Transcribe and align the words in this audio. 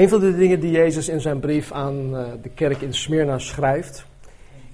Een 0.00 0.08
van 0.08 0.20
de 0.20 0.36
dingen 0.36 0.60
die 0.60 0.70
Jezus 0.70 1.08
in 1.08 1.20
zijn 1.20 1.40
brief 1.40 1.72
aan 1.72 2.16
eh, 2.16 2.24
de 2.42 2.48
kerk 2.48 2.80
in 2.80 2.94
Smyrna 2.94 3.38
schrijft, 3.38 4.04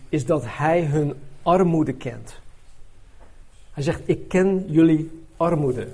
is 0.09 0.27
dat 0.27 0.43
hij 0.47 0.85
hun 0.85 1.15
armoede 1.43 1.93
kent. 1.93 2.39
Hij 3.73 3.83
zegt, 3.83 4.01
ik 4.05 4.29
ken 4.29 4.65
jullie 4.67 5.25
armoede. 5.37 5.89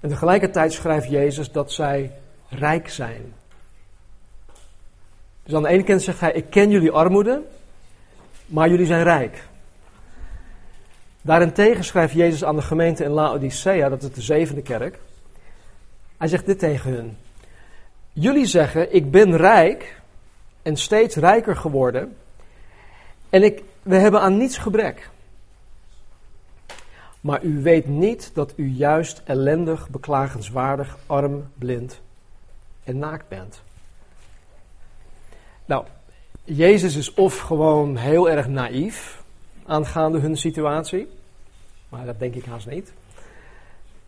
En 0.00 0.08
tegelijkertijd 0.08 0.72
schrijft 0.72 1.10
Jezus 1.10 1.52
dat 1.52 1.72
zij 1.72 2.12
rijk 2.48 2.88
zijn. 2.88 3.32
Dus 5.42 5.54
aan 5.54 5.62
de 5.62 5.68
ene 5.68 5.82
kant 5.82 6.02
zegt 6.02 6.20
hij, 6.20 6.32
ik 6.32 6.50
ken 6.50 6.70
jullie 6.70 6.90
armoede, 6.90 7.42
maar 8.46 8.68
jullie 8.68 8.86
zijn 8.86 9.02
rijk. 9.02 9.44
Daarentegen 11.22 11.84
schrijft 11.84 12.14
Jezus 12.14 12.44
aan 12.44 12.56
de 12.56 12.62
gemeente 12.62 13.04
in 13.04 13.10
Laodicea, 13.10 13.88
dat 13.88 14.02
is 14.02 14.12
de 14.12 14.22
zevende 14.22 14.62
kerk. 14.62 14.98
Hij 16.18 16.28
zegt 16.28 16.46
dit 16.46 16.58
tegen 16.58 16.90
hun. 16.92 17.16
Jullie 18.12 18.46
zeggen, 18.46 18.94
ik 18.94 19.10
ben 19.10 19.36
rijk 19.36 20.00
en 20.62 20.76
steeds 20.76 21.16
rijker 21.16 21.56
geworden. 21.56 22.16
En 23.30 23.42
ik, 23.42 23.62
we 23.82 23.96
hebben 23.96 24.20
aan 24.20 24.36
niets 24.36 24.58
gebrek. 24.58 25.10
Maar 27.20 27.42
u 27.42 27.62
weet 27.62 27.86
niet 27.86 28.30
dat 28.34 28.52
u 28.56 28.68
juist 28.68 29.22
ellendig, 29.24 29.88
beklagenswaardig, 29.88 30.98
arm, 31.06 31.48
blind 31.54 32.00
en 32.84 32.98
naakt 32.98 33.28
bent. 33.28 33.62
Nou, 35.64 35.84
Jezus 36.44 36.96
is 36.96 37.14
of 37.14 37.38
gewoon 37.38 37.96
heel 37.96 38.30
erg 38.30 38.48
naïef 38.48 39.22
aangaande 39.66 40.18
hun 40.18 40.36
situatie, 40.36 41.08
maar 41.88 42.06
dat 42.06 42.18
denk 42.18 42.34
ik 42.34 42.44
haast 42.44 42.66
niet. 42.66 42.92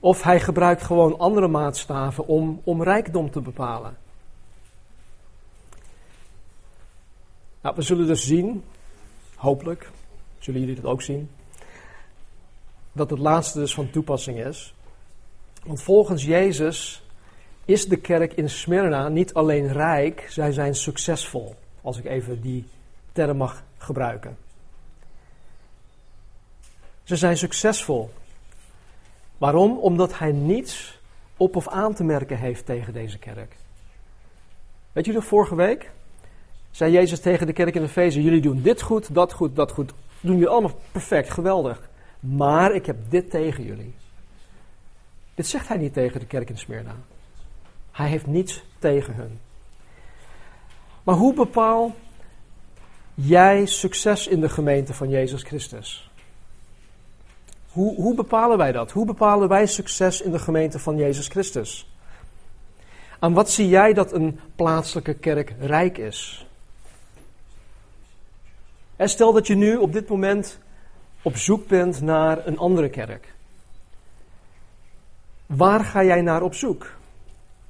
Of 0.01 0.23
hij 0.23 0.41
gebruikt 0.41 0.83
gewoon 0.83 1.19
andere 1.19 1.49
maatstaven 1.49 2.27
om, 2.27 2.61
om 2.65 2.83
rijkdom 2.83 3.31
te 3.31 3.41
bepalen. 3.41 3.97
Nou, 7.61 7.75
we 7.77 7.83
zullen 7.83 8.07
dus 8.07 8.27
zien, 8.27 8.65
hopelijk, 9.35 9.91
zullen 10.39 10.61
jullie 10.61 10.75
dat 10.75 10.85
ook 10.85 11.03
zien, 11.03 11.31
dat 12.93 13.11
het 13.11 13.19
laatste 13.19 13.59
dus 13.59 13.75
van 13.75 13.91
toepassing 13.91 14.45
is. 14.45 14.75
Want 15.65 15.83
volgens 15.83 16.25
Jezus 16.25 17.03
is 17.65 17.89
de 17.89 17.97
kerk 17.97 18.33
in 18.33 18.51
Smyrna 18.51 19.09
niet 19.09 19.35
alleen 19.35 19.73
rijk, 19.73 20.27
zij 20.29 20.53
zijn 20.53 20.75
succesvol. 20.75 21.55
Als 21.81 21.99
ik 21.99 22.05
even 22.05 22.41
die 22.41 22.65
term 23.13 23.37
mag 23.37 23.63
gebruiken. 23.79 24.37
Ze 27.03 27.17
zijn 27.17 27.37
succesvol. 27.37 28.11
Waarom? 29.41 29.79
Omdat 29.79 30.19
hij 30.19 30.33
niets 30.33 31.01
op 31.37 31.57
of 31.57 31.69
aan 31.69 31.95
te 31.95 32.05
merken 32.05 32.39
heeft 32.39 32.67
tegen 32.67 32.93
deze 32.93 33.19
kerk. 33.19 33.57
Weet 34.93 35.07
je 35.07 35.13
nog, 35.13 35.25
vorige 35.25 35.55
week 35.55 35.91
zei 36.71 36.93
Jezus 36.93 37.21
tegen 37.21 37.47
de 37.47 37.53
kerk 37.53 37.75
in 37.75 37.83
Efeze: 37.83 38.23
Jullie 38.23 38.41
doen 38.41 38.63
dit 38.63 38.83
goed, 38.83 39.15
dat 39.15 39.33
goed, 39.33 39.57
dat 39.57 39.73
goed. 39.73 39.93
Doen 40.21 40.33
jullie 40.33 40.49
allemaal 40.49 40.79
perfect, 40.93 41.31
geweldig. 41.31 41.89
Maar 42.21 42.75
ik 42.75 42.87
heb 42.87 42.97
dit 43.09 43.31
tegen 43.31 43.65
jullie. 43.65 43.95
Dit 45.35 45.47
zegt 45.47 45.69
hij 45.69 45.77
niet 45.77 45.93
tegen 45.93 46.21
de 46.21 46.27
kerk 46.27 46.49
in 46.49 46.59
Smyrna. 46.59 46.95
Hij 47.91 48.09
heeft 48.09 48.27
niets 48.27 48.65
tegen 48.79 49.15
hun. 49.15 49.39
Maar 51.03 51.15
hoe 51.15 51.35
bepaal 51.35 51.95
jij 53.15 53.67
succes 53.67 54.27
in 54.27 54.41
de 54.41 54.49
gemeente 54.49 54.95
van 54.95 55.09
Jezus 55.09 55.43
Christus? 55.43 56.10
Hoe, 57.73 57.95
hoe 57.95 58.15
bepalen 58.15 58.59
wij 58.59 58.73
dat? 58.73 58.91
Hoe 58.91 59.07
bepalen 59.07 59.49
wij 59.49 59.67
succes 59.67 60.21
in 60.21 60.31
de 60.31 60.39
gemeente 60.39 60.79
van 60.79 60.97
Jezus 60.97 61.29
Christus? 61.29 61.91
Aan 63.19 63.33
wat 63.33 63.51
zie 63.51 63.69
jij 63.69 63.93
dat 63.93 64.13
een 64.13 64.41
plaatselijke 64.57 65.15
kerk 65.15 65.55
rijk 65.61 65.99
is? 65.99 66.47
En 68.97 69.09
stel 69.09 69.33
dat 69.33 69.47
je 69.47 69.55
nu 69.55 69.77
op 69.77 69.93
dit 69.93 70.09
moment 70.09 70.59
op 71.23 71.37
zoek 71.37 71.67
bent 71.67 72.01
naar 72.01 72.47
een 72.47 72.59
andere 72.59 72.89
kerk. 72.89 73.35
Waar 75.47 75.85
ga 75.85 76.05
jij 76.05 76.21
naar 76.21 76.43
op 76.43 76.55
zoek 76.55 76.93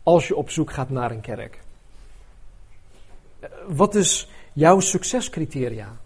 als 0.03 0.29
je 0.29 0.37
op 0.37 0.51
zoek 0.51 0.73
gaat 0.73 0.91
naar 0.91 1.11
een 1.11 1.21
kerk? 1.21 1.59
Wat 3.67 3.95
is 3.95 4.29
jouw 4.53 4.81
succescriteria? 4.81 6.00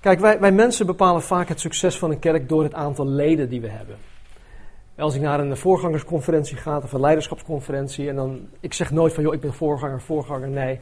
Kijk, 0.00 0.20
wij, 0.20 0.40
wij 0.40 0.52
mensen 0.52 0.86
bepalen 0.86 1.22
vaak 1.22 1.48
het 1.48 1.60
succes 1.60 1.98
van 1.98 2.10
een 2.10 2.18
kerk 2.18 2.48
door 2.48 2.62
het 2.62 2.74
aantal 2.74 3.06
leden 3.06 3.48
die 3.48 3.60
we 3.60 3.68
hebben. 3.68 3.96
Als 4.96 5.14
ik 5.14 5.20
naar 5.20 5.40
een 5.40 5.56
voorgangersconferentie 5.56 6.56
ga 6.56 6.78
of 6.78 6.92
een 6.92 7.00
leiderschapsconferentie 7.00 8.08
en 8.08 8.16
dan, 8.16 8.48
ik 8.60 8.74
zeg 8.74 8.90
nooit 8.90 9.12
van 9.12 9.22
joh, 9.22 9.34
ik 9.34 9.40
ben 9.40 9.54
voorganger, 9.54 10.00
voorganger, 10.00 10.48
nee. 10.48 10.80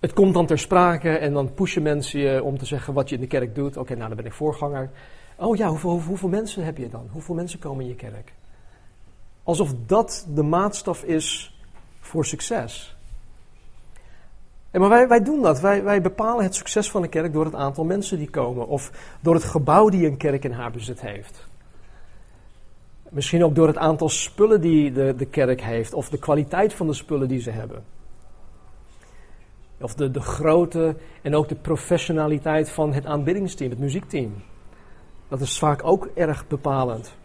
Het 0.00 0.12
komt 0.12 0.34
dan 0.34 0.46
ter 0.46 0.58
sprake 0.58 1.10
en 1.10 1.32
dan 1.32 1.54
pushen 1.54 1.82
mensen 1.82 2.20
je 2.20 2.42
om 2.42 2.58
te 2.58 2.66
zeggen 2.66 2.94
wat 2.94 3.08
je 3.08 3.14
in 3.14 3.20
de 3.20 3.26
kerk 3.26 3.54
doet. 3.54 3.76
Oké, 3.76 3.94
nou 3.94 4.08
dan 4.08 4.16
ben 4.16 4.26
ik 4.26 4.32
voorganger. 4.32 4.90
Oh 5.36 5.56
ja, 5.56 5.68
hoeveel, 5.68 6.00
hoeveel 6.00 6.28
mensen 6.28 6.64
heb 6.64 6.76
je 6.76 6.88
dan? 6.88 7.08
Hoeveel 7.10 7.34
mensen 7.34 7.58
komen 7.58 7.82
in 7.82 7.88
je 7.88 7.94
kerk? 7.94 8.32
Alsof 9.42 9.74
dat 9.86 10.26
de 10.34 10.42
maatstaf 10.42 11.02
is 11.02 11.58
voor 12.00 12.24
succes. 12.24 12.96
En 14.70 14.80
maar 14.80 14.88
wij, 14.88 15.08
wij 15.08 15.22
doen 15.22 15.42
dat. 15.42 15.60
Wij, 15.60 15.82
wij 15.82 16.00
bepalen 16.00 16.44
het 16.44 16.54
succes 16.54 16.90
van 16.90 17.02
een 17.02 17.08
kerk 17.08 17.32
door 17.32 17.44
het 17.44 17.54
aantal 17.54 17.84
mensen 17.84 18.18
die 18.18 18.30
komen. 18.30 18.68
Of 18.68 18.90
door 19.20 19.34
het 19.34 19.44
gebouw 19.44 19.88
die 19.88 20.06
een 20.06 20.16
kerk 20.16 20.44
in 20.44 20.52
haar 20.52 20.70
bezit 20.70 21.00
heeft. 21.00 21.48
Misschien 23.10 23.44
ook 23.44 23.54
door 23.54 23.66
het 23.66 23.76
aantal 23.76 24.08
spullen 24.08 24.60
die 24.60 24.92
de, 24.92 25.14
de 25.16 25.26
kerk 25.26 25.60
heeft. 25.60 25.94
Of 25.94 26.08
de 26.08 26.18
kwaliteit 26.18 26.74
van 26.74 26.86
de 26.86 26.92
spullen 26.92 27.28
die 27.28 27.40
ze 27.40 27.50
hebben. 27.50 27.84
Of 29.80 29.94
de, 29.94 30.10
de 30.10 30.20
grootte 30.20 30.96
en 31.22 31.34
ook 31.34 31.48
de 31.48 31.54
professionaliteit 31.54 32.70
van 32.70 32.92
het 32.92 33.06
aanbiddingsteam, 33.06 33.70
het 33.70 33.78
muziekteam. 33.78 34.42
Dat 35.28 35.40
is 35.40 35.58
vaak 35.58 35.84
ook 35.84 36.08
erg 36.14 36.46
bepalend. 36.48 37.16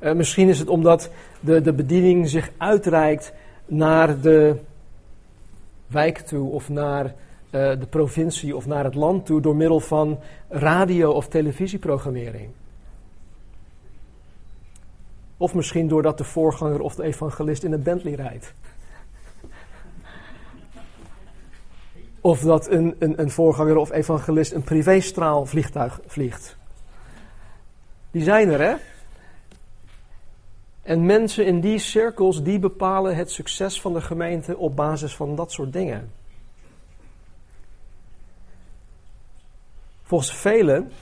Uh, 0.00 0.12
misschien 0.12 0.48
is 0.48 0.58
het 0.58 0.68
omdat 0.68 1.10
de, 1.40 1.60
de 1.60 1.72
bediening 1.72 2.28
zich 2.28 2.50
uitreikt 2.56 3.32
naar 3.66 4.20
de 4.20 4.56
wijk 5.86 6.18
toe 6.18 6.50
of 6.50 6.68
naar 6.68 7.04
uh, 7.04 7.12
de 7.50 7.86
provincie 7.90 8.56
of 8.56 8.66
naar 8.66 8.84
het 8.84 8.94
land 8.94 9.26
toe 9.26 9.40
door 9.40 9.56
middel 9.56 9.80
van 9.80 10.18
radio- 10.48 11.12
of 11.12 11.28
televisieprogrammering. 11.28 12.50
Of 15.36 15.54
misschien 15.54 15.88
doordat 15.88 16.18
de 16.18 16.24
voorganger 16.24 16.80
of 16.80 16.94
de 16.94 17.02
evangelist 17.02 17.64
in 17.64 17.72
een 17.72 17.82
Bentley 17.82 18.14
rijdt. 18.14 18.52
Of 22.20 22.40
dat 22.40 22.70
een, 22.70 22.96
een, 22.98 23.20
een 23.20 23.30
voorganger 23.30 23.76
of 23.76 23.92
evangelist 23.92 24.52
een 24.52 24.62
privéstraalvliegtuig 24.62 26.00
vliegt. 26.06 26.56
Die 28.10 28.22
zijn 28.22 28.48
er, 28.48 28.60
hè? 28.60 28.74
En 30.84 31.06
mensen 31.06 31.46
in 31.46 31.60
die 31.60 31.78
cirkels, 31.78 32.42
die 32.42 32.58
bepalen 32.58 33.16
het 33.16 33.30
succes 33.30 33.80
van 33.80 33.92
de 33.92 34.00
gemeente 34.00 34.56
op 34.56 34.76
basis 34.76 35.14
van 35.16 35.36
dat 35.36 35.52
soort 35.52 35.72
dingen. 35.72 36.12
Volgens 40.02 40.32
velen 40.32 40.92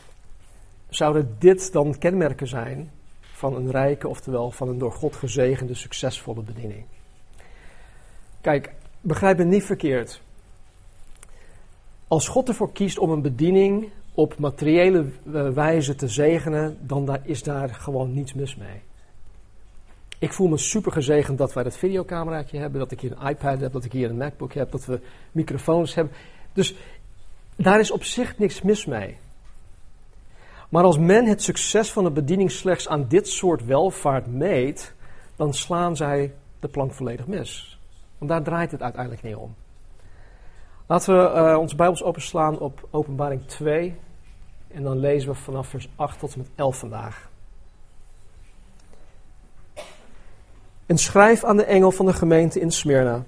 zouden 0.88 1.36
dit 1.38 1.72
dan 1.72 1.98
kenmerken 1.98 2.46
zijn 2.46 2.90
van 3.20 3.56
een 3.56 3.70
rijke, 3.70 4.08
oftewel 4.08 4.50
van 4.50 4.68
een 4.68 4.78
door 4.78 4.92
God 4.92 5.16
gezegende, 5.16 5.74
succesvolle 5.74 6.42
bediening. 6.42 6.84
Kijk, 8.40 8.74
begrijp 9.00 9.38
me 9.38 9.44
niet 9.44 9.64
verkeerd. 9.64 10.20
Als 12.08 12.28
God 12.28 12.48
ervoor 12.48 12.72
kiest 12.72 12.98
om 12.98 13.10
een 13.10 13.22
bediening 13.22 13.88
op 14.14 14.38
materiële 14.38 15.06
eh, 15.32 15.48
wijze 15.48 15.94
te 15.94 16.08
zegenen, 16.08 16.78
dan 16.80 17.18
is 17.22 17.42
daar 17.42 17.68
gewoon 17.68 18.12
niets 18.12 18.32
mis 18.32 18.56
mee. 18.56 18.82
Ik 20.22 20.32
voel 20.32 20.48
me 20.48 20.56
super 20.56 20.92
gezegend 20.92 21.38
dat 21.38 21.52
wij 21.52 21.62
dat 21.62 21.76
videocameraatje 21.76 22.58
hebben, 22.58 22.80
dat 22.80 22.90
ik 22.90 23.00
hier 23.00 23.12
een 23.12 23.28
iPad 23.28 23.60
heb, 23.60 23.72
dat 23.72 23.84
ik 23.84 23.92
hier 23.92 24.10
een 24.10 24.16
MacBook 24.16 24.52
heb, 24.52 24.70
dat 24.70 24.84
we 24.84 25.00
microfoons 25.32 25.94
hebben. 25.94 26.14
Dus 26.52 26.74
daar 27.56 27.80
is 27.80 27.90
op 27.90 28.04
zich 28.04 28.38
niks 28.38 28.62
mis 28.62 28.84
mee. 28.84 29.16
Maar 30.68 30.84
als 30.84 30.98
men 30.98 31.26
het 31.26 31.42
succes 31.42 31.92
van 31.92 32.04
de 32.04 32.10
bediening 32.10 32.50
slechts 32.50 32.88
aan 32.88 33.08
dit 33.08 33.28
soort 33.28 33.64
welvaart 33.64 34.26
meet, 34.26 34.94
dan 35.36 35.54
slaan 35.54 35.96
zij 35.96 36.34
de 36.60 36.68
plank 36.68 36.92
volledig 36.92 37.26
mis. 37.26 37.78
Want 38.18 38.30
daar 38.30 38.42
draait 38.42 38.70
het 38.70 38.82
uiteindelijk 38.82 39.22
niet 39.22 39.36
om. 39.36 39.54
Laten 40.86 41.16
we 41.16 41.38
uh, 41.38 41.58
onze 41.58 41.76
Bijbels 41.76 42.02
openslaan 42.02 42.58
op 42.58 42.88
Openbaring 42.90 43.46
2. 43.46 43.94
En 44.68 44.82
dan 44.82 44.98
lezen 44.98 45.28
we 45.28 45.34
vanaf 45.34 45.68
vers 45.68 45.88
8 45.96 46.18
tot 46.18 46.32
en 46.32 46.38
met 46.38 46.50
11 46.54 46.78
vandaag. 46.78 47.30
En 50.92 50.98
schrijf 50.98 51.44
aan 51.44 51.56
de 51.56 51.64
engel 51.64 51.90
van 51.90 52.06
de 52.06 52.12
gemeente 52.12 52.60
in 52.60 52.70
Smyrna. 52.70 53.24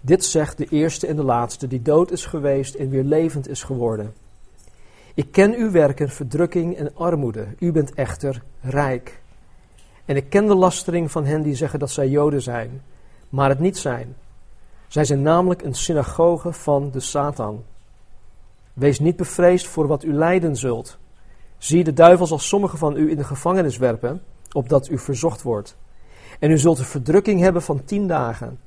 Dit 0.00 0.24
zegt 0.24 0.56
de 0.56 0.66
eerste 0.66 1.06
en 1.06 1.16
de 1.16 1.22
laatste, 1.22 1.66
die 1.66 1.82
dood 1.82 2.10
is 2.10 2.26
geweest 2.26 2.74
en 2.74 2.88
weer 2.88 3.04
levend 3.04 3.48
is 3.48 3.62
geworden. 3.62 4.14
Ik 5.14 5.32
ken 5.32 5.54
uw 5.54 5.70
werken, 5.70 6.08
verdrukking 6.08 6.76
en 6.76 6.96
armoede. 6.96 7.46
U 7.58 7.72
bent 7.72 7.94
echter 7.94 8.42
rijk. 8.60 9.20
En 10.04 10.16
ik 10.16 10.30
ken 10.30 10.46
de 10.46 10.54
lastering 10.54 11.10
van 11.10 11.24
hen 11.24 11.42
die 11.42 11.54
zeggen 11.54 11.78
dat 11.78 11.90
zij 11.90 12.08
Joden 12.08 12.42
zijn, 12.42 12.82
maar 13.28 13.48
het 13.48 13.58
niet 13.58 13.78
zijn. 13.78 14.16
Zij 14.86 15.04
zijn 15.04 15.22
namelijk 15.22 15.62
een 15.62 15.74
synagoge 15.74 16.52
van 16.52 16.90
de 16.90 17.00
Satan. 17.00 17.64
Wees 18.72 18.98
niet 18.98 19.16
bevreesd 19.16 19.66
voor 19.66 19.86
wat 19.86 20.04
u 20.04 20.12
lijden 20.12 20.56
zult. 20.56 20.98
Zie, 21.58 21.84
de 21.84 21.92
duivel 21.92 22.26
zal 22.26 22.38
sommigen 22.38 22.78
van 22.78 22.96
u 22.96 23.10
in 23.10 23.16
de 23.16 23.24
gevangenis 23.24 23.76
werpen, 23.76 24.22
opdat 24.52 24.88
u 24.88 24.98
verzocht 24.98 25.42
wordt. 25.42 25.76
En 26.38 26.50
u 26.50 26.58
zult 26.58 26.78
een 26.78 26.84
verdrukking 26.84 27.40
hebben 27.40 27.62
van 27.62 27.84
tien 27.84 28.06
dagen. 28.06 28.58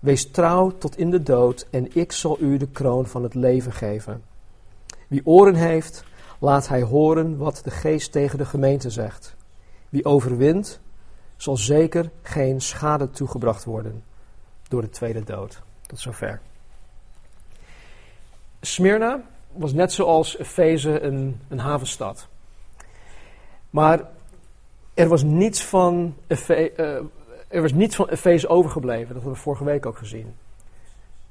Wees 0.00 0.30
trouw 0.30 0.70
tot 0.78 0.98
in 0.98 1.10
de 1.10 1.22
dood, 1.22 1.66
en 1.70 1.96
ik 1.96 2.12
zal 2.12 2.40
u 2.40 2.56
de 2.56 2.68
kroon 2.68 3.06
van 3.06 3.22
het 3.22 3.34
leven 3.34 3.72
geven. 3.72 4.22
Wie 5.08 5.26
oren 5.26 5.54
heeft, 5.54 6.04
laat 6.38 6.68
hij 6.68 6.82
horen 6.82 7.36
wat 7.36 7.60
de 7.64 7.70
geest 7.70 8.12
tegen 8.12 8.38
de 8.38 8.44
gemeente 8.44 8.90
zegt. 8.90 9.34
Wie 9.88 10.04
overwint, 10.04 10.80
zal 11.36 11.56
zeker 11.56 12.10
geen 12.22 12.60
schade 12.60 13.10
toegebracht 13.10 13.64
worden 13.64 14.02
door 14.68 14.80
de 14.80 14.90
tweede 14.90 15.24
dood. 15.24 15.62
Tot 15.86 16.00
zover. 16.00 16.40
Smyrna 18.60 19.22
was 19.52 19.72
net 19.72 19.92
zoals 19.92 20.38
Efeze 20.38 21.00
een, 21.00 21.40
een 21.48 21.58
havenstad. 21.58 22.28
Maar 23.70 24.10
er 24.94 25.08
was 25.08 25.22
niets 25.22 25.64
van, 25.64 26.14
uh, 26.28 26.58
er 27.48 27.60
was 27.60 27.72
niets 27.72 27.96
van 27.96 28.08
overgebleven. 28.48 29.06
Dat 29.06 29.14
hebben 29.14 29.32
we 29.32 29.38
vorige 29.38 29.64
week 29.64 29.86
ook 29.86 29.98
gezien. 29.98 30.34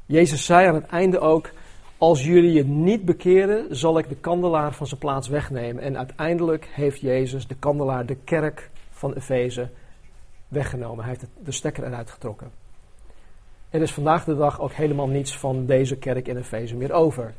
Jezus 0.06 0.46
zei 0.46 0.68
aan 0.68 0.76
het 0.76 0.86
einde 0.86 1.20
ook: 1.20 1.50
Als 1.98 2.24
jullie 2.24 2.52
je 2.52 2.66
niet 2.66 3.06
bekeren, 3.06 3.76
zal 3.76 3.98
ik 3.98 4.10
de 4.10 4.16
kandelaar 4.16 4.74
van 4.74 4.88
zijn 4.88 5.00
plaats 5.00 5.28
wegnemen. 5.28 5.84
En 5.84 5.98
uiteindelijk 5.98 6.70
heeft 6.72 7.02
Jezus 7.02 7.48
de 7.48 7.56
kandelaar, 7.56 8.06
de 8.06 8.16
kerk 8.16 8.70
van 8.92 9.14
Efeze, 9.14 9.70
weggenomen. 10.48 11.06
Hij 11.06 11.14
heeft 11.14 11.32
de 11.44 11.52
stekker 11.52 11.84
eruit 11.84 12.10
getrokken. 12.10 12.52
Er 13.70 13.82
is 13.82 13.94
vandaag 13.94 14.24
de 14.24 14.36
dag 14.36 14.60
ook 14.60 14.72
helemaal 14.72 15.08
niets 15.08 15.38
van 15.38 15.66
deze 15.66 15.96
kerk 15.96 16.28
in 16.28 16.38
Efeze 16.38 16.76
meer 16.76 16.92
over. 16.92 17.34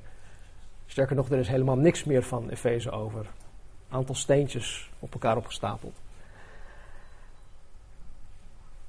Sterker 0.86 1.16
nog, 1.16 1.30
er 1.30 1.38
is 1.38 1.48
helemaal 1.48 1.76
niks 1.76 2.04
meer 2.04 2.22
van 2.22 2.48
Efeze 2.48 2.90
over. 2.90 3.20
Een 3.20 3.96
aantal 3.96 4.14
steentjes 4.14 4.90
op 4.98 5.12
elkaar 5.12 5.36
opgestapeld. 5.36 6.02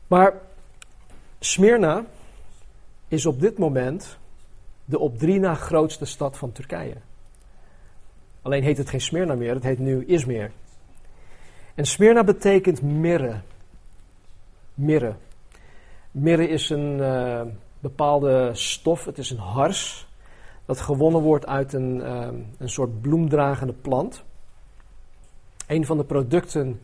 Maar 0.07 0.33
Smyrna 1.39 2.05
is 3.07 3.25
op 3.25 3.39
dit 3.39 3.57
moment 3.57 4.17
de 4.85 4.99
op 4.99 5.17
drie 5.17 5.39
na 5.39 5.53
grootste 5.53 6.05
stad 6.05 6.37
van 6.37 6.51
Turkije. 6.51 6.95
Alleen 8.41 8.63
heet 8.63 8.77
het 8.77 8.89
geen 8.89 9.01
Smyrna 9.01 9.35
meer, 9.35 9.53
het 9.53 9.63
heet 9.63 9.79
nu 9.79 10.05
Izmir. 10.05 10.51
En 11.75 11.85
Smyrna 11.85 12.23
betekent 12.23 12.81
mirre. 12.81 13.41
Mirre. 14.73 15.15
Mirre 16.11 16.47
is 16.47 16.69
een 16.69 16.97
uh, 16.97 17.41
bepaalde 17.79 18.49
stof, 18.53 19.05
het 19.05 19.17
is 19.17 19.29
een 19.29 19.37
hars, 19.37 20.07
dat 20.65 20.81
gewonnen 20.81 21.21
wordt 21.21 21.45
uit 21.45 21.73
een, 21.73 21.95
uh, 21.97 22.27
een 22.57 22.69
soort 22.69 23.01
bloemdragende 23.01 23.73
plant. 23.73 24.23
Een 25.67 25.85
van 25.85 25.97
de 25.97 26.03
producten 26.03 26.81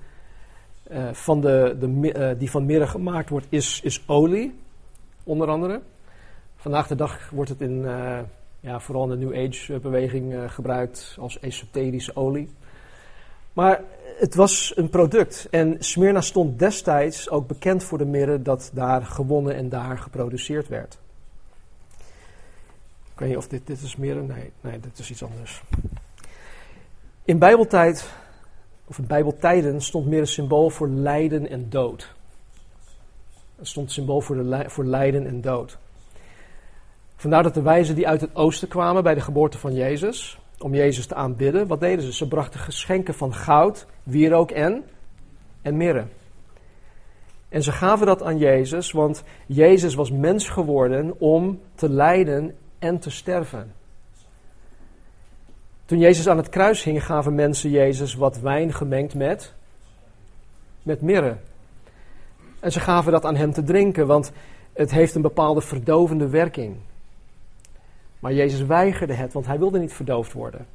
uh, 0.92 1.14
van 1.14 1.42
de, 1.42 1.78
de, 1.80 2.36
die 2.38 2.52
van 2.52 2.66
mirre 2.66 2.88
gemaakt 2.88 3.30
wordt, 3.30 3.46
is, 3.50 3.82
is 3.84 4.04
olie, 4.08 4.60
onder 5.24 5.48
andere. 5.48 5.82
Vandaag 6.56 6.88
de 6.88 6.96
dag 6.96 7.30
wordt 7.30 7.50
het 7.50 7.62
in, 7.62 7.82
ja, 8.60 8.80
vooral 8.80 9.12
in 9.12 9.20
de 9.20 9.26
New 9.26 9.48
Age 9.48 9.80
beweging 9.80 10.52
gebruikt 10.52 11.16
als 11.20 11.40
esoterische 11.40 12.16
olie. 12.16 12.50
Maar 13.54 13.82
het 14.20 14.36
was 14.36 14.74
een 14.76 14.90
product. 14.90 15.48
En 15.52 15.76
Smyrna 15.80 16.22
stond 16.22 16.60
destijds 16.60 17.30
ook 17.30 17.48
bekend 17.48 17.84
voor 17.84 17.98
de 17.98 18.06
mirre 18.06 18.42
dat 18.42 18.72
daar 18.74 19.06
gewonnen 19.06 19.56
en 19.56 19.70
daar 19.70 19.98
geproduceerd 19.98 20.68
werd. 20.68 20.98
Ik 23.14 23.20
weet 23.20 23.30
niet 23.30 23.38
of 23.38 23.48
dit, 23.48 23.68
dit 23.68 23.82
is 23.82 23.96
mirre. 23.96 24.22
Nee, 24.22 24.52
nee, 24.62 24.80
dit 24.80 25.00
is 25.00 25.12
iets 25.12 25.24
anders. 25.24 25.64
In 27.24 27.40
Bijbeltijd, 27.40 28.10
of 28.92 28.98
in 28.98 29.08
Bijbeltijden, 29.08 29.82
stond 29.82 30.06
mirre 30.06 30.26
symbool 30.26 30.70
voor 30.70 30.88
lijden 30.88 31.50
en 31.50 31.70
dood. 31.70 32.14
Het 33.56 33.68
stond 33.68 33.92
symbool 33.92 34.22
voor, 34.22 34.36
de, 34.36 34.64
voor 34.68 34.86
lijden 34.86 35.28
en 35.28 35.42
dood. 35.42 35.78
Vandaar 37.16 37.44
dat 37.44 37.54
de 37.54 37.62
wijzen 37.62 37.96
die 37.96 38.08
uit 38.08 38.22
het 38.22 38.36
oosten 38.36 38.68
kwamen 38.68 39.04
bij 39.04 39.14
de 39.14 39.22
geboorte 39.22 39.58
van 39.58 39.74
Jezus, 39.74 40.40
om 40.60 40.74
Jezus 40.74 41.06
te 41.06 41.16
aanbidden, 41.16 41.68
wat 41.68 41.80
deden 41.80 42.06
ze? 42.06 42.14
Ze 42.14 42.28
brachten 42.28 42.60
geschenken 42.60 43.14
van 43.14 43.34
goud, 43.34 43.86
wierook 44.04 44.52
en, 44.52 44.84
en 45.62 45.78
mirre. 45.78 46.06
En 47.50 47.64
ze 47.64 47.72
gaven 47.72 48.06
dat 48.06 48.24
aan 48.24 48.38
Jezus, 48.38 48.92
want 48.92 49.24
Jezus 49.46 49.94
was 49.94 50.12
mens 50.12 50.50
geworden 50.50 51.20
om 51.20 51.62
te 51.76 51.90
lijden 51.90 52.56
en 52.80 53.00
te 53.00 53.10
sterven. 53.10 53.74
Toen 55.92 56.00
Jezus 56.00 56.28
aan 56.28 56.38
het 56.38 56.50
kruis 56.50 56.84
hing, 56.84 57.06
gaven 57.06 57.36
mensen 57.36 57.70
Jezus 57.70 58.16
wat 58.16 58.40
wijn 58.40 58.74
gemengd 58.74 59.16
met, 59.16 59.54
met 60.84 61.02
mirre. 61.02 61.38
En 62.60 62.72
ze 62.72 62.80
gaven 62.80 63.12
dat 63.12 63.26
aan 63.26 63.36
hem 63.36 63.52
te 63.52 63.64
drinken, 63.64 64.08
want 64.08 64.32
het 64.74 64.92
heeft 64.92 65.16
een 65.16 65.22
bepaalde 65.22 65.62
verdovende 65.62 66.30
werking. 66.30 66.76
Maar 68.20 68.34
Jezus 68.34 68.62
weigerde 68.62 69.14
het, 69.14 69.34
want 69.34 69.46
hij 69.46 69.60
wilde 69.60 69.80
niet 69.80 69.94
verdoofd 69.94 70.34
worden. 70.34 70.66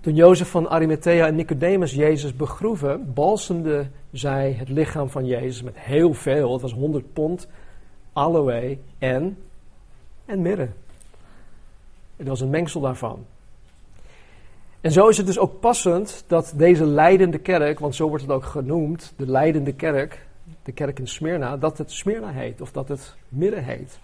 Toen 0.00 0.14
Jozef 0.14 0.50
van 0.50 0.68
Arimathea 0.68 1.26
en 1.26 1.34
Nicodemus 1.34 1.92
Jezus 1.92 2.36
begroeven, 2.36 3.12
balsemde 3.14 3.86
zij 4.12 4.52
het 4.52 4.68
lichaam 4.68 5.10
van 5.10 5.26
Jezus 5.26 5.62
met 5.62 5.78
heel 5.78 6.14
veel, 6.14 6.52
het 6.52 6.62
was 6.62 6.72
100 6.72 7.12
pond, 7.12 7.48
aloe 8.12 8.78
en, 8.98 9.38
en 10.24 10.42
mirre. 10.42 10.68
Het 12.16 12.28
was 12.28 12.40
een 12.40 12.50
mengsel 12.50 12.80
daarvan. 12.80 13.24
En 14.84 14.92
zo 14.92 15.08
is 15.08 15.16
het 15.16 15.26
dus 15.26 15.38
ook 15.38 15.60
passend 15.60 16.24
dat 16.26 16.52
deze 16.56 16.86
leidende 16.86 17.38
kerk, 17.38 17.78
want 17.78 17.94
zo 17.94 18.08
wordt 18.08 18.22
het 18.22 18.32
ook 18.32 18.44
genoemd, 18.44 19.12
de 19.16 19.30
leidende 19.30 19.74
kerk, 19.74 20.26
de 20.62 20.72
kerk 20.72 20.98
in 20.98 21.06
Smyrna, 21.06 21.56
dat 21.56 21.78
het 21.78 21.92
Smyrna 21.92 22.30
heet 22.30 22.60
of 22.60 22.72
dat 22.72 22.88
het 22.88 23.16
mirre 23.28 23.60
heet. 23.60 23.98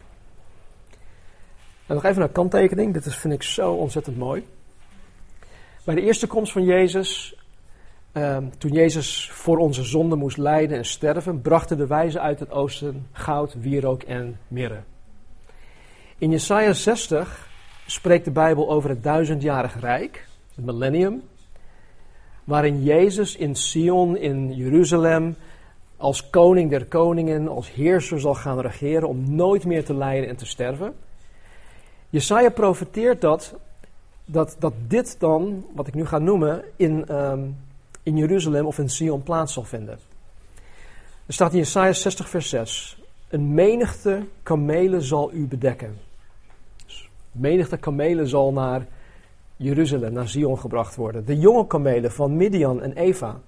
En 1.87 1.95
nog 1.95 2.05
even 2.05 2.23
een 2.23 2.33
kanttekening, 2.33 2.93
dit 2.93 3.07
is, 3.07 3.17
vind 3.17 3.35
ik 3.35 3.43
zo 3.43 3.73
ontzettend 3.73 4.17
mooi. 4.17 4.47
Bij 5.85 5.95
de 5.95 6.01
eerste 6.01 6.27
komst 6.27 6.53
van 6.53 6.65
Jezus, 6.65 7.37
ehm, 8.13 8.45
toen 8.59 8.73
Jezus 8.73 9.31
voor 9.33 9.59
onze 9.59 9.83
zonde 9.83 10.17
moest 10.17 10.37
lijden 10.37 10.77
en 10.77 10.85
sterven, 10.85 11.41
brachten 11.41 11.77
de 11.77 11.87
wijzen 11.87 12.21
uit 12.21 12.41
het 12.41 12.51
oosten 12.51 13.07
goud, 13.13 13.55
wierook 13.59 14.03
en 14.03 14.39
mirre. 14.49 14.81
In 16.19 16.31
Jesaja 16.31 16.73
60 16.73 17.49
spreekt 17.87 18.25
de 18.25 18.31
Bijbel 18.31 18.71
over 18.71 18.91
het 18.91 19.03
duizendjarig 19.03 19.81
rijk, 19.81 20.29
millennium, 20.65 21.23
waarin 22.45 22.83
Jezus 22.83 23.37
in 23.37 23.57
Sion, 23.57 24.17
in 24.17 24.55
Jeruzalem, 24.55 25.37
als 25.97 26.31
koning 26.31 26.71
der 26.71 26.85
koningen, 26.85 27.49
als 27.49 27.73
heerser 27.73 28.21
zal 28.21 28.35
gaan 28.35 28.61
regeren 28.61 29.09
om 29.09 29.35
nooit 29.35 29.65
meer 29.65 29.85
te 29.85 29.95
lijden 29.95 30.29
en 30.29 30.37
te 30.37 30.47
sterven. 30.47 30.95
Jesaja 32.11 32.49
profeteert 32.49 33.21
dat, 33.21 33.55
dat, 34.25 34.57
dat 34.59 34.73
dit 34.87 35.17
dan, 35.19 35.67
wat 35.75 35.87
ik 35.87 35.95
nu 35.95 36.07
ga 36.07 36.19
noemen, 36.19 36.63
in, 36.77 37.07
ehm, 37.07 37.41
in 38.03 38.17
Jeruzalem 38.17 38.67
of 38.67 38.79
in 38.79 38.89
Sion 38.89 39.23
plaats 39.23 39.53
zal 39.53 39.65
vinden. 39.65 39.99
Er 41.27 41.33
staat 41.33 41.53
in 41.53 41.59
Jesaja 41.59 41.93
60 41.93 42.29
vers 42.29 42.49
6. 42.49 42.99
Een 43.29 43.55
menigte 43.55 44.23
kamelen 44.43 45.03
zal 45.03 45.33
u 45.33 45.47
bedekken. 45.47 45.99
Dus 46.87 47.09
menigte 47.33 47.77
kamelen 47.77 48.29
zal 48.29 48.53
naar 48.53 48.87
Jeruzalem, 49.63 50.13
naar 50.13 50.29
Sion 50.29 50.59
gebracht 50.59 50.97
worden. 50.97 51.25
De 51.25 51.39
jonge 51.39 51.67
kamelen 51.67 52.13
van 52.13 52.37
Midian 52.37 52.83
en 52.83 52.93
Eva. 52.93 53.41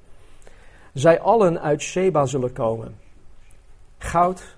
Zij 0.92 1.21
allen 1.21 1.61
uit 1.61 1.83
Sheba 1.83 2.26
zullen 2.26 2.52
komen. 2.52 2.95
Goud 3.99 4.57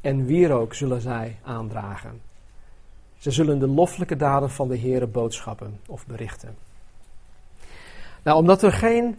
en 0.00 0.26
wierook 0.26 0.74
zullen 0.74 1.00
zij 1.00 1.38
aandragen. 1.42 2.20
Ze 3.18 3.30
zullen 3.30 3.58
de 3.58 3.66
loffelijke 3.66 4.16
daden 4.16 4.50
van 4.50 4.68
de 4.68 4.78
Heere 4.78 5.06
boodschappen 5.06 5.80
of 5.88 6.06
berichten. 6.06 6.56
Nou, 8.22 8.38
omdat 8.38 8.62
er 8.62 8.72
geen 8.72 9.18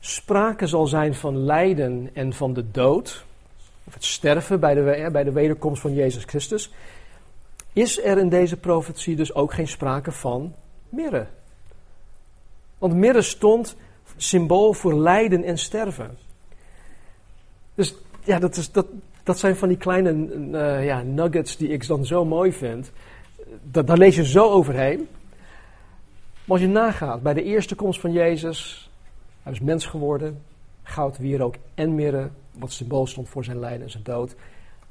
sprake 0.00 0.66
zal 0.66 0.86
zijn 0.86 1.14
van 1.14 1.36
lijden 1.36 2.10
en 2.12 2.32
van 2.32 2.54
de 2.54 2.70
dood, 2.70 3.24
of 3.84 3.94
het 3.94 4.04
sterven 4.04 4.60
bij 4.60 4.74
de, 4.74 5.08
bij 5.12 5.24
de 5.24 5.32
wederkomst 5.32 5.80
van 5.80 5.94
Jezus 5.94 6.24
Christus, 6.24 6.72
is 7.72 8.04
er 8.04 8.18
in 8.18 8.28
deze 8.28 8.56
profetie 8.56 9.16
dus 9.16 9.34
ook 9.34 9.52
geen 9.52 9.68
sprake 9.68 10.12
van 10.12 10.54
mirre. 10.94 11.26
Want 12.78 12.94
mirre 12.94 13.22
stond 13.22 13.76
symbool 14.16 14.72
voor 14.72 14.94
lijden 14.94 15.44
en 15.44 15.58
sterven. 15.58 16.16
Dus 17.74 17.94
ja, 18.24 18.38
dat, 18.38 18.56
is, 18.56 18.72
dat, 18.72 18.86
dat 19.22 19.38
zijn 19.38 19.56
van 19.56 19.68
die 19.68 19.76
kleine 19.76 20.12
uh, 20.12 20.84
ja, 20.84 21.02
nuggets 21.02 21.56
die 21.56 21.68
ik 21.68 21.86
dan 21.86 22.06
zo 22.06 22.24
mooi 22.24 22.52
vind. 22.52 22.92
Dat, 23.62 23.86
daar 23.86 23.98
lees 23.98 24.16
je 24.16 24.26
zo 24.26 24.50
overheen. 24.50 25.08
Maar 26.44 26.56
als 26.56 26.60
je 26.60 26.68
nagaat, 26.68 27.22
bij 27.22 27.34
de 27.34 27.42
eerste 27.42 27.74
komst 27.74 28.00
van 28.00 28.12
Jezus, 28.12 28.90
hij 29.42 29.52
is 29.52 29.60
mens 29.60 29.86
geworden, 29.86 30.42
goud, 30.82 31.18
wierook 31.18 31.54
en 31.74 31.94
mirre, 31.94 32.28
wat 32.52 32.72
symbool 32.72 33.06
stond 33.06 33.28
voor 33.28 33.44
zijn 33.44 33.58
lijden 33.58 33.82
en 33.82 33.90
zijn 33.90 34.02
dood. 34.02 34.34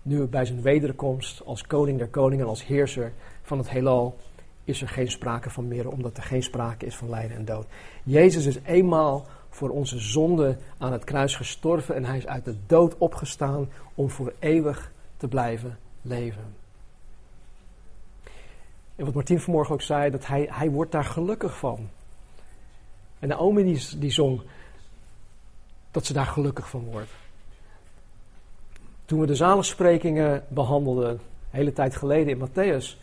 Nu 0.01 0.25
bij 0.25 0.45
zijn 0.45 0.61
wederkomst 0.61 1.45
als 1.45 1.67
koning 1.67 1.97
der 1.97 2.07
koningen, 2.07 2.47
als 2.47 2.65
heerser 2.65 3.11
van 3.41 3.57
het 3.57 3.69
heelal, 3.69 4.17
is 4.63 4.81
er 4.81 4.87
geen 4.87 5.11
sprake 5.11 5.49
van 5.49 5.67
mirre, 5.67 5.91
omdat 5.91 6.17
er 6.17 6.23
geen 6.23 6.43
sprake 6.43 6.85
is 6.85 6.95
van 6.95 7.09
lijden 7.09 7.37
en 7.37 7.45
dood. 7.45 7.67
Jezus 8.03 8.45
is 8.45 8.59
eenmaal 8.65 9.25
voor 9.49 9.69
onze 9.69 9.99
zonde 9.99 10.57
aan 10.77 10.91
het 10.91 11.03
kruis 11.03 11.35
gestorven 11.35 11.95
en 11.95 12.05
hij 12.05 12.17
is 12.17 12.27
uit 12.27 12.45
de 12.45 12.55
dood 12.67 12.97
opgestaan 12.97 13.69
om 13.95 14.09
voor 14.09 14.33
eeuwig 14.39 14.91
te 15.17 15.27
blijven 15.27 15.77
leven. 16.01 16.55
En 18.95 19.05
wat 19.05 19.13
Martien 19.13 19.39
vanmorgen 19.39 19.73
ook 19.73 19.81
zei, 19.81 20.11
dat 20.11 20.27
hij, 20.27 20.47
hij 20.51 20.69
wordt 20.69 20.91
daar 20.91 21.03
gelukkig 21.03 21.57
van. 21.57 21.89
En 23.19 23.27
Naomi 23.27 23.63
die, 23.63 23.97
die 23.97 24.11
zong 24.11 24.41
dat 25.91 26.05
ze 26.05 26.13
daar 26.13 26.25
gelukkig 26.25 26.69
van 26.69 26.83
wordt. 26.83 27.11
Toen 29.05 29.19
we 29.19 29.25
de 29.25 29.35
zaligsprekingen 29.35 30.43
behandelden, 30.47 31.09
een 31.09 31.19
hele 31.49 31.73
tijd 31.73 31.95
geleden 31.95 32.27
in 32.27 32.47
Matthäus, 32.47 32.97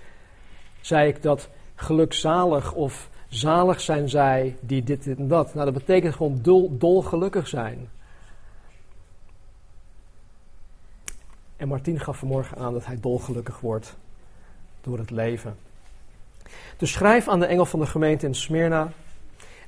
zei 0.81 1.09
ik 1.09 1.23
dat 1.23 1.49
gelukzalig 1.75 2.73
of 2.73 3.09
zalig 3.29 3.81
zijn 3.81 4.09
zij 4.09 4.57
die 4.61 4.83
dit, 4.83 5.05
dit 5.05 5.19
en 5.19 5.29
dat. 5.29 5.55
Nou, 5.55 5.65
dat 5.65 5.75
betekent 5.75 6.15
gewoon 6.15 6.39
dol, 6.43 6.77
dol 6.79 7.03
gelukkig 7.03 7.49
zijn. 7.49 7.89
En 11.57 11.69
Martien 11.69 12.01
gaf 12.01 12.19
vanmorgen 12.19 12.59
aan 12.59 12.73
dat 12.73 12.87
hij 12.87 13.01
dolgelukkig 13.01 13.61
wordt 13.61 13.97
door 14.81 14.99
het 14.99 15.11
leven. 15.11 15.57
Dus 16.77 16.93
schrijf 16.93 17.29
aan 17.29 17.41
de 17.41 17.47
engel 17.47 17.67
van 17.67 17.81
de 17.81 17.87
gemeente 17.87 18.27
in 18.27 18.35
Smyrna. 18.35 18.93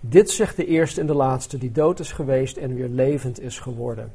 Dit 0.00 0.30
zegt 0.30 0.56
de 0.56 0.66
eerste 0.66 1.00
en 1.00 1.06
de 1.06 1.14
laatste 1.14 1.58
die 1.58 1.72
dood 1.72 2.00
is 2.00 2.12
geweest 2.12 2.56
en 2.56 2.74
weer 2.74 2.88
levend 2.88 3.40
is 3.40 3.58
geworden. 3.58 4.12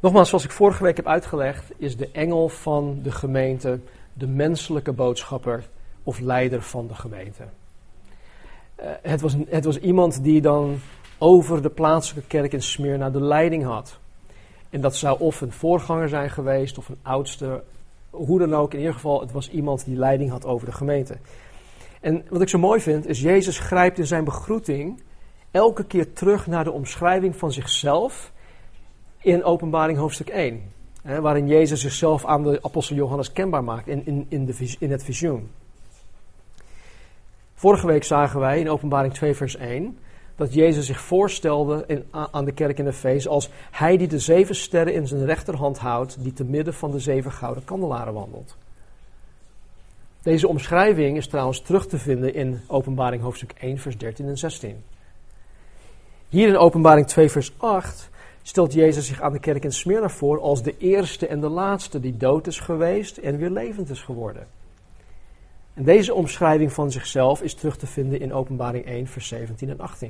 Nogmaals, 0.00 0.28
zoals 0.28 0.44
ik 0.44 0.50
vorige 0.50 0.82
week 0.82 0.96
heb 0.96 1.06
uitgelegd, 1.06 1.72
is 1.76 1.96
de 1.96 2.10
engel 2.10 2.48
van 2.48 3.00
de 3.02 3.10
gemeente 3.10 3.80
de 4.18 4.26
menselijke 4.26 4.92
boodschapper 4.92 5.68
of 6.02 6.18
leider 6.18 6.62
van 6.62 6.86
de 6.86 6.94
gemeente. 6.94 7.42
Uh, 8.80 8.86
het, 9.02 9.20
was, 9.20 9.36
het 9.48 9.64
was 9.64 9.78
iemand 9.78 10.22
die 10.22 10.40
dan 10.40 10.78
over 11.18 11.62
de 11.62 11.70
plaatselijke 11.70 12.28
kerk 12.28 12.52
in 12.52 12.62
Smyrna 12.62 13.10
de 13.10 13.22
leiding 13.22 13.64
had. 13.64 13.98
En 14.70 14.80
dat 14.80 14.96
zou 14.96 15.20
of 15.20 15.40
een 15.40 15.52
voorganger 15.52 16.08
zijn 16.08 16.30
geweest 16.30 16.78
of 16.78 16.88
een 16.88 16.98
oudste, 17.02 17.62
hoe 18.10 18.38
dan 18.38 18.54
ook. 18.54 18.72
In 18.72 18.78
ieder 18.78 18.94
geval, 18.94 19.20
het 19.20 19.32
was 19.32 19.50
iemand 19.50 19.84
die 19.84 19.96
leiding 19.96 20.30
had 20.30 20.44
over 20.44 20.66
de 20.66 20.72
gemeente. 20.72 21.16
En 22.00 22.24
wat 22.28 22.40
ik 22.40 22.48
zo 22.48 22.58
mooi 22.58 22.80
vind, 22.80 23.06
is 23.06 23.20
Jezus 23.20 23.58
grijpt 23.58 23.98
in 23.98 24.06
zijn 24.06 24.24
begroeting 24.24 25.02
elke 25.50 25.84
keer 25.84 26.12
terug 26.12 26.46
naar 26.46 26.64
de 26.64 26.72
omschrijving 26.72 27.36
van 27.36 27.52
zichzelf 27.52 28.32
in 29.20 29.44
Openbaring 29.44 29.98
hoofdstuk 29.98 30.28
1. 30.28 30.62
Waarin 31.02 31.46
Jezus 31.46 31.80
zichzelf 31.80 32.24
aan 32.24 32.42
de 32.42 32.58
apostel 32.62 32.96
Johannes 32.96 33.32
kenbaar 33.32 33.64
maakt 33.64 33.88
in, 33.88 34.06
in, 34.06 34.26
in, 34.28 34.44
de, 34.44 34.76
in 34.78 34.90
het 34.90 35.04
visioen. 35.04 35.50
Vorige 37.54 37.86
week 37.86 38.04
zagen 38.04 38.40
wij 38.40 38.60
in 38.60 38.70
Openbaring 38.70 39.14
2, 39.14 39.34
vers 39.34 39.56
1 39.56 39.98
dat 40.38 40.54
Jezus 40.54 40.86
zich 40.86 41.00
voorstelde 41.00 41.84
in, 41.86 42.04
aan 42.10 42.44
de 42.44 42.52
kerk 42.52 42.78
in 42.78 42.86
Efeze 42.86 43.28
als 43.28 43.50
hij 43.70 43.96
die 43.96 44.08
de 44.08 44.18
zeven 44.18 44.54
sterren 44.54 44.94
in 44.94 45.06
zijn 45.06 45.24
rechterhand 45.24 45.78
houdt, 45.78 46.22
die 46.22 46.32
te 46.32 46.44
midden 46.44 46.74
van 46.74 46.90
de 46.90 46.98
zeven 46.98 47.32
gouden 47.32 47.64
kandelaren 47.64 48.14
wandelt. 48.14 48.56
Deze 50.22 50.48
omschrijving 50.48 51.16
is 51.16 51.28
trouwens 51.28 51.60
terug 51.60 51.86
te 51.86 51.98
vinden 51.98 52.34
in 52.34 52.60
Openbaring 52.66 53.22
hoofdstuk 53.22 53.52
1, 53.58 53.78
vers 53.78 53.98
13 53.98 54.26
en 54.26 54.38
16. 54.38 54.82
Hier 56.28 56.48
in 56.48 56.56
Openbaring 56.56 57.06
2, 57.06 57.30
vers 57.30 57.52
8 57.56 58.10
stelt 58.48 58.72
Jezus 58.72 59.06
zich 59.06 59.20
aan 59.20 59.32
de 59.32 59.38
kerk 59.38 59.64
in 59.64 59.72
Smyrna 59.72 60.08
voor 60.08 60.40
als 60.40 60.62
de 60.62 60.74
eerste 60.78 61.26
en 61.26 61.40
de 61.40 61.48
laatste 61.48 62.00
die 62.00 62.16
dood 62.16 62.46
is 62.46 62.60
geweest 62.60 63.16
en 63.16 63.36
weer 63.36 63.50
levend 63.50 63.90
is 63.90 64.02
geworden. 64.02 64.46
En 65.74 65.84
deze 65.84 66.14
omschrijving 66.14 66.72
van 66.72 66.90
zichzelf 66.90 67.42
is 67.42 67.54
terug 67.54 67.76
te 67.76 67.86
vinden 67.86 68.20
in 68.20 68.32
Openbaring 68.32 68.84
1, 68.84 69.06
vers 69.06 69.28
17 69.28 69.68
en 69.68 69.80
18. 69.80 70.08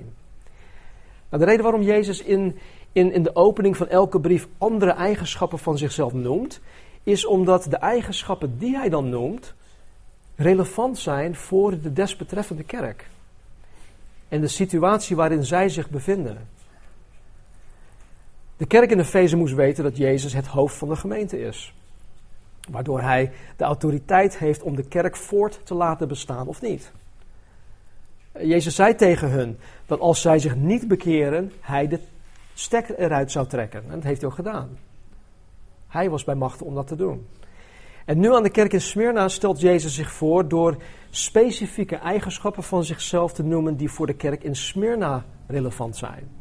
Nou, 1.29 1.43
de 1.43 1.49
reden 1.49 1.63
waarom 1.63 1.83
Jezus 1.83 2.23
in, 2.23 2.59
in, 2.93 3.13
in 3.13 3.23
de 3.23 3.37
opening 3.37 3.77
van 3.77 3.89
elke 3.89 4.21
brief 4.21 4.49
andere 4.59 4.91
eigenschappen 4.91 5.59
van 5.59 5.79
zichzelf 5.79 6.13
noemt, 6.13 6.61
is 7.03 7.27
omdat 7.27 7.65
de 7.65 7.77
eigenschappen 7.77 8.59
die 8.59 8.77
hij 8.77 8.89
dan 8.89 9.09
noemt, 9.09 9.55
relevant 10.37 10.99
zijn 10.99 11.35
voor 11.35 11.81
de 11.81 11.93
desbetreffende 11.93 12.65
kerk. 12.65 13.09
En 14.29 14.41
de 14.41 14.49
situatie 14.49 15.17
waarin 15.17 15.45
zij 15.45 15.69
zich 15.69 15.91
bevinden. 15.91 16.57
De 18.59 18.67
kerk 18.67 18.91
in 18.91 18.99
Efeze 18.99 19.37
moest 19.37 19.55
weten 19.55 19.85
dat 19.85 19.97
Jezus 19.97 20.33
het 20.33 20.47
hoofd 20.47 20.77
van 20.77 20.89
de 20.89 20.97
gemeente 20.97 21.41
is. 21.41 21.75
Waardoor 22.71 23.01
hij 23.01 23.33
de 23.57 23.65
autoriteit 23.65 24.39
heeft 24.39 24.63
om 24.63 24.77
de 24.77 24.89
kerk 24.89 25.17
voort 25.17 25.61
te 25.65 25.75
laten 25.75 26.09
bestaan 26.09 26.47
of 26.47 26.63
niet. 26.63 26.93
Jezus 28.41 28.75
zei 28.75 28.95
tegen 28.95 29.31
hun 29.31 29.59
dat 29.87 30.01
als 30.01 30.21
zij 30.21 30.39
zich 30.39 30.57
niet 30.57 30.89
bekeren, 30.89 31.53
hij 31.61 31.89
de 31.89 32.01
stekker 32.55 32.99
eruit 32.99 33.31
zou 33.31 33.47
trekken. 33.47 33.83
En 33.85 33.95
dat 33.95 34.03
heeft 34.03 34.21
hij 34.21 34.31
ook 34.31 34.37
gedaan. 34.37 34.79
Hij 35.89 36.11
was 36.11 36.25
bij 36.25 36.35
machten 36.35 36.67
om 36.67 36.75
dat 36.75 36.87
te 36.87 36.97
doen. 36.97 37.27
En 38.05 38.19
nu 38.19 38.35
aan 38.35 38.43
de 38.43 38.51
kerk 38.51 38.73
in 38.73 38.81
Smyrna 38.81 39.29
stelt 39.29 39.61
Jezus 39.61 39.95
zich 39.95 40.13
voor 40.13 40.49
door 40.49 40.77
specifieke 41.11 41.97
eigenschappen 41.97 42.63
van 42.63 42.85
zichzelf 42.85 43.33
te 43.33 43.43
noemen 43.43 43.77
die 43.77 43.91
voor 43.91 44.07
de 44.07 44.15
kerk 44.15 44.43
in 44.43 44.57
Smyrna 44.57 45.25
relevant 45.47 45.97
zijn. 45.97 46.38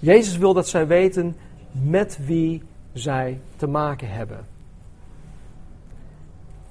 Jezus 0.00 0.36
wil 0.36 0.54
dat 0.54 0.68
zij 0.68 0.86
weten 0.86 1.36
met 1.72 2.18
wie 2.26 2.62
zij 2.92 3.40
te 3.56 3.66
maken 3.66 4.10
hebben. 4.10 4.46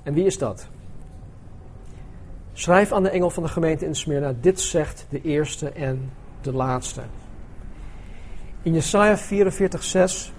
En 0.03 0.13
wie 0.13 0.25
is 0.25 0.38
dat? 0.38 0.67
Schrijf 2.53 2.91
aan 2.91 3.03
de 3.03 3.09
engel 3.09 3.29
van 3.29 3.43
de 3.43 3.50
gemeente 3.50 3.86
in 3.86 3.95
Smyrna, 3.95 4.33
dit 4.41 4.59
zegt 4.59 5.05
de 5.09 5.21
eerste 5.21 5.69
en 5.69 6.12
de 6.41 6.53
laatste. 6.53 7.01
In 8.62 8.74
Jesaja 8.74 9.17
44:6 9.17 10.33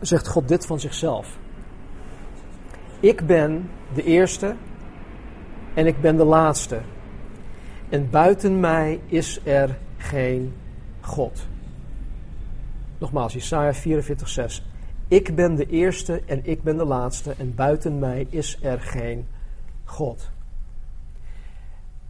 zegt 0.00 0.28
God 0.28 0.48
dit 0.48 0.66
van 0.66 0.80
zichzelf. 0.80 1.38
Ik 3.00 3.26
ben 3.26 3.70
de 3.94 4.04
eerste 4.04 4.54
en 5.74 5.86
ik 5.86 6.00
ben 6.00 6.16
de 6.16 6.24
laatste. 6.24 6.80
En 7.88 8.10
buiten 8.10 8.60
mij 8.60 9.00
is 9.06 9.40
er 9.44 9.78
geen 9.96 10.54
God. 11.00 11.46
Nogmaals, 13.04 13.32
Jesaja 13.32 13.74
44:6. 13.74 14.62
Ik 15.08 15.34
ben 15.34 15.54
de 15.54 15.66
eerste 15.66 16.22
en 16.26 16.40
ik 16.42 16.62
ben 16.62 16.76
de 16.76 16.84
laatste 16.84 17.34
en 17.38 17.54
buiten 17.54 17.98
mij 17.98 18.26
is 18.30 18.58
er 18.62 18.80
geen 18.80 19.26
God. 19.84 20.30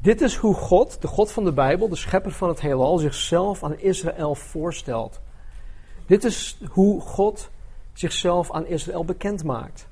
Dit 0.01 0.21
is 0.21 0.37
hoe 0.37 0.55
God, 0.55 1.03
de 1.03 1.07
God 1.07 1.33
van 1.33 1.45
de 1.45 1.53
Bijbel, 1.53 1.89
de 1.89 1.97
schepper 1.97 2.33
van 2.33 2.49
het 2.49 2.61
heelal, 2.61 2.99
zichzelf 2.99 3.65
aan 3.65 3.79
Israël 3.79 4.35
voorstelt. 4.35 5.21
Dit 6.07 6.25
is 6.25 6.59
hoe 6.71 7.01
God 7.01 7.51
zichzelf 7.93 8.53
aan 8.53 8.67
Israël 8.67 9.05
bekend 9.05 9.45
maakt. 9.45 9.87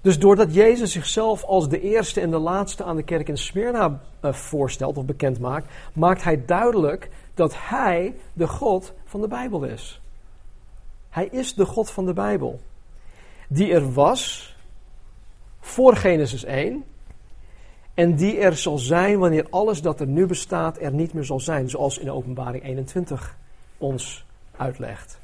Dus 0.00 0.18
doordat 0.18 0.54
Jezus 0.54 0.92
zichzelf 0.92 1.44
als 1.44 1.68
de 1.68 1.80
eerste 1.80 2.20
en 2.20 2.30
de 2.30 2.38
laatste 2.38 2.84
aan 2.84 2.96
de 2.96 3.02
kerk 3.02 3.28
in 3.28 3.38
Smyrna 3.38 4.00
uh, 4.22 4.32
voorstelt 4.32 4.96
of 4.96 5.04
bekend 5.04 5.38
maakt, 5.40 5.72
maakt 5.92 6.22
hij 6.22 6.44
duidelijk 6.44 7.10
dat 7.34 7.54
hij 7.56 8.14
de 8.32 8.48
God 8.48 8.92
van 9.04 9.20
de 9.20 9.28
Bijbel 9.28 9.64
is. 9.64 10.00
Hij 11.10 11.26
is 11.26 11.54
de 11.54 11.64
God 11.64 11.90
van 11.90 12.06
de 12.06 12.12
Bijbel. 12.12 12.60
Die 13.48 13.72
er 13.72 13.92
was 13.92 14.56
voor 15.60 15.96
Genesis 15.96 16.44
1. 16.44 16.84
En 17.94 18.14
die 18.14 18.38
er 18.38 18.56
zal 18.56 18.78
zijn 18.78 19.18
wanneer 19.18 19.46
alles 19.50 19.82
dat 19.82 20.00
er 20.00 20.06
nu 20.06 20.26
bestaat 20.26 20.80
er 20.80 20.92
niet 20.92 21.12
meer 21.12 21.24
zal 21.24 21.40
zijn. 21.40 21.70
Zoals 21.70 21.98
in 21.98 22.10
Openbaring 22.10 22.64
21 22.64 23.36
ons 23.78 24.24
uitlegt. 24.56 25.18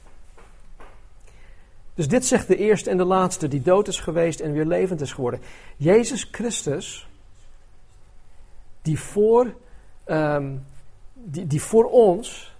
Dus 1.94 2.08
dit 2.08 2.26
zegt 2.26 2.46
de 2.46 2.56
eerste 2.56 2.90
en 2.90 2.96
de 2.96 3.04
laatste 3.04 3.48
die 3.48 3.62
dood 3.62 3.88
is 3.88 4.00
geweest 4.00 4.40
en 4.40 4.52
weer 4.52 4.66
levend 4.66 5.00
is 5.00 5.12
geworden. 5.12 5.40
Jezus 5.76 6.28
Christus, 6.30 7.08
die 8.82 9.00
voor, 9.00 9.54
um, 10.06 10.66
die, 11.24 11.46
die 11.46 11.62
voor 11.62 11.84
ons 11.84 12.54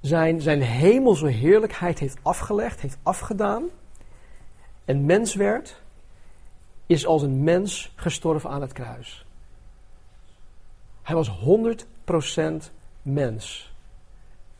zijn, 0.00 0.40
zijn 0.40 0.62
hemelse 0.62 1.26
heerlijkheid 1.26 1.98
heeft 1.98 2.18
afgelegd, 2.22 2.80
heeft 2.80 2.98
afgedaan 3.02 3.64
en 4.84 5.04
mens 5.04 5.34
werd, 5.34 5.80
is 6.86 7.06
als 7.06 7.22
een 7.22 7.42
mens 7.42 7.92
gestorven 7.94 8.50
aan 8.50 8.60
het 8.60 8.72
kruis. 8.72 9.24
Hij 11.02 11.14
was 11.14 11.30
100% 11.30 12.72
mens. 13.02 13.72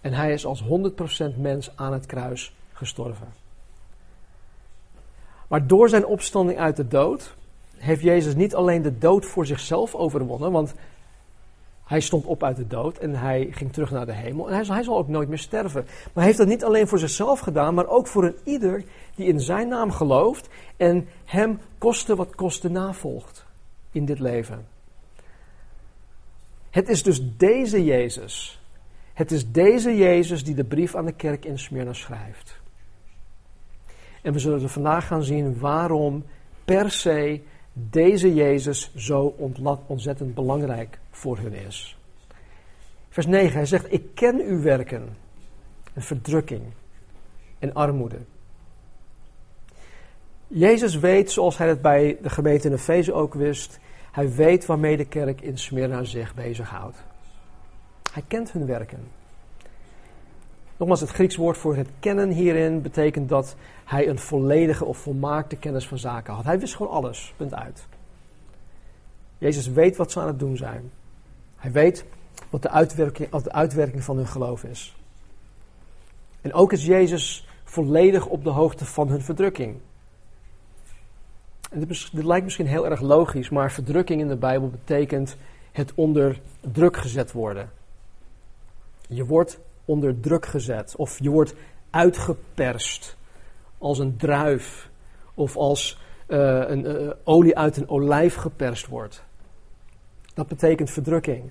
En 0.00 0.12
hij 0.12 0.32
is 0.32 0.46
als 0.46 0.62
100% 0.62 0.66
mens 1.36 1.70
aan 1.76 1.92
het 1.92 2.06
kruis 2.06 2.54
gestorven. 2.72 3.28
Maar 5.48 5.66
door 5.66 5.88
zijn 5.88 6.06
opstanding 6.06 6.58
uit 6.58 6.76
de 6.76 6.88
dood 6.88 7.34
heeft 7.76 8.02
Jezus 8.02 8.34
niet 8.34 8.54
alleen 8.54 8.82
de 8.82 8.98
dood 8.98 9.26
voor 9.26 9.46
zichzelf 9.46 9.94
overwonnen, 9.94 10.52
want 10.52 10.74
Hij 11.90 12.00
stond 12.00 12.24
op 12.24 12.42
uit 12.42 12.56
de 12.56 12.66
dood 12.66 12.98
en 12.98 13.14
hij 13.14 13.48
ging 13.50 13.72
terug 13.72 13.90
naar 13.90 14.06
de 14.06 14.12
hemel. 14.12 14.48
En 14.48 14.54
hij 14.54 14.64
zal, 14.64 14.74
hij 14.74 14.84
zal 14.84 14.96
ook 14.96 15.08
nooit 15.08 15.28
meer 15.28 15.38
sterven. 15.38 15.82
Maar 15.84 16.12
hij 16.14 16.24
heeft 16.24 16.38
dat 16.38 16.46
niet 16.46 16.64
alleen 16.64 16.88
voor 16.88 16.98
zichzelf 16.98 17.40
gedaan, 17.40 17.74
maar 17.74 17.88
ook 17.88 18.06
voor 18.06 18.24
een 18.24 18.36
ieder 18.44 18.84
die 19.14 19.26
in 19.26 19.40
zijn 19.40 19.68
naam 19.68 19.90
gelooft 19.90 20.48
en 20.76 21.08
hem 21.24 21.58
koste 21.78 22.16
wat 22.16 22.34
koste 22.34 22.68
navolgt 22.68 23.46
in 23.92 24.04
dit 24.04 24.18
leven. 24.18 24.66
Het 26.70 26.88
is 26.88 27.02
dus 27.02 27.36
deze 27.36 27.84
Jezus. 27.84 28.62
Het 29.12 29.30
is 29.30 29.50
deze 29.50 29.96
Jezus 29.96 30.44
die 30.44 30.54
de 30.54 30.64
brief 30.64 30.94
aan 30.94 31.04
de 31.04 31.14
kerk 31.14 31.44
in 31.44 31.58
Smyrna 31.58 31.92
schrijft. 31.92 32.60
En 34.22 34.32
we 34.32 34.38
zullen 34.38 34.62
er 34.62 34.68
vandaag 34.68 35.06
gaan 35.06 35.22
zien 35.22 35.58
waarom 35.58 36.24
per 36.64 36.90
se 36.90 37.40
deze 37.72 38.34
Jezus 38.34 38.94
zo 38.96 39.34
ontzettend 39.86 40.34
belangrijk 40.34 40.98
voor 41.10 41.38
hun 41.38 41.52
is. 41.52 41.98
Vers 43.08 43.26
9, 43.26 43.52
hij 43.52 43.66
zegt, 43.66 43.92
ik 43.92 44.14
ken 44.14 44.40
uw 44.40 44.62
werken 44.62 45.16
en 45.92 46.02
verdrukking 46.02 46.62
en 47.58 47.74
armoede. 47.74 48.18
Jezus 50.46 50.98
weet, 50.98 51.30
zoals 51.30 51.58
hij 51.58 51.68
het 51.68 51.82
bij 51.82 52.18
de 52.22 52.30
gemeente 52.30 52.68
in 52.68 52.74
Efeze 52.74 53.12
ook 53.12 53.34
wist, 53.34 53.78
hij 54.12 54.34
weet 54.34 54.66
waarmee 54.66 54.96
de 54.96 55.04
kerk 55.04 55.40
in 55.40 55.58
Smyrna 55.58 56.04
zich 56.04 56.34
bezighoudt. 56.34 57.02
Hij 58.12 58.22
kent 58.28 58.52
hun 58.52 58.66
werken. 58.66 59.19
Nogmaals, 60.80 61.00
het 61.00 61.10
Grieks 61.10 61.36
woord 61.36 61.58
voor 61.58 61.76
het 61.76 61.88
kennen 61.98 62.30
hierin 62.30 62.82
betekent 62.82 63.28
dat 63.28 63.56
hij 63.84 64.08
een 64.08 64.18
volledige 64.18 64.84
of 64.84 64.98
volmaakte 64.98 65.56
kennis 65.56 65.88
van 65.88 65.98
zaken 65.98 66.34
had. 66.34 66.44
Hij 66.44 66.58
wist 66.58 66.76
gewoon 66.76 66.92
alles, 66.92 67.34
punt 67.36 67.54
uit. 67.54 67.86
Jezus 69.38 69.68
weet 69.68 69.96
wat 69.96 70.12
ze 70.12 70.20
aan 70.20 70.26
het 70.26 70.38
doen 70.38 70.56
zijn. 70.56 70.90
Hij 71.56 71.72
weet 71.72 72.04
wat 72.50 72.62
de 72.62 72.70
uitwerking, 72.70 73.30
de 73.30 73.52
uitwerking 73.52 74.04
van 74.04 74.16
hun 74.16 74.26
geloof 74.26 74.64
is. 74.64 74.96
En 76.40 76.52
ook 76.52 76.72
is 76.72 76.86
Jezus 76.86 77.48
volledig 77.64 78.26
op 78.26 78.44
de 78.44 78.50
hoogte 78.50 78.84
van 78.84 79.08
hun 79.08 79.22
verdrukking. 79.22 79.76
En 81.70 81.78
dit, 81.78 82.10
dit, 82.12 82.24
lijkt 82.24 82.44
misschien 82.44 82.66
heel 82.66 82.86
erg 82.86 83.00
logisch, 83.00 83.48
maar 83.48 83.72
verdrukking 83.72 84.20
in 84.20 84.28
de 84.28 84.36
Bijbel 84.36 84.68
betekent 84.68 85.36
het 85.72 85.92
onder 85.94 86.40
druk 86.60 86.96
gezet 86.96 87.32
worden. 87.32 87.70
Je 89.08 89.26
wordt 89.26 89.60
onder 89.90 90.20
druk 90.20 90.46
gezet 90.46 90.96
of 90.96 91.18
je 91.18 91.30
wordt 91.30 91.54
uitgeperst 91.90 93.16
als 93.78 93.98
een 93.98 94.16
druif 94.16 94.90
of 95.34 95.56
als 95.56 95.98
uh, 96.28 96.68
een 96.68 97.02
uh, 97.02 97.10
olie 97.24 97.58
uit 97.58 97.76
een 97.76 97.88
olijf 97.88 98.34
geperst 98.34 98.86
wordt. 98.86 99.24
Dat 100.34 100.46
betekent 100.46 100.90
verdrukking. 100.90 101.50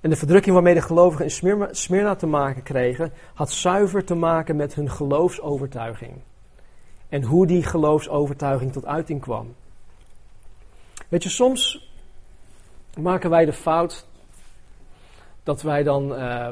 En 0.00 0.10
de 0.10 0.16
verdrukking 0.16 0.54
waarmee 0.54 0.74
de 0.74 0.82
gelovigen 0.82 1.24
in 1.24 1.66
Smyrna 1.70 2.14
te 2.14 2.26
maken 2.26 2.62
kregen, 2.62 3.12
had 3.34 3.50
zuiver 3.50 4.04
te 4.04 4.14
maken 4.14 4.56
met 4.56 4.74
hun 4.74 4.90
geloofsovertuiging. 4.90 6.12
En 7.08 7.22
hoe 7.22 7.46
die 7.46 7.62
geloofsovertuiging 7.62 8.72
tot 8.72 8.86
uiting 8.86 9.20
kwam. 9.20 9.54
Weet 11.08 11.22
je, 11.22 11.28
soms 11.28 11.90
maken 12.98 13.30
wij 13.30 13.44
de 13.44 13.52
fout 13.52 14.06
dat 15.42 15.62
wij 15.62 15.82
dan. 15.82 16.12
Uh, 16.12 16.48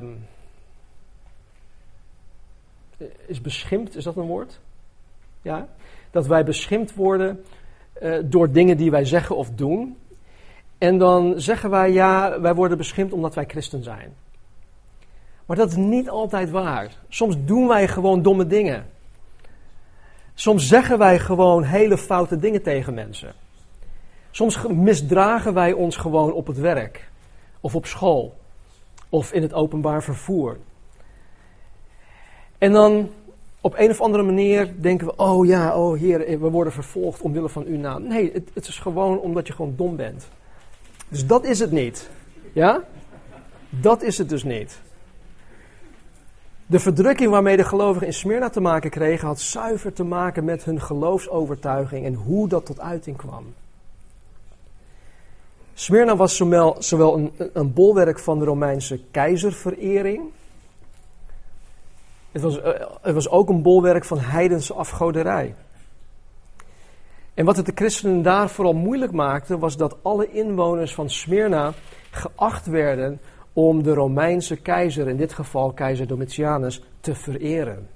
is 3.27 3.41
beschimpt, 3.41 3.97
is 3.97 4.05
dat 4.05 4.17
een 4.17 4.27
woord? 4.27 4.61
Ja? 5.43 5.69
Dat 6.11 6.27
wij 6.27 6.45
beschimpt 6.45 6.95
worden 6.95 7.45
uh, 8.03 8.19
door 8.25 8.51
dingen 8.51 8.77
die 8.77 8.91
wij 8.91 9.05
zeggen 9.05 9.37
of 9.37 9.51
doen. 9.51 9.97
En 10.79 10.99
dan 10.99 11.41
zeggen 11.41 11.71
wij 11.71 11.93
ja, 11.93 12.41
wij 12.41 12.55
worden 12.55 12.79
beschimpt 12.79 13.13
omdat 13.13 13.35
wij 13.35 13.45
christen 13.47 13.83
zijn. 13.83 14.15
Maar 15.47 15.57
dat 15.57 15.69
is 15.69 15.77
niet 15.77 16.09
altijd 16.09 16.51
waar. 16.51 16.97
Soms 17.09 17.37
doen 17.45 17.69
wij 17.69 17.89
gewoon 17.89 18.23
domme 18.23 18.47
dingen. 18.47 18.87
Soms 20.35 20.69
zeggen 20.69 20.99
wij 20.99 21.19
gewoon 21.19 21.63
hele 21.63 21.99
foute 21.99 22.37
dingen 22.37 22.63
tegen 22.63 22.95
mensen. 22.95 23.33
Soms 24.31 24.67
misdragen 24.67 25.55
wij 25.55 25.73
ons 25.73 25.97
gewoon 25.97 26.33
op 26.33 26.47
het 26.47 26.59
werk, 26.59 27.11
of 27.61 27.75
op 27.75 27.87
school, 27.87 28.37
of 29.09 29.33
in 29.33 29.43
het 29.43 29.53
openbaar 29.53 30.03
vervoer. 30.03 30.57
En 32.59 32.73
dan 32.73 33.11
op 33.61 33.75
een 33.77 33.91
of 33.91 34.01
andere 34.01 34.23
manier 34.23 34.75
denken 34.81 35.07
we: 35.07 35.17
Oh 35.17 35.47
ja, 35.47 35.77
oh 35.77 35.99
Heer, 35.99 36.41
we 36.41 36.51
worden 36.51 36.73
vervolgd 36.73 37.21
omwille 37.21 37.49
van 37.49 37.65
uw 37.65 37.77
naam. 37.77 38.03
Nee, 38.03 38.33
het, 38.33 38.51
het 38.55 38.69
is 38.69 38.79
gewoon 38.79 39.19
omdat 39.19 39.47
je 39.47 39.53
gewoon 39.53 39.75
dom 39.77 39.97
bent. 39.97 40.29
Dus 41.09 41.27
dat 41.27 41.45
is 41.45 41.59
het 41.59 41.71
niet. 41.71 42.11
Ja? 42.53 42.85
Dat 43.71 44.03
is 44.03 44.19
het 44.19 44.29
dus 44.29 44.45
niet. 44.45 44.81
De 46.67 46.79
verdrukking 46.79 47.31
waarmee 47.31 47.57
de 47.57 47.65
gelovigen 47.65 48.07
in 48.07 48.13
Smyrna 48.13 48.49
te 48.49 48.61
maken 48.61 48.91
kregen, 48.91 49.27
had 49.27 49.41
zuiver 49.41 49.93
te 49.93 50.05
maken 50.05 50.45
met 50.45 50.65
hun 50.65 50.81
geloofsovertuiging 50.81 52.05
en 52.05 52.15
hoe 52.15 52.49
dat 52.49 52.67
tot 52.67 52.81
uiting 52.81 53.17
kwam. 53.17 53.55
Smyrna 55.75 56.17
was 56.17 56.37
zowel, 56.37 56.77
zowel 56.79 57.17
een, 57.17 57.33
een 57.53 57.73
bolwerk 57.73 58.19
van 58.19 58.39
de 58.39 58.45
Romeinse 58.45 59.01
keizerverering. 59.11 60.23
Het 62.39 62.47
was, 62.47 62.61
eh, 62.61 62.87
het 63.03 63.15
was 63.15 63.29
ook 63.29 63.49
een 63.49 63.63
bolwerk 63.63 64.05
van 64.05 64.19
heidense 64.19 64.75
afgoderij. 64.75 65.55
En 67.35 67.45
wat 67.45 67.57
het 67.57 67.67
de 67.67 67.73
christenen 67.75 68.23
daar 68.23 68.49
vooral 68.49 68.75
moeilijk 68.75 69.13
maakte, 69.13 69.59
was 69.59 69.77
dat 69.77 69.97
alle 70.03 70.31
inwoners 70.31 70.95
van 70.95 71.11
Smyrna 71.11 71.73
geacht 72.11 72.67
werden 72.67 73.21
om 73.53 73.83
de 73.83 73.95
Romeinse 73.95 74.57
keizer, 74.57 75.09
in 75.09 75.17
dit 75.17 75.33
geval 75.33 75.73
keizer 75.73 76.07
Domitianus, 76.07 76.83
te 77.01 77.15
vereren. 77.15 77.89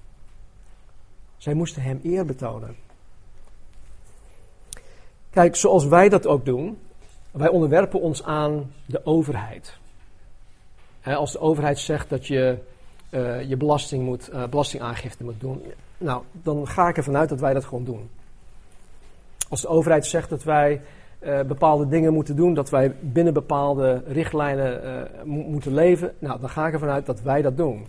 Zij 1.36 1.54
moesten 1.54 1.82
hem 1.82 2.00
eer 2.02 2.24
betonen. 2.24 2.76
Kijk, 5.30 5.56
zoals 5.56 5.86
wij 5.86 6.08
dat 6.08 6.26
ook 6.26 6.44
doen, 6.44 6.78
wij 7.30 7.48
onderwerpen 7.48 8.00
ons 8.00 8.22
aan 8.22 8.72
de 8.86 9.06
overheid. 9.06 9.76
als 11.02 11.32
de 11.32 11.40
overheid 11.40 11.78
zegt 11.78 12.08
dat 12.08 12.26
je 12.26 12.58
uh, 13.12 13.48
je 13.48 13.56
belasting 13.56 14.04
moet, 14.04 14.30
uh, 14.32 14.46
belastingaangifte 14.46 15.24
moet 15.24 15.40
doen, 15.40 15.62
nou, 15.98 16.22
dan 16.32 16.68
ga 16.68 16.88
ik 16.88 16.96
ervan 16.96 17.16
uit 17.16 17.28
dat 17.28 17.40
wij 17.40 17.54
dat 17.54 17.64
gewoon 17.64 17.84
doen. 17.84 18.10
Als 19.48 19.60
de 19.60 19.68
overheid 19.68 20.06
zegt 20.06 20.30
dat 20.30 20.42
wij 20.42 20.80
uh, 21.20 21.40
bepaalde 21.40 21.88
dingen 21.88 22.12
moeten 22.12 22.36
doen, 22.36 22.54
dat 22.54 22.70
wij 22.70 22.94
binnen 23.00 23.32
bepaalde 23.32 24.02
richtlijnen 24.06 25.08
moeten 25.24 25.74
leven, 25.74 26.14
nou, 26.18 26.40
dan 26.40 26.48
ga 26.48 26.66
ik 26.66 26.72
ervan 26.72 26.88
uit 26.88 27.06
dat 27.06 27.22
wij 27.22 27.42
dat 27.42 27.56
doen. 27.56 27.86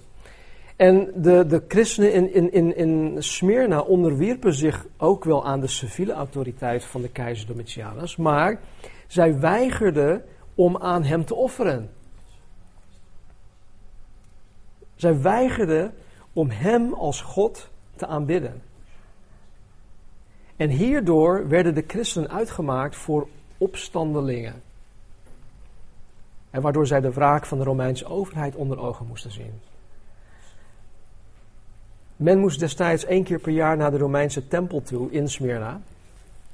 En 0.76 1.12
de, 1.16 1.46
de 1.48 1.64
christenen 1.68 2.14
in, 2.14 2.34
in, 2.34 2.54
in, 2.54 2.76
in 2.76 3.16
Smyrna 3.24 3.80
onderwierpen 3.80 4.54
zich 4.54 4.86
ook 4.98 5.24
wel 5.24 5.46
aan 5.46 5.60
de 5.60 5.68
civiele 5.68 6.14
autoriteit 6.14 6.86
van 6.86 7.02
de 7.02 7.10
keizer 7.10 7.48
Domitianus, 7.48 8.16
maar 8.16 8.60
zij 9.08 9.40
weigerden 9.40 10.24
om 10.56 10.78
aan 10.78 11.04
hem 11.04 11.26
te 11.26 11.36
offeren. 11.36 11.90
Zij 14.96 15.22
weigerden 15.22 15.94
om 16.34 16.50
hem 16.50 16.94
als 16.94 17.22
God 17.22 17.70
te 17.96 18.08
aanbidden. 18.08 18.62
En 20.56 20.70
hierdoor 20.70 21.48
werden 21.48 21.76
de 21.76 21.84
christenen 21.88 22.30
uitgemaakt 22.30 22.96
voor 22.96 23.28
opstandelingen. 23.58 24.62
En 26.50 26.62
waardoor 26.62 26.88
zij 26.88 27.02
de 27.02 27.12
wraak 27.12 27.46
van 27.46 27.58
de 27.58 27.64
Romeinse 27.64 28.06
overheid 28.06 28.56
onder 28.56 28.80
ogen 28.80 29.08
moesten 29.08 29.32
zien. 29.32 29.60
Men 32.16 32.40
moest 32.40 32.60
destijds 32.60 33.06
één 33.06 33.24
keer 33.24 33.40
per 33.40 33.52
jaar 33.52 33.78
naar 33.78 33.92
de 33.92 33.98
Romeinse 33.98 34.48
tempel 34.48 34.82
toe 34.82 35.12
in 35.12 35.30
Smyrna 35.30 35.82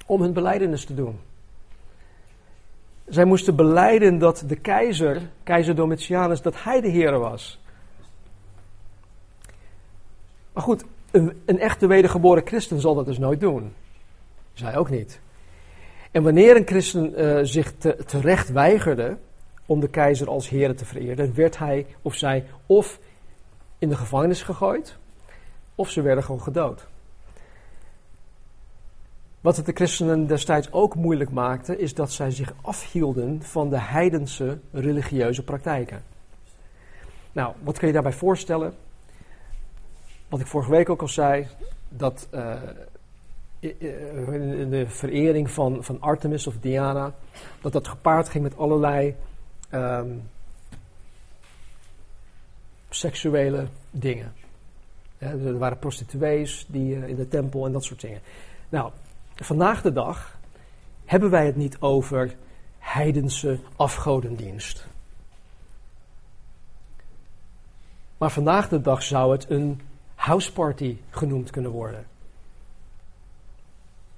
om 0.05 0.21
hun 0.21 0.33
beleidenis 0.33 0.85
te 0.85 0.95
doen. 0.95 1.19
Zij 3.07 3.25
moesten 3.25 3.55
beleiden 3.55 4.17
dat 4.17 4.43
de 4.47 4.55
keizer, 4.55 5.21
keizer 5.43 5.75
Domitianus, 5.75 6.41
dat 6.41 6.63
hij 6.63 6.81
de 6.81 6.87
Heer 6.87 7.19
was. 7.19 7.59
Maar 10.53 10.63
goed, 10.63 10.83
een, 11.11 11.41
een 11.45 11.59
echte 11.59 11.87
wedergeboren 11.87 12.47
christen 12.47 12.81
zal 12.81 12.95
dat 12.95 13.05
dus 13.05 13.17
nooit 13.17 13.39
doen. 13.39 13.73
Zij 14.53 14.77
ook 14.77 14.89
niet. 14.89 15.19
En 16.11 16.23
wanneer 16.23 16.55
een 16.55 16.67
christen 16.67 17.21
uh, 17.21 17.39
zich 17.43 17.73
te, 17.77 17.95
terecht 18.05 18.49
weigerde 18.51 19.17
om 19.65 19.79
de 19.79 19.89
keizer 19.89 20.27
als 20.27 20.49
Heer 20.49 20.75
te 20.75 20.85
vereren, 20.85 21.35
werd 21.35 21.57
hij 21.57 21.85
of 22.01 22.15
zij 22.15 22.45
of 22.65 22.99
in 23.77 23.89
de 23.89 23.95
gevangenis 23.95 24.41
gegooid, 24.41 24.97
of 25.75 25.89
ze 25.89 26.01
werden 26.01 26.23
gewoon 26.23 26.41
gedood. 26.41 26.87
Wat 29.41 29.57
het 29.57 29.65
de 29.65 29.73
christenen 29.73 30.27
destijds 30.27 30.71
ook 30.71 30.95
moeilijk 30.95 31.31
maakte, 31.31 31.77
is 31.77 31.93
dat 31.93 32.11
zij 32.11 32.31
zich 32.31 32.53
afhielden 32.61 33.43
van 33.43 33.69
de 33.69 33.79
heidense 33.79 34.59
religieuze 34.71 35.43
praktijken. 35.43 36.03
Nou, 37.31 37.53
wat 37.63 37.77
kun 37.77 37.87
je 37.87 37.93
daarbij 37.93 38.13
voorstellen? 38.13 38.73
Wat 40.29 40.39
ik 40.39 40.47
vorige 40.47 40.71
week 40.71 40.89
ook 40.89 41.01
al 41.01 41.07
zei, 41.07 41.47
dat 41.89 42.27
uh, 42.33 42.61
de 43.59 44.85
verering 44.87 45.51
van, 45.51 45.83
van 45.83 46.01
Artemis 46.01 46.47
of 46.47 46.55
Diana, 46.59 47.13
dat 47.61 47.73
dat 47.73 47.87
gepaard 47.87 48.29
ging 48.29 48.43
met 48.43 48.57
allerlei 48.57 49.15
ehm, 49.69 50.09
seksuele 52.89 53.67
dingen. 53.91 54.33
er 55.17 55.57
waren 55.57 55.79
prostituees 55.79 56.65
die, 56.67 56.95
uh, 56.95 57.07
in 57.07 57.15
de 57.15 57.27
tempel 57.27 57.65
en 57.65 57.71
dat 57.71 57.83
soort 57.83 58.01
dingen. 58.01 58.21
Nou, 58.69 58.91
vandaag 59.35 59.81
de 59.81 59.91
dag 59.91 60.37
hebben 61.05 61.29
wij 61.29 61.45
het 61.45 61.55
niet 61.55 61.77
over 61.79 62.35
heidense 62.77 63.59
afgodendienst. 63.75 64.87
Maar 68.17 68.31
vandaag 68.31 68.69
de 68.69 68.81
dag 68.81 69.03
zou 69.03 69.31
het 69.31 69.49
een 69.49 69.81
houseparty 70.29 70.97
genoemd 71.09 71.49
kunnen 71.49 71.71
worden. 71.71 72.05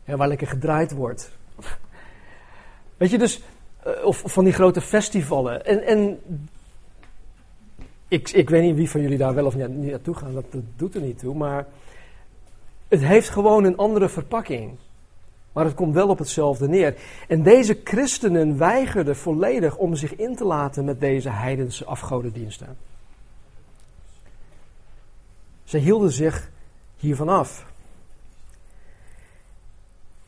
Waar 0.05 0.27
lekker 0.27 0.47
gedraaid 0.47 0.91
wordt. 0.91 1.31
Weet 2.97 3.09
je, 3.09 3.17
dus, 3.17 3.41
uh, 3.87 4.05
of, 4.05 4.21
van 4.25 4.43
die 4.43 4.53
grote 4.53 4.81
festivalen. 4.81 5.65
En, 5.65 5.83
en 5.83 6.19
ik, 8.07 8.29
ik 8.29 8.49
weet 8.49 8.61
niet 8.61 8.75
wie 8.75 8.89
van 8.89 9.01
jullie 9.01 9.17
daar 9.17 9.33
wel 9.33 9.45
of 9.45 9.55
niet 9.55 9.91
naartoe 9.91 10.15
gaan, 10.15 10.33
dat, 10.33 10.51
dat 10.51 10.61
doet 10.75 10.95
er 10.95 11.01
niet 11.01 11.19
toe. 11.19 11.35
Maar 11.35 11.67
het 12.87 13.01
heeft 13.01 13.29
gewoon 13.29 13.63
een 13.63 13.77
andere 13.77 14.09
verpakking. 14.09 14.77
Maar 15.51 15.65
het 15.65 15.73
komt 15.73 15.93
wel 15.93 16.07
op 16.07 16.19
hetzelfde 16.19 16.67
neer. 16.67 16.95
En 17.27 17.43
deze 17.43 17.79
christenen 17.83 18.57
weigerden 18.57 19.15
volledig 19.15 19.77
om 19.77 19.95
zich 19.95 20.15
in 20.15 20.35
te 20.35 20.45
laten 20.45 20.85
met 20.85 20.99
deze 20.99 21.29
heidense 21.29 21.85
afgodendiensten. 21.85 22.77
Ze 25.71 25.77
hielden 25.77 26.11
zich 26.11 26.49
hiervan 26.97 27.29
af. 27.29 27.65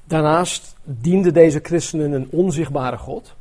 Daarnaast 0.03 0.75
dienden 0.83 1.33
deze 1.33 1.59
christenen 1.63 2.11
een 2.11 2.27
onzichtbare 2.31 2.97
God. 2.97 3.35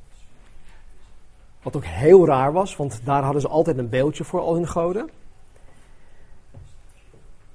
Wat 1.63 1.77
ook 1.77 1.85
heel 1.85 2.27
raar 2.27 2.53
was, 2.53 2.77
want 2.77 3.01
daar 3.05 3.23
hadden 3.23 3.41
ze 3.41 3.49
altijd 3.49 3.79
een 3.79 3.89
beeldje 3.89 4.25
voor 4.25 4.41
al 4.41 4.55
hun 4.55 4.69
goden. 4.69 5.11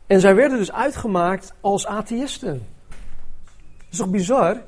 En 0.05 0.19
zij 0.19 0.35
werden 0.35 0.57
dus 0.57 0.71
uitgemaakt 0.71 1.53
als 1.61 1.85
atheïsten. 1.85 2.65
Dat 3.77 3.87
is 3.91 3.97
toch 3.97 4.09
bizar? 4.09 4.61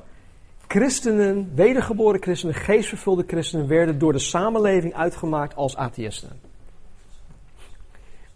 Christenen, 0.68 1.52
wedergeboren 1.56 2.22
christenen, 2.22 2.56
geestvervulde 2.56 3.24
christenen 3.28 3.68
werden 3.68 4.00
door 4.00 4.12
de 4.12 4.20
samenleving 4.20 4.94
uitgemaakt 4.94 5.56
als 5.56 5.78
atheïsten. 5.78 6.49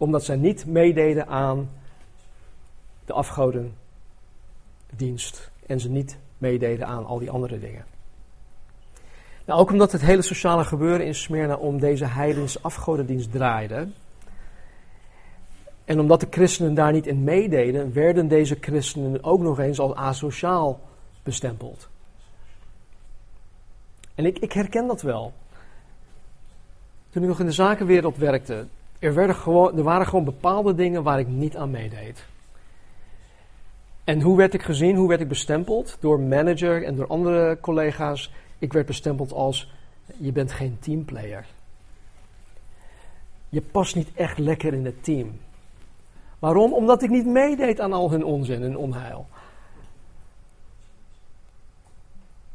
Omdat 0.04 0.24
zij 0.24 0.36
niet 0.36 0.66
meededen 0.66 1.28
aan 1.28 1.70
de 3.06 3.14
afgodendienst. 3.14 5.52
En 5.66 5.80
ze 5.80 5.90
niet 5.90 6.18
meededen 6.38 6.88
aan 6.88 7.06
al 7.06 7.20
die 7.20 7.32
andere 7.32 7.60
dingen. 7.60 7.86
Nou, 9.46 9.60
ook 9.60 9.72
omdat 9.72 9.92
het 9.92 10.02
hele 10.02 10.22
sociale 10.22 10.64
gebeuren 10.64 11.06
in 11.06 11.16
Smyrna 11.16 11.56
om 11.56 11.80
deze 11.80 12.06
heidense 12.06 12.60
afgodendienst 12.62 13.32
draaide. 13.32 13.88
En 15.86 16.00
omdat 16.00 16.20
de 16.20 16.28
christenen 16.30 16.74
daar 16.74 16.92
niet 16.92 17.08
in 17.08 17.24
meededen, 17.24 17.94
werden 17.94 18.28
deze 18.28 18.58
christenen 18.60 19.24
ook 19.24 19.40
nog 19.40 19.60
eens 19.60 19.80
als 19.80 19.94
asociaal 19.94 20.80
bestempeld. 21.24 21.90
En 24.16 24.26
ik, 24.26 24.40
ik 24.40 24.52
herken 24.52 24.88
dat 24.88 25.02
wel. 25.02 25.34
Toen 27.10 27.22
ik 27.22 27.28
nog 27.28 27.40
in 27.40 27.46
de 27.46 27.52
zakenwereld 27.52 28.18
werkte, 28.18 28.68
er, 29.04 29.36
gewoon, 29.36 29.78
er 29.78 29.84
waren 29.84 30.08
gewoon 30.08 30.26
bepaalde 30.26 30.76
dingen 30.76 31.04
waar 31.04 31.20
ik 31.20 31.28
niet 31.28 31.58
aan 31.58 31.72
meedeed. 31.72 32.26
En 34.04 34.22
hoe 34.22 34.38
werd 34.38 34.54
ik 34.54 34.62
gezien, 34.62 34.96
hoe 34.96 35.08
werd 35.08 35.22
ik 35.22 35.28
bestempeld? 35.28 35.98
Door 36.00 36.20
manager 36.20 36.84
en 36.84 36.96
door 36.96 37.08
andere 37.08 37.58
collega's. 37.62 38.32
Ik 38.60 38.74
werd 38.74 38.86
bestempeld 38.86 39.32
als, 39.32 39.74
je 40.18 40.32
bent 40.32 40.52
geen 40.52 40.78
teamplayer. 40.80 41.46
Je 43.50 43.62
past 43.62 43.96
niet 43.96 44.10
echt 44.14 44.38
lekker 44.38 44.74
in 44.74 44.86
het 44.86 45.04
team. 45.04 45.40
Waarom? 46.40 46.74
Omdat 46.74 47.04
ik 47.04 47.10
niet 47.10 47.26
meedeed 47.26 47.80
aan 47.80 47.94
al 47.94 48.12
hun 48.12 48.24
onzin 48.24 48.64
en 48.64 48.78
onheil. 48.78 49.28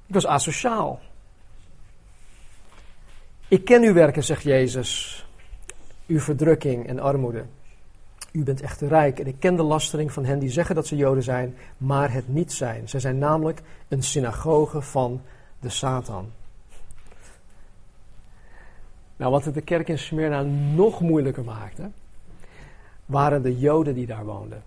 Ik 0.07 0.15
was 0.15 0.27
asociaal. 0.27 1.01
Ik 3.49 3.65
ken 3.65 3.83
uw 3.83 3.93
werken, 3.93 4.25
zegt 4.25 4.43
Jezus, 4.43 5.25
uw 6.09 6.21
verdrukking 6.21 6.87
en 6.87 6.99
armoede. 6.99 7.45
U 8.33 8.43
bent 8.43 8.61
echt 8.61 8.81
rijk 8.81 9.19
en 9.19 9.27
ik 9.27 9.37
ken 9.39 9.57
de 9.57 9.63
lastering 9.63 10.13
van 10.13 10.25
hen 10.25 10.39
die 10.39 10.51
zeggen 10.51 10.75
dat 10.75 10.87
ze 10.87 10.97
Joden 10.97 11.23
zijn, 11.23 11.57
maar 11.77 12.13
het 12.13 12.29
niet 12.29 12.53
zijn. 12.53 12.89
Zij 12.89 13.01
zijn 13.01 13.19
namelijk 13.19 13.63
een 13.89 14.03
synagoge 14.03 14.83
van 14.83 15.21
de 15.61 15.69
Satan. 15.69 16.31
Nou, 19.17 19.33
wat 19.33 19.45
het 19.45 19.55
de 19.55 19.61
kerk 19.61 19.89
in 19.89 19.99
Smyrna 19.99 20.43
nog 20.75 21.01
moeilijker 21.01 21.45
maakte, 21.45 21.91
waren 23.07 23.43
de 23.43 23.59
Joden 23.59 23.95
die 23.95 24.07
daar 24.07 24.25
woonden. 24.25 24.63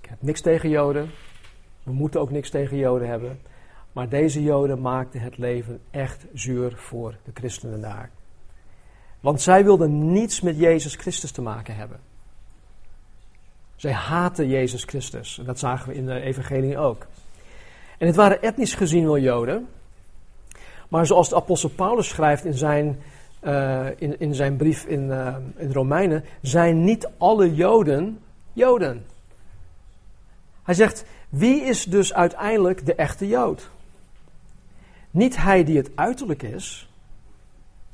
Ik 0.00 0.08
heb 0.08 0.22
niks 0.22 0.40
tegen 0.40 0.68
Joden. 0.68 1.10
We 1.82 1.92
moeten 1.92 2.20
ook 2.20 2.30
niks 2.30 2.50
tegen 2.50 2.76
Joden 2.76 3.08
hebben. 3.08 3.40
Maar 3.92 4.08
deze 4.08 4.42
Joden 4.42 4.80
maakten 4.80 5.20
het 5.20 5.38
leven 5.38 5.80
echt 5.90 6.26
zuur 6.32 6.76
voor 6.76 7.16
de 7.24 7.30
christenen 7.34 7.80
daar. 7.80 8.10
Want 9.24 9.40
zij 9.40 9.64
wilden 9.64 10.12
niets 10.12 10.40
met 10.40 10.58
Jezus 10.58 10.94
Christus 10.94 11.30
te 11.30 11.42
maken 11.42 11.76
hebben. 11.76 12.00
Zij 13.76 13.92
haten 13.92 14.48
Jezus 14.48 14.84
Christus. 14.84 15.38
En 15.38 15.44
dat 15.44 15.58
zagen 15.58 15.88
we 15.88 15.94
in 15.94 16.06
de 16.06 16.20
Evangelie 16.20 16.78
ook. 16.78 17.06
En 17.98 18.06
het 18.06 18.16
waren 18.16 18.42
etnisch 18.42 18.74
gezien 18.74 19.04
wel 19.04 19.18
Joden. 19.18 19.68
Maar 20.88 21.06
zoals 21.06 21.28
de 21.28 21.36
apostel 21.36 21.68
Paulus 21.68 22.08
schrijft 22.08 22.44
in 22.44 22.54
zijn, 22.54 23.02
uh, 23.42 23.86
in, 23.96 24.20
in 24.20 24.34
zijn 24.34 24.56
brief 24.56 24.84
in, 24.84 25.06
uh, 25.06 25.36
in 25.56 25.72
Romeinen, 25.72 26.24
zijn 26.40 26.84
niet 26.84 27.08
alle 27.18 27.54
Joden 27.54 28.20
Joden. 28.52 29.06
Hij 30.62 30.74
zegt, 30.74 31.04
wie 31.28 31.62
is 31.62 31.84
dus 31.84 32.14
uiteindelijk 32.14 32.86
de 32.86 32.94
echte 32.94 33.28
Jood? 33.28 33.70
Niet 35.10 35.36
hij 35.36 35.64
die 35.64 35.76
het 35.76 35.90
uiterlijk 35.94 36.42
is, 36.42 36.88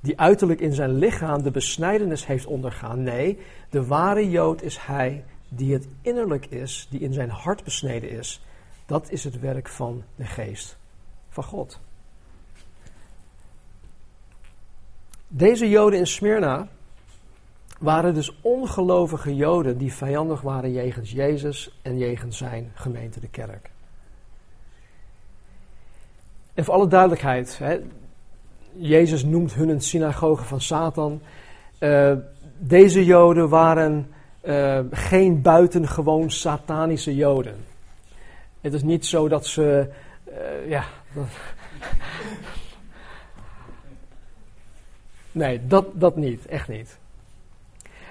die 0.01 0.21
uiterlijk 0.21 0.61
in 0.61 0.73
zijn 0.73 0.95
lichaam 0.95 1.43
de 1.43 1.51
besnijdenis 1.51 2.27
heeft 2.27 2.47
ondergaan. 2.47 3.03
Nee, 3.03 3.39
de 3.71 3.87
ware 3.87 4.31
Jood 4.31 4.63
is 4.63 4.79
hij 4.79 5.25
die 5.49 5.73
het 5.73 5.89
innerlijk 6.03 6.47
is, 6.47 6.87
die 6.91 7.01
in 7.01 7.13
zijn 7.13 7.31
hart 7.31 7.65
besneden 7.65 8.11
is. 8.11 8.45
Dat 8.87 9.11
is 9.11 9.25
het 9.25 9.41
werk 9.41 9.69
van 9.69 10.05
de 10.17 10.25
geest 10.25 10.77
van 11.29 11.45
God. 11.45 11.81
Deze 15.29 15.69
Joden 15.69 15.99
in 15.99 16.07
Smyrna 16.07 16.69
waren 17.79 18.15
dus 18.15 18.41
ongelovige 18.41 19.37
Joden 19.37 19.79
die 19.79 19.93
vijandig 19.93 20.41
waren 20.41 20.73
jegens 20.73 21.11
Jezus 21.11 21.79
en 21.83 21.99
jegens 21.99 22.37
zijn 22.37 22.71
gemeente, 22.75 23.21
de 23.21 23.29
kerk. 23.29 23.71
En 26.55 26.65
voor 26.65 26.75
alle 26.75 26.89
duidelijkheid, 26.89 27.61
Jezus 28.77 29.25
noemt 29.25 29.55
hun 29.55 29.69
een 29.69 29.81
synagoge 29.81 30.45
van 30.45 30.61
Satan. 30.61 31.21
Uh, 31.81 32.13
deze 32.59 33.05
Joden 33.05 33.49
waren 33.49 34.09
uh, 34.43 34.79
geen 34.91 35.43
buitengewoon 35.43 36.31
satanische 36.31 37.15
Joden. 37.15 37.57
Het 38.61 38.73
is 38.73 38.83
niet 38.83 39.07
zo 39.07 39.29
dat 39.29 39.47
ze, 39.47 39.89
uh, 40.29 40.69
ja. 40.69 40.85
nee, 45.33 45.67
dat, 45.67 45.87
dat 45.93 46.17
niet, 46.17 46.47
echt 46.47 46.69
niet. 46.69 46.99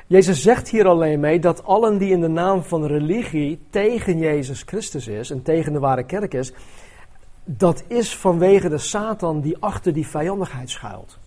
Jezus 0.08 0.42
zegt 0.42 0.70
hier 0.70 0.88
alleen 0.88 1.20
mee 1.20 1.40
dat 1.40 1.64
allen 1.64 1.98
die 1.98 2.12
in 2.12 2.22
de 2.22 2.28
naam 2.28 2.64
van 2.64 2.86
religie 2.86 3.60
tegen 3.70 4.18
Jezus 4.18 4.62
Christus 4.66 5.08
is 5.08 5.32
en 5.32 5.42
tegen 5.42 5.74
de 5.74 5.80
ware 5.80 6.04
kerk 6.04 6.34
is, 6.34 6.52
dat 7.58 7.84
is 7.88 8.16
vanwege 8.16 8.70
de 8.70 8.78
Satan 8.78 9.42
die 9.42 9.58
achter 9.58 9.94
die 9.94 10.08
vijandigheid 10.08 10.70
schuilt. 10.70 11.18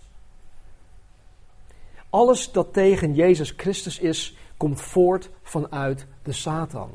Alles 2.09 2.51
dat 2.51 2.73
tegen 2.73 3.13
Jezus 3.13 3.53
Christus 3.57 3.99
is, 3.99 4.37
komt 4.57 4.81
voort 4.81 5.29
vanuit 5.41 6.07
de 6.23 6.31
Satan. 6.31 6.89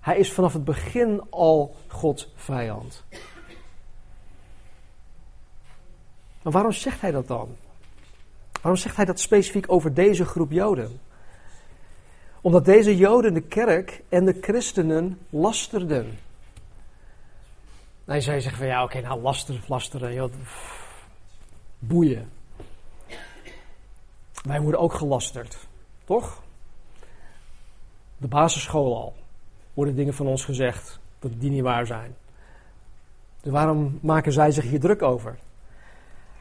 Hij 0.00 0.18
is 0.18 0.32
vanaf 0.32 0.52
het 0.52 0.64
begin 0.64 1.22
al 1.30 1.76
Gods 1.86 2.32
vijand. 2.34 3.04
Maar 6.42 6.52
waarom 6.52 6.72
zegt 6.72 7.00
hij 7.00 7.10
dat 7.10 7.28
dan? 7.28 7.56
Waarom 8.52 8.80
zegt 8.80 8.96
hij 8.96 9.04
dat 9.04 9.20
specifiek 9.20 9.72
over 9.72 9.94
deze 9.94 10.24
groep 10.24 10.50
Joden? 10.50 11.00
Omdat 12.40 12.64
deze 12.64 12.96
Joden 12.96 13.34
de 13.34 13.40
kerk 13.40 14.02
en 14.08 14.24
de 14.24 14.38
christenen 14.40 15.18
lasterden. 15.30 16.18
Nee, 18.06 18.16
je 18.16 18.22
zeggen 18.22 18.56
van 18.56 18.66
ja, 18.66 18.82
oké, 18.82 19.00
nou 19.00 19.20
lasteren, 19.20 19.60
lasteren, 19.66 20.14
joh, 20.14 20.32
boeien. 21.78 22.30
Wij 24.42 24.60
worden 24.60 24.80
ook 24.80 24.94
gelasterd, 24.94 25.58
toch? 26.04 26.42
De 28.16 28.28
basisschool 28.28 28.96
al 28.96 29.14
worden 29.74 29.94
dingen 29.94 30.14
van 30.14 30.26
ons 30.26 30.44
gezegd 30.44 30.98
dat 31.18 31.30
die 31.38 31.50
niet 31.50 31.62
waar 31.62 31.86
zijn. 31.86 32.16
Dus 33.40 33.52
waarom 33.52 33.98
maken 34.02 34.32
zij 34.32 34.50
zich 34.50 34.64
hier 34.64 34.80
druk 34.80 35.02
over? 35.02 35.38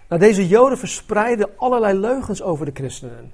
Nou, 0.07 0.21
deze 0.21 0.47
Joden 0.47 0.77
verspreiden 0.77 1.49
allerlei 1.57 1.99
leugens 1.99 2.41
over 2.41 2.65
de 2.65 2.71
christenen. 2.73 3.33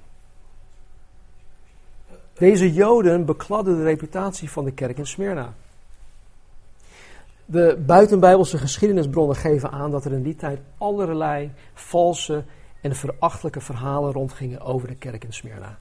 Deze 2.32 2.72
Joden 2.72 3.24
bekladden 3.24 3.76
de 3.76 3.82
reputatie 3.82 4.50
van 4.50 4.64
de 4.64 4.72
kerk 4.72 4.98
in 4.98 5.06
Smyrna. 5.06 5.54
De 7.44 7.82
buitenbijbelse 7.86 8.58
geschiedenisbronnen 8.58 9.36
geven 9.36 9.70
aan 9.70 9.90
dat 9.90 10.04
er 10.04 10.12
in 10.12 10.22
die 10.22 10.36
tijd 10.36 10.60
allerlei 10.78 11.52
valse 11.74 12.44
en 12.80 12.96
verachtelijke 12.96 13.60
verhalen 13.60 14.12
rondgingen 14.12 14.60
over 14.60 14.88
de 14.88 14.94
kerk 14.94 15.24
in 15.24 15.32
Smyrna. 15.32 15.78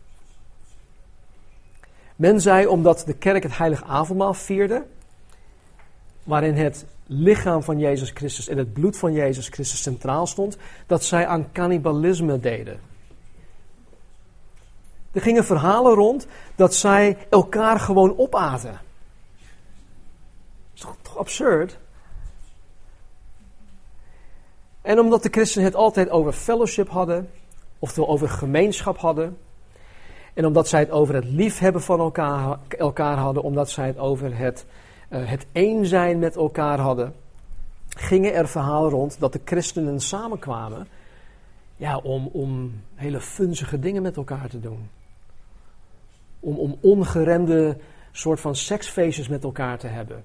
Men 2.16 2.42
zei 2.42 2.68
omdat 2.68 3.04
de 3.06 3.14
kerk 3.14 3.44
het 3.44 3.58
heilige 3.58 3.84
avondmaal 3.84 4.34
vierde, 4.34 4.86
waarin 6.24 6.56
het 6.56 6.86
lichaam 7.06 7.64
van 7.64 7.80
Jezus 7.80 8.10
Christus 8.10 8.48
en 8.48 8.58
het 8.58 8.74
bloed 8.74 8.98
van 8.98 9.14
Jezus 9.14 9.48
Christus 9.48 9.82
centraal 9.82 10.28
stond, 10.28 10.58
dat 10.88 11.04
zij 11.04 11.28
aan 11.28 11.52
cannibalisme 11.52 12.40
deden. 12.40 12.80
Er 15.12 15.22
gingen 15.22 15.46
verhalen 15.46 15.94
rond 15.94 16.28
dat 16.56 16.74
zij 16.74 17.18
elkaar 17.30 17.80
gewoon 17.80 18.18
opaten. 18.18 18.80
Absurd? 21.18 21.78
En 24.82 25.00
omdat 25.00 25.24
de 25.24 25.30
christenen 25.30 25.68
het 25.68 25.76
altijd 25.76 26.10
over 26.10 26.34
fellowship 26.34 26.90
hadden, 26.90 27.30
oftewel 27.80 28.10
over 28.10 28.30
gemeenschap 28.30 28.98
hadden, 28.98 29.38
en 30.34 30.46
omdat 30.46 30.68
zij 30.68 30.80
het 30.80 30.92
over 30.92 31.16
het 31.16 31.26
liefhebben 31.26 31.82
van 31.82 32.00
elkaar, 32.00 32.58
elkaar 32.68 33.18
hadden, 33.18 33.44
omdat 33.44 33.70
zij 33.70 33.88
het 33.88 33.98
over 33.98 34.38
het, 34.38 34.66
uh, 35.10 35.30
het 35.30 35.46
een 35.52 35.86
zijn 35.86 36.20
met 36.20 36.36
elkaar 36.36 36.80
hadden, 36.80 37.14
gingen 37.90 38.34
er 38.34 38.48
verhalen 38.48 38.90
rond 38.90 39.20
dat 39.20 39.34
de 39.34 39.42
christenen 39.46 40.00
samenkwamen 40.00 40.88
ja, 41.76 41.98
om, 41.98 42.28
om 42.28 42.82
hele 42.96 43.22
funzige 43.22 43.80
dingen 43.80 44.02
met 44.02 44.18
elkaar 44.18 44.50
te 44.50 44.60
doen. 44.60 44.90
Om, 46.40 46.58
om 46.58 46.78
ongeremde 46.82 47.78
soort 48.12 48.40
van 48.40 48.56
seksfeestjes 48.56 49.28
met 49.28 49.44
elkaar 49.44 49.78
te 49.78 49.88
hebben. 49.88 50.24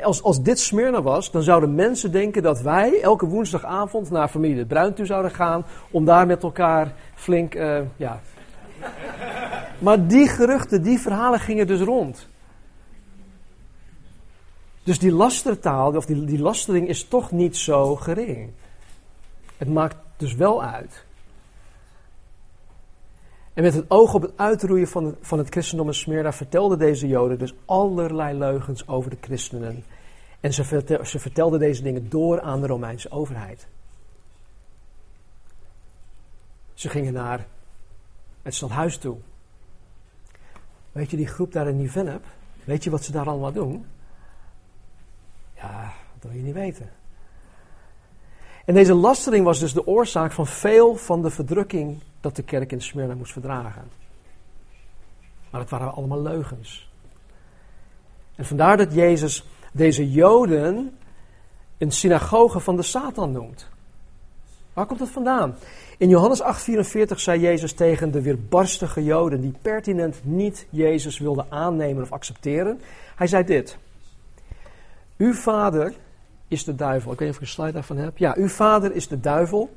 Als, 0.00 0.22
als 0.22 0.42
dit 0.42 0.58
Smyrna 0.58 1.02
was, 1.02 1.30
dan 1.30 1.42
zouden 1.42 1.74
mensen 1.74 2.12
denken 2.12 2.42
dat 2.42 2.60
wij 2.60 3.00
elke 3.00 3.26
woensdagavond 3.26 4.10
naar 4.10 4.28
familie 4.28 4.56
de 4.56 4.66
Bruin 4.66 4.94
toe 4.94 5.06
zouden 5.06 5.30
gaan 5.30 5.64
om 5.90 6.04
daar 6.04 6.26
met 6.26 6.42
elkaar 6.42 6.94
flink, 7.14 7.54
uh, 7.54 7.80
ja. 7.96 8.20
Maar 9.78 10.06
die 10.06 10.28
geruchten, 10.28 10.82
die 10.82 10.98
verhalen 10.98 11.40
gingen 11.40 11.66
dus 11.66 11.80
rond. 11.80 12.28
Dus 14.82 14.98
die 14.98 15.12
lastertaal, 15.12 15.96
of 15.96 16.06
die, 16.06 16.24
die 16.24 16.40
lastering 16.40 16.88
is 16.88 17.04
toch 17.04 17.30
niet 17.30 17.56
zo 17.56 17.96
gering. 17.96 18.50
Het 19.56 19.68
maakt 19.68 19.96
dus 20.16 20.34
wel 20.34 20.62
uit. 20.62 21.04
En 23.54 23.62
met 23.62 23.74
het 23.74 23.90
oog 23.90 24.14
op 24.14 24.22
het 24.22 24.36
uitroeien 24.36 24.88
van 24.88 25.04
het, 25.04 25.16
van 25.20 25.38
het 25.38 25.48
christendom 25.48 25.86
in 25.86 25.94
Smyrna 25.94 26.32
vertelden 26.32 26.78
deze 26.78 27.08
Joden 27.08 27.38
dus 27.38 27.54
allerlei 27.64 28.38
leugens 28.38 28.88
over 28.88 29.10
de 29.10 29.16
christenen. 29.20 29.84
En 30.40 30.52
ze, 30.52 30.98
ze 31.02 31.18
vertelden 31.18 31.58
deze 31.58 31.82
dingen 31.82 32.08
door 32.08 32.40
aan 32.40 32.60
de 32.60 32.66
Romeinse 32.66 33.10
overheid. 33.10 33.68
Ze 36.74 36.88
gingen 36.88 37.12
naar 37.12 37.46
het 38.42 38.54
stadhuis 38.54 38.98
toe. 38.98 39.16
Weet 40.92 41.10
je, 41.10 41.16
die 41.16 41.26
groep 41.26 41.52
daar 41.52 41.68
in 41.68 41.76
Nieuw-Vennep, 41.76 42.24
weet 42.64 42.84
je 42.84 42.90
wat 42.90 43.04
ze 43.04 43.12
daar 43.12 43.28
allemaal 43.28 43.52
doen? 43.52 43.86
Ja, 45.54 45.92
dat 46.18 46.30
wil 46.30 46.40
je 46.40 46.46
niet 46.46 46.54
weten. 46.54 46.90
En 48.64 48.74
deze 48.74 48.94
lastering 48.94 49.44
was 49.44 49.58
dus 49.58 49.72
de 49.72 49.86
oorzaak 49.86 50.32
van 50.32 50.46
veel 50.46 50.94
van 50.94 51.22
de 51.22 51.30
verdrukking 51.30 52.00
dat 52.20 52.36
de 52.36 52.42
kerk 52.42 52.72
in 52.72 52.82
Smyrna 52.82 53.14
moest 53.14 53.32
verdragen. 53.32 53.90
Maar 55.50 55.60
het 55.60 55.70
waren 55.70 55.94
allemaal 55.94 56.22
leugens. 56.22 56.90
En 58.34 58.44
vandaar 58.44 58.76
dat 58.76 58.94
Jezus 58.94 59.44
deze 59.72 60.10
Joden 60.10 60.98
een 61.78 61.90
synagoge 61.90 62.60
van 62.60 62.76
de 62.76 62.82
Satan 62.82 63.32
noemt. 63.32 63.68
Waar 64.72 64.86
komt 64.86 64.98
dat 64.98 65.08
vandaan? 65.08 65.56
In 65.98 66.08
Johannes 66.08 66.42
8:44 66.42 67.14
zei 67.14 67.40
Jezus 67.40 67.72
tegen 67.72 68.10
de 68.10 68.22
weerbarstige 68.22 69.04
Joden 69.04 69.40
die 69.40 69.54
pertinent 69.62 70.20
niet 70.22 70.66
Jezus 70.70 71.18
wilden 71.18 71.46
aannemen 71.48 72.02
of 72.02 72.12
accepteren. 72.12 72.80
Hij 73.16 73.26
zei 73.26 73.44
dit: 73.44 73.78
Uw 75.16 75.32
vader 75.32 75.94
is 76.52 76.64
de 76.64 76.74
duivel. 76.74 77.12
Ik 77.12 77.18
weet 77.18 77.28
niet 77.28 77.36
of 77.36 77.42
ik 77.42 77.48
een 77.48 77.54
slide 77.54 77.72
daarvan 77.72 77.96
heb. 77.96 78.18
Ja, 78.18 78.34
uw 78.36 78.48
vader 78.48 78.94
is 78.94 79.08
de 79.08 79.20
duivel. 79.20 79.70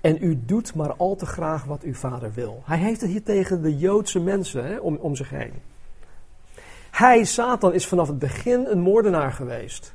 En 0.00 0.16
u 0.20 0.42
doet 0.44 0.74
maar 0.74 0.94
al 0.96 1.16
te 1.16 1.26
graag 1.26 1.64
wat 1.64 1.82
uw 1.82 1.94
vader 1.94 2.32
wil. 2.32 2.62
Hij 2.64 2.78
heeft 2.78 3.00
het 3.00 3.10
hier 3.10 3.22
tegen 3.22 3.62
de 3.62 3.78
Joodse 3.78 4.20
mensen 4.20 4.64
hè, 4.64 4.78
om, 4.78 4.96
om 4.96 5.16
zich 5.16 5.30
heen. 5.30 5.52
Hij, 6.90 7.24
Satan, 7.24 7.72
is 7.72 7.86
vanaf 7.86 8.08
het 8.08 8.18
begin 8.18 8.66
een 8.66 8.80
moordenaar 8.80 9.32
geweest. 9.32 9.94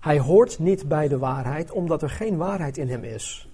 Hij 0.00 0.18
hoort 0.18 0.58
niet 0.58 0.88
bij 0.88 1.08
de 1.08 1.18
waarheid, 1.18 1.70
omdat 1.70 2.02
er 2.02 2.10
geen 2.10 2.36
waarheid 2.36 2.78
in 2.78 2.88
hem 2.88 3.04
is. 3.04 3.48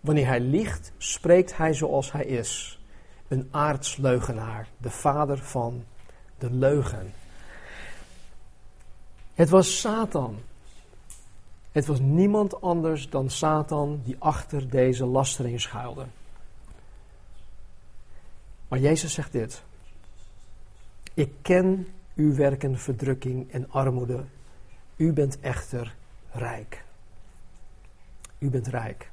Wanneer 0.00 0.26
hij 0.26 0.40
liegt, 0.40 0.92
spreekt 0.98 1.56
hij 1.56 1.74
zoals 1.74 2.12
hij 2.12 2.24
is. 2.24 2.80
Een 3.28 3.48
aardsleugenaar, 3.50 4.68
de 4.76 4.90
vader 4.90 5.38
van 5.38 5.84
de 6.38 6.50
leugen. 6.50 7.12
Het 9.40 9.48
was 9.48 9.80
Satan. 9.80 10.38
Het 11.72 11.86
was 11.86 12.00
niemand 12.00 12.60
anders 12.60 13.10
dan 13.10 13.30
Satan 13.30 14.00
die 14.04 14.16
achter 14.18 14.70
deze 14.70 15.04
lastering 15.04 15.60
schuilde. 15.60 16.06
Maar 18.68 18.78
Jezus 18.78 19.14
zegt 19.14 19.32
dit. 19.32 19.62
Ik 21.14 21.32
ken 21.42 21.88
uw 22.14 22.34
werken, 22.34 22.78
verdrukking 22.78 23.52
en 23.52 23.70
armoede. 23.70 24.24
U 24.96 25.12
bent 25.12 25.40
echter 25.40 25.94
rijk. 26.30 26.84
U 28.38 28.50
bent 28.50 28.66
rijk. 28.66 29.10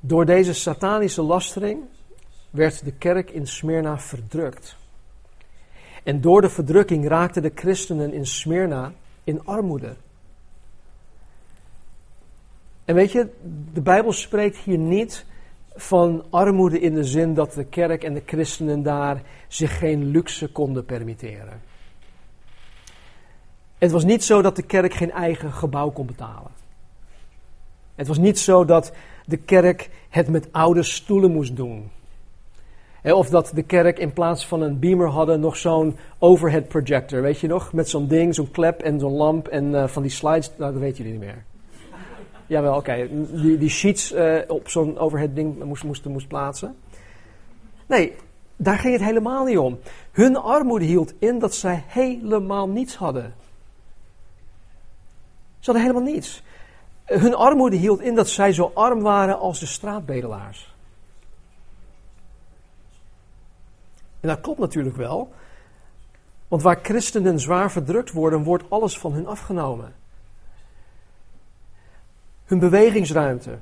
Door 0.00 0.24
deze 0.24 0.52
satanische 0.52 1.22
lastering 1.22 1.82
werd 2.50 2.84
de 2.84 2.92
kerk 2.92 3.30
in 3.30 3.46
Smyrna 3.46 3.98
verdrukt. 3.98 4.76
En 6.04 6.20
door 6.20 6.40
de 6.40 6.48
verdrukking 6.48 7.08
raakten 7.08 7.42
de 7.42 7.52
christenen 7.54 8.12
in 8.12 8.26
Smyrna 8.26 8.92
in 9.24 9.44
armoede. 9.44 9.94
En 12.84 12.94
weet 12.94 13.12
je, 13.12 13.28
de 13.72 13.80
Bijbel 13.80 14.12
spreekt 14.12 14.56
hier 14.56 14.78
niet 14.78 15.24
van 15.74 16.24
armoede 16.30 16.80
in 16.80 16.94
de 16.94 17.04
zin 17.04 17.34
dat 17.34 17.52
de 17.52 17.64
kerk 17.64 18.04
en 18.04 18.14
de 18.14 18.22
christenen 18.26 18.82
daar 18.82 19.22
zich 19.48 19.78
geen 19.78 20.04
luxe 20.04 20.48
konden 20.48 20.84
permitteren. 20.84 21.60
Het 23.78 23.90
was 23.90 24.04
niet 24.04 24.24
zo 24.24 24.42
dat 24.42 24.56
de 24.56 24.62
kerk 24.62 24.94
geen 24.94 25.10
eigen 25.10 25.52
gebouw 25.52 25.90
kon 25.90 26.06
betalen. 26.06 26.50
Het 27.94 28.06
was 28.06 28.18
niet 28.18 28.38
zo 28.38 28.64
dat 28.64 28.92
de 29.26 29.36
kerk 29.36 29.90
het 30.08 30.28
met 30.28 30.52
oude 30.52 30.82
stoelen 30.82 31.32
moest 31.32 31.56
doen. 31.56 31.90
Of 33.12 33.28
dat 33.28 33.50
de 33.54 33.62
kerk 33.62 33.98
in 33.98 34.12
plaats 34.12 34.46
van 34.46 34.60
een 34.60 34.78
beamer 34.78 35.08
hadden 35.08 35.40
nog 35.40 35.56
zo'n 35.56 35.96
overhead 36.18 36.68
projector, 36.68 37.22
weet 37.22 37.38
je 37.38 37.46
nog? 37.46 37.72
Met 37.72 37.88
zo'n 37.88 38.08
ding, 38.08 38.34
zo'n 38.34 38.50
klep 38.50 38.80
en 38.80 39.00
zo'n 39.00 39.12
lamp 39.12 39.48
en 39.48 39.64
uh, 39.64 39.86
van 39.86 40.02
die 40.02 40.10
slides, 40.10 40.50
nou, 40.56 40.72
dat 40.72 40.80
weten 40.80 40.96
jullie 41.04 41.18
niet 41.18 41.28
meer. 41.28 41.44
Jawel, 42.46 42.76
oké. 42.76 43.08
Die, 43.30 43.58
die 43.58 43.68
sheets 43.68 44.12
uh, 44.12 44.38
op 44.48 44.68
zo'n 44.68 44.98
overhead 44.98 45.34
ding 45.34 45.64
moesten 45.64 45.88
moest, 45.88 46.04
moest 46.04 46.28
plaatsen. 46.28 46.76
Nee, 47.86 48.16
daar 48.56 48.78
ging 48.78 48.92
het 48.92 49.02
helemaal 49.04 49.44
niet 49.44 49.58
om. 49.58 49.78
Hun 50.12 50.36
armoede 50.36 50.84
hield 50.84 51.12
in 51.18 51.38
dat 51.38 51.54
zij 51.54 51.84
helemaal 51.86 52.68
niets 52.68 52.96
hadden. 52.96 53.34
Ze 55.58 55.70
hadden 55.70 55.82
helemaal 55.82 56.12
niets. 56.12 56.42
Hun 57.04 57.34
armoede 57.34 57.76
hield 57.76 58.00
in 58.00 58.14
dat 58.14 58.28
zij 58.28 58.52
zo 58.52 58.70
arm 58.74 59.02
waren 59.02 59.38
als 59.38 59.60
de 59.60 59.66
straatbedelaars. 59.66 60.73
En 64.24 64.30
dat 64.30 64.40
klopt 64.40 64.58
natuurlijk 64.58 64.96
wel. 64.96 65.32
Want 66.48 66.62
waar 66.62 66.78
christenen 66.82 67.40
zwaar 67.40 67.70
verdrukt 67.70 68.12
worden, 68.12 68.42
wordt 68.42 68.70
alles 68.70 68.98
van 68.98 69.12
hun 69.12 69.26
afgenomen. 69.26 69.94
Hun 72.44 72.58
bewegingsruimte 72.58 73.58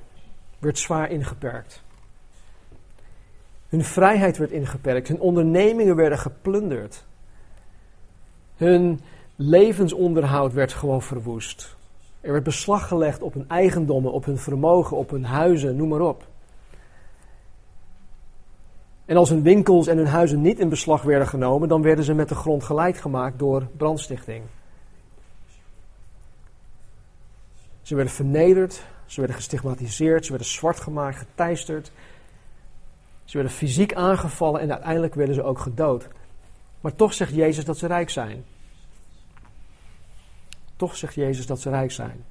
werd 0.58 0.78
zwaar 0.78 1.10
ingeperkt. 1.10 1.82
Hun 3.68 3.84
vrijheid 3.84 4.36
werd 4.36 4.50
ingeperkt. 4.50 5.08
Hun 5.08 5.20
ondernemingen 5.20 5.96
werden 5.96 6.18
geplunderd. 6.18 7.04
Hun 8.56 9.00
levensonderhoud 9.36 10.52
werd 10.52 10.72
gewoon 10.72 11.02
verwoest. 11.02 11.76
Er 12.20 12.32
werd 12.32 12.44
beslag 12.44 12.88
gelegd 12.88 13.22
op 13.22 13.34
hun 13.34 13.48
eigendommen, 13.48 14.12
op 14.12 14.24
hun 14.24 14.38
vermogen, 14.38 14.96
op 14.96 15.10
hun 15.10 15.24
huizen, 15.24 15.76
noem 15.76 15.88
maar 15.88 16.00
op. 16.00 16.30
En 19.04 19.16
als 19.16 19.28
hun 19.28 19.42
winkels 19.42 19.86
en 19.86 19.96
hun 19.96 20.06
huizen 20.06 20.40
niet 20.40 20.58
in 20.58 20.68
beslag 20.68 21.02
werden 21.02 21.28
genomen, 21.28 21.68
dan 21.68 21.82
werden 21.82 22.04
ze 22.04 22.14
met 22.14 22.28
de 22.28 22.34
grond 22.34 22.64
gelijk 22.64 22.96
gemaakt 22.96 23.38
door 23.38 23.66
brandstichting. 23.76 24.44
Ze 27.82 27.94
werden 27.94 28.12
vernederd, 28.12 28.84
ze 29.06 29.18
werden 29.18 29.36
gestigmatiseerd, 29.36 30.24
ze 30.24 30.30
werden 30.30 30.48
zwart 30.48 30.80
gemaakt, 30.80 31.16
geteisterd. 31.16 31.92
Ze 33.24 33.36
werden 33.36 33.56
fysiek 33.56 33.94
aangevallen 33.94 34.60
en 34.60 34.72
uiteindelijk 34.72 35.14
werden 35.14 35.34
ze 35.34 35.42
ook 35.42 35.58
gedood. 35.58 36.08
Maar 36.80 36.94
toch 36.94 37.14
zegt 37.14 37.34
Jezus 37.34 37.64
dat 37.64 37.78
ze 37.78 37.86
rijk 37.86 38.10
zijn. 38.10 38.44
Toch 40.76 40.96
zegt 40.96 41.14
Jezus 41.14 41.46
dat 41.46 41.60
ze 41.60 41.70
rijk 41.70 41.90
zijn. 41.90 42.24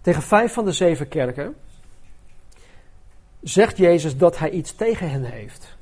Tegen 0.00 0.22
vijf 0.22 0.52
van 0.52 0.64
de 0.64 0.72
zeven 0.72 1.08
kerken 1.08 1.54
zegt 3.42 3.76
Jezus 3.76 4.16
dat 4.16 4.38
hij 4.38 4.50
iets 4.50 4.74
tegen 4.74 5.10
hen 5.10 5.24
heeft. 5.24 5.76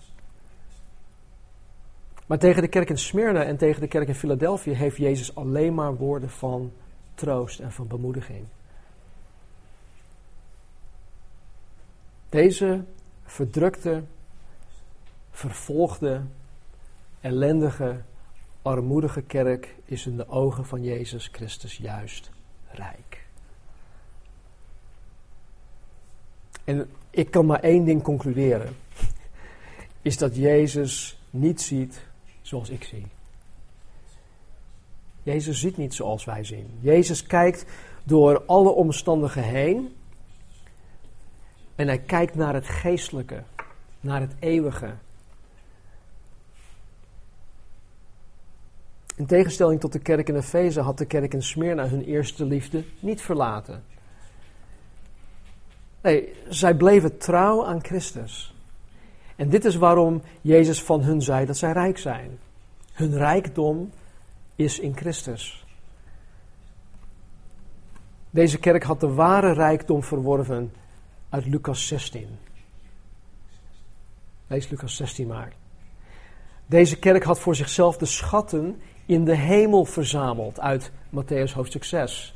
Maar 2.27 2.39
tegen 2.39 2.63
de 2.63 2.69
kerk 2.69 2.91
in 2.91 2.99
Smyrna 2.99 3.43
en 3.43 3.57
tegen 3.57 3.81
de 3.81 3.89
kerk 3.89 4.09
in 4.09 4.15
Philadelphia 4.15 4.75
heeft 4.75 4.97
Jezus 4.97 5.35
alleen 5.35 5.75
maar 5.75 5.97
woorden 5.97 6.31
van 6.31 6.73
troost 7.15 7.61
en 7.61 7.73
van 7.73 7.87
bemoediging. 7.87 8.45
Deze 12.29 12.85
verdrukte, 13.25 14.03
vervolgde, 15.31 16.23
ellendige, 17.21 18.01
armoedige 18.63 19.23
kerk 19.23 19.75
is 19.85 20.07
in 20.07 20.17
de 20.17 20.29
ogen 20.29 20.67
van 20.67 20.83
Jezus 20.83 21.29
Christus 21.33 21.77
juist 21.77 22.31
rijk. 22.71 23.27
En 26.65 26.91
ik 27.15 27.31
kan 27.31 27.47
maar 27.47 27.61
één 27.61 27.85
ding 27.85 28.03
concluderen. 28.03 28.77
Is 30.03 30.19
dat 30.19 30.37
Jezus 30.37 31.19
niet 31.31 31.61
ziet 31.61 32.05
zoals 32.43 32.69
ik 32.69 32.85
zie. 32.85 33.07
Jezus 35.23 35.61
ziet 35.61 35.77
niet 35.77 35.95
zoals 35.95 36.25
wij 36.25 36.45
zien. 36.45 36.79
Jezus 36.81 37.27
kijkt 37.27 37.65
door 38.05 38.45
alle 38.47 38.71
omstandigheden 38.71 39.51
heen. 39.51 39.97
En 41.75 41.87
hij 41.87 41.99
kijkt 41.99 42.35
naar 42.35 42.55
het 42.55 42.69
geestelijke, 42.69 43.43
naar 44.01 44.21
het 44.21 44.35
eeuwige. 44.39 44.95
In 49.17 49.27
tegenstelling 49.27 49.81
tot 49.81 49.93
de 49.93 49.99
kerk 49.99 50.29
in 50.29 50.37
Efeze 50.37 50.81
had 50.81 50.99
de 50.99 51.07
kerk 51.07 51.35
in 51.35 51.43
Smyrna 51.43 51.89
hun 51.89 52.05
eerste 52.05 52.45
liefde 52.45 52.85
niet 53.01 53.21
verlaten. 53.21 53.85
Nee, 56.05 56.33
zij 56.49 56.75
bleven 56.75 57.19
trouw 57.19 57.67
aan 57.67 57.85
Christus. 57.85 58.55
En 59.37 59.49
dit 59.49 59.65
is 59.65 59.77
waarom 59.77 60.23
Jezus 60.41 60.83
van 60.83 61.03
hun 61.03 61.23
zei 61.23 61.47
dat 61.47 61.57
zij 61.57 61.73
rijk 61.73 61.99
zijn. 61.99 62.39
Hun 62.93 63.17
rijkdom 63.17 63.91
is 64.57 64.79
in 64.79 64.97
Christus. 64.97 65.67
Deze 68.31 68.59
kerk 68.59 68.83
had 68.83 69.01
de 69.01 69.09
ware 69.09 69.53
rijkdom 69.53 70.03
verworven 70.03 70.73
uit 71.29 71.47
Lucas 71.47 71.87
16. 71.87 72.29
Lees 74.47 74.69
Lucas 74.69 74.97
16 74.97 75.27
maar. 75.27 75.53
Deze 76.67 76.99
kerk 76.99 77.23
had 77.23 77.41
voor 77.41 77.55
zichzelf 77.55 77.97
de 77.97 78.07
schatten 78.07 78.81
in 79.07 79.25
de 79.25 79.37
hemel 79.37 79.85
verzameld 79.85 80.61
uit 80.61 80.91
Matthäus 80.91 81.53
hoofdstuk 81.55 81.85
6. 81.85 82.34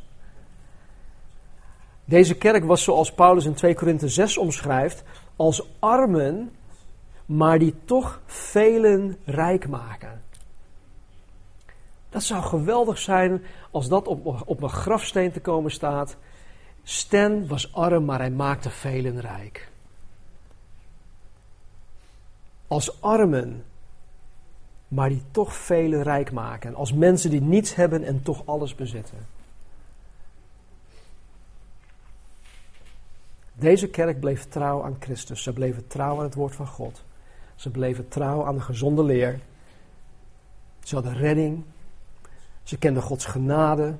Deze 2.08 2.34
kerk 2.34 2.64
was 2.64 2.82
zoals 2.82 3.12
Paulus 3.12 3.44
in 3.44 3.54
2 3.54 3.74
Korinthe 3.74 4.08
6 4.08 4.38
omschrijft, 4.38 5.02
als 5.36 5.68
armen, 5.78 6.50
maar 7.26 7.58
die 7.58 7.74
toch 7.84 8.20
velen 8.26 9.16
rijk 9.24 9.68
maken. 9.68 10.22
Dat 12.08 12.22
zou 12.22 12.42
geweldig 12.42 12.98
zijn 12.98 13.42
als 13.70 13.88
dat 13.88 14.06
op, 14.06 14.42
op 14.46 14.62
een 14.62 14.68
grafsteen 14.68 15.32
te 15.32 15.40
komen 15.40 15.70
staat. 15.70 16.16
Stan 16.82 17.46
was 17.46 17.72
arm, 17.74 18.04
maar 18.04 18.18
hij 18.18 18.30
maakte 18.30 18.70
velen 18.70 19.20
rijk. 19.20 19.70
Als 22.66 23.02
armen, 23.02 23.64
maar 24.88 25.08
die 25.08 25.22
toch 25.30 25.54
velen 25.54 26.02
rijk 26.02 26.32
maken. 26.32 26.74
Als 26.74 26.92
mensen 26.92 27.30
die 27.30 27.40
niets 27.40 27.74
hebben 27.74 28.04
en 28.04 28.22
toch 28.22 28.42
alles 28.46 28.74
bezitten. 28.74 29.37
Deze 33.58 33.88
kerk 33.88 34.20
bleef 34.20 34.48
trouw 34.48 34.84
aan 34.84 34.96
Christus. 35.00 35.42
Ze 35.42 35.52
bleven 35.52 35.86
trouw 35.86 36.16
aan 36.16 36.24
het 36.24 36.34
woord 36.34 36.54
van 36.54 36.66
God. 36.66 37.04
Ze 37.54 37.70
bleven 37.70 38.08
trouw 38.08 38.44
aan 38.44 38.54
de 38.54 38.60
gezonde 38.60 39.02
leer. 39.02 39.40
Ze 40.82 40.94
hadden 40.94 41.16
redding. 41.16 41.64
Ze 42.62 42.78
kenden 42.78 43.02
Gods 43.02 43.24
genade. 43.24 43.96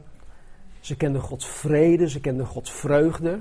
Ze 0.80 0.96
kenden 0.96 1.20
Gods 1.20 1.46
vrede. 1.46 2.08
Ze 2.08 2.20
kenden 2.20 2.46
Gods 2.46 2.72
vreugde. 2.72 3.40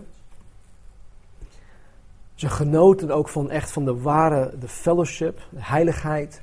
Ze 2.35 2.49
genoten 2.49 3.11
ook 3.11 3.29
van 3.29 3.49
echt 3.49 3.71
van 3.71 3.85
de 3.85 3.99
ware, 3.99 4.57
de 4.57 4.67
fellowship, 4.67 5.47
de 5.49 5.63
heiligheid. 5.63 6.41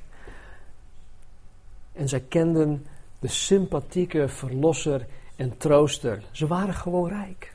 En 1.93 2.09
zij 2.09 2.21
kenden 2.21 2.85
de 3.19 3.27
sympathieke 3.27 4.27
verlosser 4.27 5.05
en 5.35 5.57
trooster. 5.57 6.23
Ze 6.31 6.47
waren 6.47 6.73
gewoon 6.73 7.09
rijk. 7.09 7.53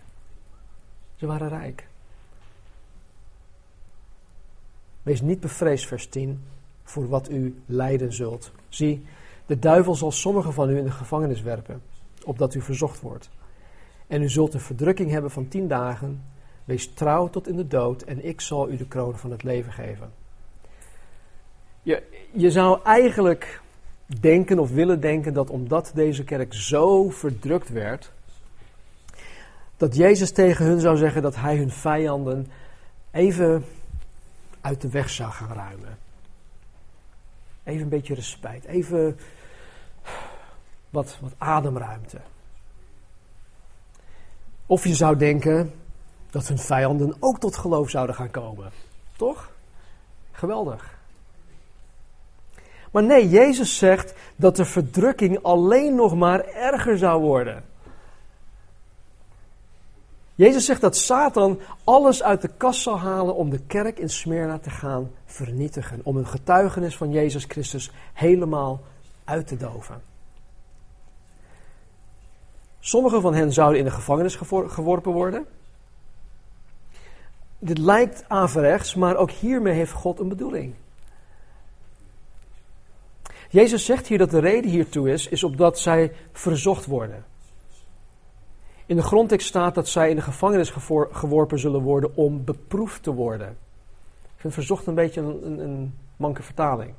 Ze 1.16 1.26
waren 1.26 1.48
rijk. 1.48 1.88
Wees 5.02 5.20
niet 5.20 5.40
bevreesd, 5.40 5.86
vers 5.86 6.06
10, 6.06 6.40
voor 6.82 7.08
wat 7.08 7.30
u 7.30 7.62
lijden 7.66 8.12
zult. 8.12 8.52
Zie, 8.68 9.04
de 9.46 9.58
duivel 9.58 9.94
zal 9.94 10.10
sommigen 10.10 10.52
van 10.52 10.70
u 10.70 10.76
in 10.76 10.84
de 10.84 10.90
gevangenis 10.90 11.42
werpen, 11.42 11.82
opdat 12.24 12.54
u 12.54 12.60
verzocht 12.60 13.00
wordt. 13.00 13.30
En 14.06 14.22
u 14.22 14.28
zult 14.28 14.54
een 14.54 14.60
verdrukking 14.60 15.10
hebben 15.10 15.30
van 15.30 15.48
tien 15.48 15.68
dagen. 15.68 16.22
Wees 16.64 16.92
trouw 16.94 17.30
tot 17.30 17.48
in 17.48 17.56
de 17.56 17.66
dood 17.66 18.02
en 18.02 18.24
ik 18.24 18.40
zal 18.40 18.70
u 18.70 18.76
de 18.76 18.86
kroon 18.86 19.18
van 19.18 19.30
het 19.30 19.42
leven 19.42 19.72
geven. 19.72 20.12
Je, 21.82 22.02
je 22.32 22.50
zou 22.50 22.80
eigenlijk 22.84 23.60
denken 24.20 24.58
of 24.58 24.70
willen 24.70 25.00
denken 25.00 25.32
dat 25.32 25.50
omdat 25.50 25.90
deze 25.94 26.24
kerk 26.24 26.54
zo 26.54 27.10
verdrukt 27.10 27.68
werd, 27.68 28.12
dat 29.76 29.96
Jezus 29.96 30.30
tegen 30.30 30.64
hun 30.64 30.80
zou 30.80 30.96
zeggen 30.96 31.22
dat 31.22 31.36
hij 31.36 31.56
hun 31.56 31.70
vijanden 31.70 32.46
even 33.10 33.64
uit 34.60 34.80
de 34.80 34.88
weg 34.88 35.10
zou 35.10 35.30
gaan 35.30 35.52
ruimen. 35.52 35.98
Even 37.64 37.82
een 37.82 37.88
beetje 37.88 38.14
respect, 38.14 38.64
even 38.64 39.18
wat, 40.90 41.18
wat 41.20 41.32
ademruimte. 41.38 42.20
Of 44.66 44.84
je 44.84 44.94
zou 44.94 45.16
denken 45.16 45.72
dat 46.30 46.48
hun 46.48 46.58
vijanden 46.58 47.16
ook 47.18 47.38
tot 47.38 47.56
geloof 47.56 47.90
zouden 47.90 48.14
gaan 48.14 48.30
komen. 48.30 48.70
Toch? 49.16 49.50
Geweldig. 50.32 50.98
Maar 52.90 53.02
nee, 53.02 53.28
Jezus 53.28 53.78
zegt 53.78 54.14
dat 54.36 54.56
de 54.56 54.64
verdrukking 54.64 55.42
alleen 55.42 55.94
nog 55.94 56.14
maar 56.14 56.44
erger 56.44 56.98
zou 56.98 57.22
worden. 57.22 57.64
Jezus 60.40 60.64
zegt 60.64 60.80
dat 60.80 60.96
Satan 60.96 61.60
alles 61.84 62.22
uit 62.22 62.42
de 62.42 62.50
kast 62.56 62.82
zal 62.82 62.98
halen 62.98 63.34
om 63.34 63.50
de 63.50 63.58
kerk 63.58 63.98
in 63.98 64.08
Smyrna 64.08 64.58
te 64.58 64.70
gaan 64.70 65.10
vernietigen. 65.24 66.00
Om 66.02 66.16
een 66.16 66.26
getuigenis 66.26 66.96
van 66.96 67.10
Jezus 67.10 67.44
Christus 67.44 67.90
helemaal 68.12 68.80
uit 69.24 69.46
te 69.46 69.56
doven. 69.56 70.02
Sommigen 72.78 73.20
van 73.20 73.34
hen 73.34 73.52
zouden 73.52 73.78
in 73.78 73.84
de 73.84 73.90
gevangenis 73.90 74.38
geworpen 74.66 75.12
worden. 75.12 75.46
Dit 77.58 77.78
lijkt 77.78 78.24
averechts, 78.28 78.94
maar 78.94 79.16
ook 79.16 79.30
hiermee 79.30 79.74
heeft 79.74 79.92
God 79.92 80.18
een 80.18 80.28
bedoeling. 80.28 80.74
Jezus 83.50 83.84
zegt 83.84 84.06
hier 84.06 84.18
dat 84.18 84.30
de 84.30 84.40
reden 84.40 84.70
hiertoe 84.70 85.10
is, 85.10 85.28
is 85.28 85.44
opdat 85.44 85.78
zij 85.78 86.12
verzocht 86.32 86.86
worden. 86.86 87.24
In 88.90 88.96
de 88.96 89.02
grondtekst 89.02 89.48
staat 89.48 89.74
dat 89.74 89.88
zij 89.88 90.10
in 90.10 90.16
de 90.16 90.22
gevangenis 90.22 90.72
geworpen 91.10 91.58
zullen 91.58 91.80
worden 91.80 92.16
om 92.16 92.44
beproefd 92.44 93.02
te 93.02 93.12
worden. 93.12 93.48
Ik 94.22 94.36
vind 94.40 94.54
verzocht 94.54 94.86
een 94.86 94.94
beetje 94.94 95.20
een, 95.20 95.46
een, 95.46 95.58
een 95.58 95.94
manke 96.16 96.42
vertaling. 96.42 96.94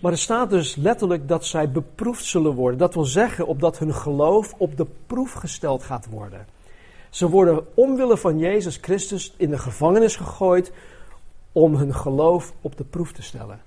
Maar 0.00 0.12
er 0.12 0.18
staat 0.18 0.50
dus 0.50 0.76
letterlijk 0.76 1.28
dat 1.28 1.44
zij 1.44 1.70
beproefd 1.70 2.24
zullen 2.24 2.54
worden. 2.54 2.78
Dat 2.78 2.94
wil 2.94 3.04
zeggen, 3.04 3.46
opdat 3.46 3.78
hun 3.78 3.94
geloof 3.94 4.54
op 4.56 4.76
de 4.76 4.86
proef 5.06 5.32
gesteld 5.32 5.82
gaat 5.82 6.06
worden. 6.10 6.46
Ze 7.10 7.28
worden 7.28 7.66
omwille 7.74 8.16
van 8.16 8.38
Jezus 8.38 8.76
Christus 8.76 9.34
in 9.36 9.50
de 9.50 9.58
gevangenis 9.58 10.16
gegooid 10.16 10.72
om 11.52 11.74
hun 11.74 11.94
geloof 11.94 12.52
op 12.60 12.76
de 12.76 12.84
proef 12.84 13.12
te 13.12 13.22
stellen. 13.22 13.60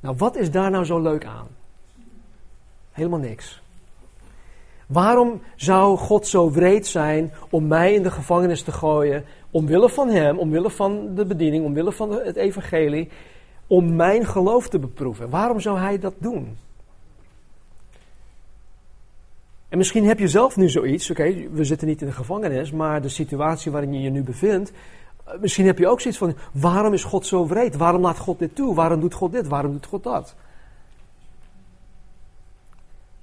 Nou, 0.00 0.16
wat 0.16 0.36
is 0.36 0.50
daar 0.50 0.70
nou 0.70 0.84
zo 0.84 1.00
leuk 1.00 1.24
aan? 1.24 1.48
Helemaal 2.92 3.18
niks. 3.18 3.61
Waarom 4.86 5.42
zou 5.56 5.96
God 5.96 6.26
zo 6.26 6.50
wreed 6.50 6.86
zijn 6.86 7.32
om 7.50 7.66
mij 7.66 7.94
in 7.94 8.02
de 8.02 8.10
gevangenis 8.10 8.62
te 8.62 8.72
gooien, 8.72 9.24
omwille 9.50 9.88
van 9.88 10.08
Hem, 10.08 10.38
omwille 10.38 10.70
van 10.70 11.14
de 11.14 11.24
bediening, 11.24 11.64
omwille 11.64 11.92
van 11.92 12.12
het 12.12 12.36
evangelie, 12.36 13.08
om 13.66 13.96
mijn 13.96 14.26
geloof 14.26 14.68
te 14.68 14.78
beproeven? 14.78 15.30
Waarom 15.30 15.60
zou 15.60 15.78
Hij 15.78 15.98
dat 15.98 16.14
doen? 16.18 16.56
En 19.72 19.78
misschien 19.78 20.04
heb 20.04 20.18
je 20.18 20.28
zelf 20.28 20.56
nu 20.56 20.68
zoiets, 20.68 21.10
oké, 21.10 21.48
we 21.50 21.64
zitten 21.64 21.88
niet 21.88 22.00
in 22.00 22.06
de 22.06 22.12
gevangenis, 22.12 22.72
maar 22.72 23.02
de 23.02 23.08
situatie 23.08 23.72
waarin 23.72 23.92
je 23.92 24.00
je 24.00 24.10
nu 24.10 24.22
bevindt, 24.22 24.72
eh, 25.24 25.38
misschien 25.40 25.66
heb 25.66 25.78
je 25.78 25.88
ook 25.88 26.00
zoiets 26.00 26.18
van, 26.20 26.34
waarom 26.52 26.92
is 26.92 27.04
God 27.04 27.26
zo 27.26 27.46
wreed? 27.46 27.76
Waarom 27.76 28.02
laat 28.02 28.18
God 28.18 28.38
dit 28.38 28.54
toe? 28.54 28.74
Waarom 28.74 29.00
doet 29.00 29.14
God 29.14 29.32
dit? 29.32 29.48
Waarom 29.48 29.72
doet 29.72 29.86
God 29.86 30.02
dat? 30.02 30.34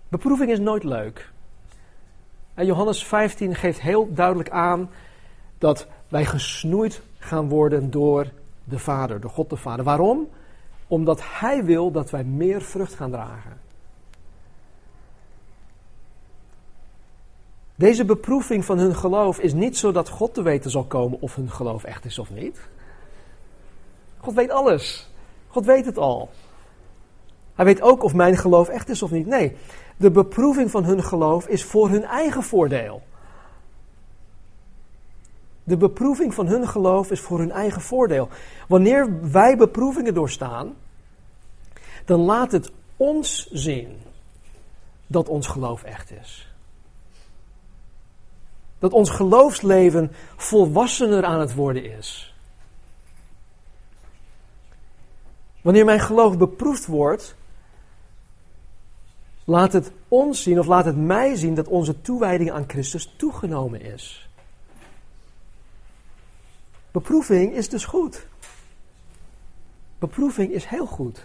Beproeving 0.07 0.51
is 0.51 0.59
nooit 0.59 0.83
leuk. 0.83 1.31
En 2.59 2.65
Johannes 2.65 3.05
15 3.05 3.55
geeft 3.55 3.81
heel 3.81 4.13
duidelijk 4.13 4.49
aan 4.49 4.89
dat 5.57 5.87
wij 6.07 6.25
gesnoeid 6.25 7.01
gaan 7.17 7.49
worden 7.49 7.91
door 7.91 8.31
de 8.63 8.79
Vader, 8.79 9.21
door 9.21 9.29
God 9.29 9.49
de 9.49 9.55
Vader. 9.55 9.85
Waarom? 9.85 10.27
Omdat 10.87 11.21
Hij 11.23 11.63
wil 11.63 11.91
dat 11.91 12.09
wij 12.09 12.23
meer 12.23 12.61
vrucht 12.61 12.93
gaan 12.93 13.11
dragen. 13.11 13.61
Deze 17.75 18.05
beproeving 18.05 18.65
van 18.65 18.77
hun 18.77 18.95
geloof 18.95 19.39
is 19.39 19.53
niet 19.53 19.77
zodat 19.77 20.09
God 20.09 20.33
te 20.33 20.41
weten 20.41 20.71
zal 20.71 20.83
komen 20.83 21.21
of 21.21 21.35
hun 21.35 21.51
geloof 21.51 21.83
echt 21.83 22.05
is 22.05 22.19
of 22.19 22.29
niet. 22.29 22.59
God 24.17 24.33
weet 24.33 24.51
alles. 24.51 25.09
God 25.47 25.65
weet 25.65 25.85
het 25.85 25.97
al. 25.97 26.29
Hij 27.55 27.65
weet 27.65 27.81
ook 27.81 28.03
of 28.03 28.13
mijn 28.13 28.37
geloof 28.37 28.67
echt 28.67 28.89
is 28.89 29.01
of 29.01 29.11
niet. 29.11 29.25
Nee, 29.27 29.55
de 29.99 30.11
beproeving 30.11 30.71
van 30.71 30.83
hun 30.83 31.03
geloof 31.03 31.47
is 31.47 31.63
voor 31.63 31.89
hun 31.89 32.03
eigen 32.03 32.43
voordeel. 32.43 33.01
De 35.63 35.77
beproeving 35.77 36.33
van 36.33 36.47
hun 36.47 36.67
geloof 36.67 37.11
is 37.11 37.19
voor 37.19 37.39
hun 37.39 37.51
eigen 37.51 37.81
voordeel. 37.81 38.29
Wanneer 38.67 39.31
wij 39.31 39.57
beproevingen 39.57 40.13
doorstaan, 40.13 40.75
dan 42.05 42.19
laat 42.19 42.51
het 42.51 42.71
ons 42.97 43.49
zien 43.51 44.01
dat 45.07 45.27
ons 45.27 45.47
geloof 45.47 45.83
echt 45.83 46.11
is. 46.11 46.53
Dat 48.79 48.93
ons 48.93 49.09
geloofsleven 49.09 50.11
volwassener 50.35 51.25
aan 51.25 51.39
het 51.39 51.53
worden 51.53 51.97
is. 51.97 52.33
Wanneer 55.61 55.85
mijn 55.85 55.99
geloof 55.99 56.37
beproefd 56.37 56.85
wordt, 56.85 57.35
laat 59.49 59.73
het 59.73 59.91
ons 60.07 60.43
zien 60.43 60.59
of 60.59 60.65
laat 60.65 60.85
het 60.85 60.97
mij 60.97 61.35
zien 61.35 61.55
dat 61.55 61.67
onze 61.67 62.01
toewijding 62.01 62.51
aan 62.51 62.63
Christus 62.67 63.13
toegenomen 63.17 63.81
is. 63.81 64.29
Beproeving 66.91 67.53
is 67.53 67.69
dus 67.69 67.85
goed. 67.85 68.27
Beproeving 69.99 70.51
is 70.51 70.65
heel 70.65 70.85
goed. 70.85 71.23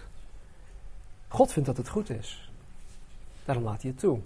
God 1.27 1.51
vindt 1.51 1.67
dat 1.67 1.77
het 1.77 1.89
goed 1.89 2.09
is. 2.09 2.51
Daarom 3.45 3.63
laat 3.63 3.81
hij 3.81 3.91
het 3.91 3.99
toe. 3.99 4.19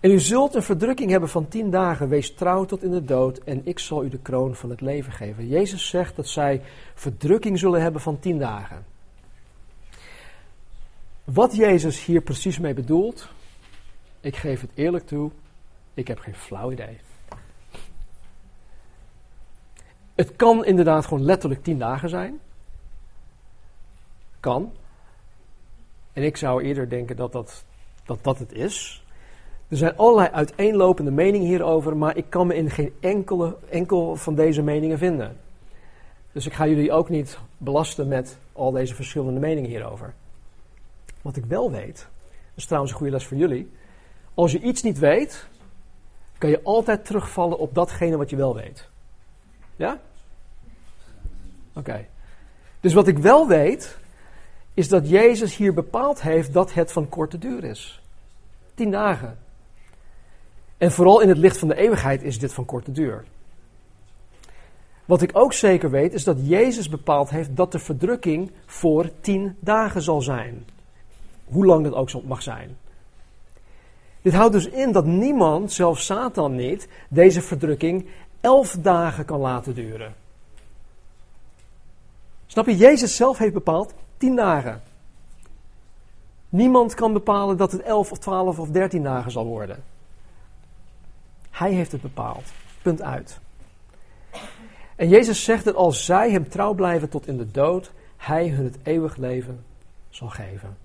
En 0.00 0.10
u 0.10 0.20
zult 0.20 0.54
een 0.54 0.62
verdrukking 0.62 1.10
hebben 1.10 1.28
van 1.28 1.48
tien 1.48 1.70
dagen. 1.70 2.08
Wees 2.08 2.34
trouw 2.34 2.64
tot 2.64 2.82
in 2.82 2.90
de 2.90 3.04
dood 3.04 3.38
en 3.38 3.60
ik 3.66 3.78
zal 3.78 4.04
u 4.04 4.08
de 4.08 4.18
kroon 4.18 4.54
van 4.54 4.70
het 4.70 4.80
leven 4.80 5.12
geven. 5.12 5.48
Jezus 5.48 5.88
zegt 5.88 6.16
dat 6.16 6.28
zij 6.28 6.62
verdrukking 6.94 7.58
zullen 7.58 7.82
hebben 7.82 8.00
van 8.00 8.18
tien 8.18 8.38
dagen. 8.38 8.93
Wat 11.24 11.56
Jezus 11.56 12.04
hier 12.04 12.20
precies 12.20 12.58
mee 12.58 12.74
bedoelt, 12.74 13.28
ik 14.20 14.36
geef 14.36 14.60
het 14.60 14.70
eerlijk 14.74 15.06
toe, 15.06 15.30
ik 15.94 16.08
heb 16.08 16.18
geen 16.18 16.34
flauw 16.34 16.72
idee. 16.72 16.98
Het 20.14 20.36
kan 20.36 20.64
inderdaad 20.64 21.06
gewoon 21.06 21.24
letterlijk 21.24 21.62
tien 21.62 21.78
dagen 21.78 22.08
zijn. 22.08 22.40
Kan. 24.40 24.72
En 26.12 26.22
ik 26.22 26.36
zou 26.36 26.62
eerder 26.62 26.88
denken 26.88 27.16
dat 27.16 27.32
dat, 27.32 27.64
dat, 28.04 28.18
dat 28.22 28.38
het 28.38 28.52
is. 28.52 29.04
Er 29.68 29.76
zijn 29.76 29.96
allerlei 29.96 30.28
uiteenlopende 30.28 31.10
meningen 31.10 31.46
hierover, 31.46 31.96
maar 31.96 32.16
ik 32.16 32.26
kan 32.28 32.46
me 32.46 32.54
in 32.54 32.70
geen 32.70 32.92
enkele, 33.00 33.56
enkel 33.68 34.16
van 34.16 34.34
deze 34.34 34.62
meningen 34.62 34.98
vinden. 34.98 35.36
Dus 36.32 36.46
ik 36.46 36.52
ga 36.52 36.66
jullie 36.66 36.92
ook 36.92 37.08
niet 37.08 37.38
belasten 37.58 38.08
met 38.08 38.38
al 38.52 38.70
deze 38.70 38.94
verschillende 38.94 39.40
meningen 39.40 39.70
hierover. 39.70 40.14
Wat 41.24 41.36
ik 41.36 41.44
wel 41.44 41.70
weet, 41.70 41.96
dat 41.96 42.54
is 42.54 42.64
trouwens 42.64 42.92
een 42.92 42.98
goede 42.98 43.12
les 43.12 43.26
voor 43.26 43.36
jullie. 43.36 43.70
Als 44.34 44.52
je 44.52 44.60
iets 44.60 44.82
niet 44.82 44.98
weet, 44.98 45.46
kan 46.38 46.50
je 46.50 46.62
altijd 46.62 47.04
terugvallen 47.04 47.58
op 47.58 47.74
datgene 47.74 48.16
wat 48.16 48.30
je 48.30 48.36
wel 48.36 48.54
weet. 48.54 48.88
Ja? 49.76 50.00
Oké. 51.74 52.06
Dus 52.80 52.92
wat 52.92 53.06
ik 53.06 53.18
wel 53.18 53.48
weet, 53.48 53.98
is 54.74 54.88
dat 54.88 55.08
Jezus 55.08 55.56
hier 55.56 55.74
bepaald 55.74 56.22
heeft 56.22 56.52
dat 56.52 56.74
het 56.74 56.92
van 56.92 57.08
korte 57.08 57.38
duur 57.38 57.64
is. 57.64 58.02
Tien 58.74 58.90
dagen. 58.90 59.38
En 60.78 60.92
vooral 60.92 61.20
in 61.20 61.28
het 61.28 61.38
licht 61.38 61.58
van 61.58 61.68
de 61.68 61.76
eeuwigheid 61.76 62.22
is 62.22 62.38
dit 62.38 62.52
van 62.52 62.64
korte 62.64 62.92
duur. 62.92 63.24
Wat 65.04 65.22
ik 65.22 65.30
ook 65.32 65.52
zeker 65.52 65.90
weet, 65.90 66.12
is 66.12 66.24
dat 66.24 66.48
Jezus 66.48 66.88
bepaald 66.88 67.30
heeft 67.30 67.56
dat 67.56 67.72
de 67.72 67.78
verdrukking 67.78 68.50
voor 68.66 69.10
tien 69.20 69.56
dagen 69.60 70.02
zal 70.02 70.22
zijn. 70.22 70.72
Hoe 71.44 71.66
lang 71.66 71.84
dat 71.84 71.94
ook 71.94 72.24
mag 72.24 72.42
zijn. 72.42 72.76
Dit 74.22 74.34
houdt 74.34 74.52
dus 74.52 74.66
in 74.68 74.92
dat 74.92 75.04
niemand, 75.04 75.72
zelfs 75.72 76.04
Satan 76.04 76.54
niet, 76.54 76.88
deze 77.08 77.42
verdrukking 77.42 78.06
elf 78.40 78.76
dagen 78.80 79.24
kan 79.24 79.40
laten 79.40 79.74
duren. 79.74 80.14
Snap 82.46 82.66
je? 82.66 82.76
Jezus 82.76 83.16
zelf 83.16 83.38
heeft 83.38 83.52
bepaald 83.52 83.94
tien 84.16 84.36
dagen. 84.36 84.82
Niemand 86.48 86.94
kan 86.94 87.12
bepalen 87.12 87.56
dat 87.56 87.72
het 87.72 87.82
elf 87.82 88.10
of 88.10 88.18
twaalf 88.18 88.58
of 88.58 88.68
dertien 88.68 89.02
dagen 89.02 89.30
zal 89.30 89.46
worden. 89.46 89.84
Hij 91.50 91.72
heeft 91.72 91.92
het 91.92 92.02
bepaald. 92.02 92.44
Punt 92.82 93.02
uit. 93.02 93.38
En 94.96 95.08
Jezus 95.08 95.44
zegt 95.44 95.64
dat 95.64 95.74
als 95.74 96.04
zij 96.04 96.30
hem 96.30 96.48
trouw 96.48 96.74
blijven 96.74 97.08
tot 97.08 97.26
in 97.26 97.36
de 97.36 97.50
dood, 97.50 97.92
hij 98.16 98.48
hun 98.48 98.64
het 98.64 98.78
eeuwig 98.82 99.16
leven 99.16 99.64
zal 100.10 100.28
geven. 100.28 100.83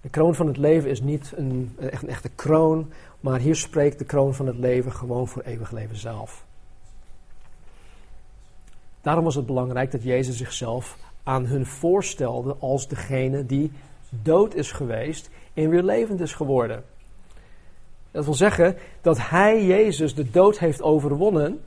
De 0.00 0.08
kroon 0.08 0.34
van 0.34 0.46
het 0.46 0.56
leven 0.56 0.90
is 0.90 1.00
niet 1.00 1.32
een, 1.36 1.76
echt 1.78 2.02
een 2.02 2.08
echte 2.08 2.28
kroon, 2.28 2.90
maar 3.20 3.38
hier 3.40 3.56
spreekt 3.56 3.98
de 3.98 4.04
kroon 4.04 4.34
van 4.34 4.46
het 4.46 4.56
leven 4.56 4.92
gewoon 4.92 5.28
voor 5.28 5.42
eeuwig 5.42 5.70
leven 5.70 5.96
zelf. 5.96 6.44
Daarom 9.00 9.24
was 9.24 9.34
het 9.34 9.46
belangrijk 9.46 9.90
dat 9.90 10.02
Jezus 10.02 10.36
zichzelf 10.36 10.96
aan 11.22 11.46
hun 11.46 11.66
voorstelde 11.66 12.56
als 12.58 12.88
degene 12.88 13.46
die 13.46 13.72
dood 14.10 14.54
is 14.54 14.72
geweest 14.72 15.30
en 15.54 15.68
weer 15.68 15.82
levend 15.82 16.20
is 16.20 16.34
geworden. 16.34 16.84
Dat 18.10 18.24
wil 18.24 18.34
zeggen 18.34 18.76
dat 19.00 19.18
hij, 19.28 19.64
Jezus, 19.64 20.14
de 20.14 20.30
dood 20.30 20.58
heeft 20.58 20.82
overwonnen. 20.82 21.60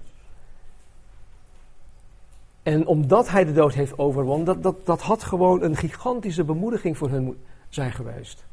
En 2.63 2.87
omdat 2.87 3.29
hij 3.29 3.45
de 3.45 3.53
dood 3.53 3.73
heeft 3.73 3.97
overwonnen, 3.97 4.45
dat, 4.45 4.63
dat, 4.63 4.85
dat 4.85 5.01
had 5.01 5.23
gewoon 5.23 5.61
een 5.63 5.75
gigantische 5.75 6.43
bemoediging 6.43 6.97
voor 6.97 7.09
hen 7.09 7.37
zijn 7.73 7.91
geweest. 7.91 8.45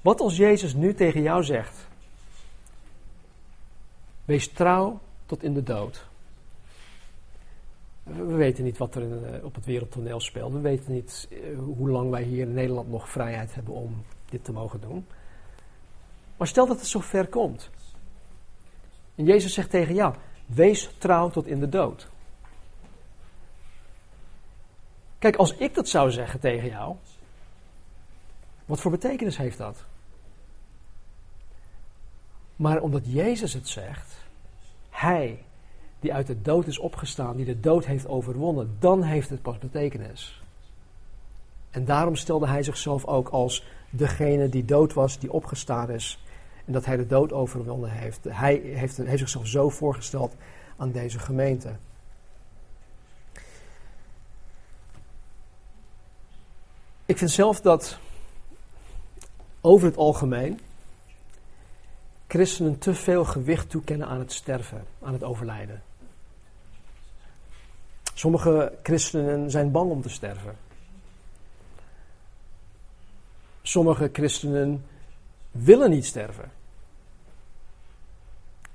Wat 0.00 0.20
als 0.20 0.36
Jezus 0.36 0.74
nu 0.74 0.94
tegen 0.94 1.22
jou 1.22 1.44
zegt? 1.44 1.86
Wees 4.24 4.48
trouw 4.48 5.00
tot 5.26 5.42
in 5.42 5.54
de 5.54 5.62
dood. 5.62 6.06
We 8.02 8.34
weten 8.34 8.64
niet 8.64 8.78
wat 8.78 8.94
er 8.94 9.24
eh, 9.24 9.44
op 9.44 9.54
het 9.54 9.64
wereldtoneel 9.64 10.20
speelt. 10.20 10.52
We 10.52 10.60
weten 10.60 10.92
niet 10.92 11.28
eh, 11.30 11.58
hoe 11.58 11.90
lang 11.90 12.10
wij 12.10 12.22
hier 12.22 12.46
in 12.46 12.54
Nederland 12.54 12.90
nog 12.90 13.08
vrijheid 13.08 13.54
hebben 13.54 13.74
om 13.74 14.04
dit 14.28 14.44
te 14.44 14.52
mogen 14.52 14.80
doen. 14.80 15.06
Maar 16.36 16.46
stel 16.46 16.66
dat 16.66 16.78
het 16.78 16.86
zo 16.86 17.00
ver 17.00 17.26
komt. 17.26 17.70
En 19.14 19.24
Jezus 19.24 19.54
zegt 19.54 19.70
tegen 19.70 19.94
jou: 19.94 20.14
wees 20.46 20.94
trouw 20.98 21.30
tot 21.30 21.46
in 21.46 21.60
de 21.60 21.68
dood. 21.68 22.08
Kijk, 25.24 25.36
als 25.36 25.54
ik 25.54 25.74
dat 25.74 25.88
zou 25.88 26.10
zeggen 26.10 26.40
tegen 26.40 26.68
jou, 26.68 26.94
wat 28.64 28.80
voor 28.80 28.90
betekenis 28.90 29.36
heeft 29.36 29.58
dat? 29.58 29.84
Maar 32.56 32.80
omdat 32.80 33.02
Jezus 33.04 33.52
het 33.52 33.68
zegt, 33.68 34.14
Hij 34.90 35.42
die 36.00 36.14
uit 36.14 36.26
de 36.26 36.42
dood 36.42 36.66
is 36.66 36.78
opgestaan, 36.78 37.36
die 37.36 37.44
de 37.44 37.60
dood 37.60 37.86
heeft 37.86 38.08
overwonnen, 38.08 38.76
dan 38.78 39.02
heeft 39.02 39.30
het 39.30 39.42
pas 39.42 39.58
betekenis. 39.58 40.42
En 41.70 41.84
daarom 41.84 42.16
stelde 42.16 42.46
Hij 42.46 42.62
zichzelf 42.62 43.04
ook 43.04 43.28
als 43.28 43.64
degene 43.90 44.48
die 44.48 44.64
dood 44.64 44.92
was, 44.92 45.18
die 45.18 45.32
opgestaan 45.32 45.90
is. 45.90 46.24
En 46.64 46.72
dat 46.72 46.84
Hij 46.84 46.96
de 46.96 47.06
dood 47.06 47.32
overwonnen 47.32 47.90
heeft. 47.90 48.24
Hij 48.24 48.54
heeft, 48.64 48.96
heeft 48.96 49.18
zichzelf 49.18 49.46
zo 49.46 49.68
voorgesteld 49.68 50.34
aan 50.76 50.92
deze 50.92 51.18
gemeente. 51.18 51.76
Ik 57.06 57.18
vind 57.18 57.30
zelf 57.30 57.60
dat 57.60 57.98
over 59.60 59.86
het 59.86 59.96
algemeen 59.96 60.60
christenen 62.26 62.78
te 62.78 62.94
veel 62.94 63.24
gewicht 63.24 63.70
toekennen 63.70 64.08
aan 64.08 64.18
het 64.18 64.32
sterven, 64.32 64.84
aan 65.02 65.12
het 65.12 65.22
overlijden. 65.22 65.82
Sommige 68.14 68.72
christenen 68.82 69.50
zijn 69.50 69.70
bang 69.70 69.90
om 69.90 70.02
te 70.02 70.08
sterven. 70.08 70.56
Sommige 73.62 74.10
christenen 74.12 74.84
willen 75.50 75.90
niet 75.90 76.06
sterven. 76.06 76.50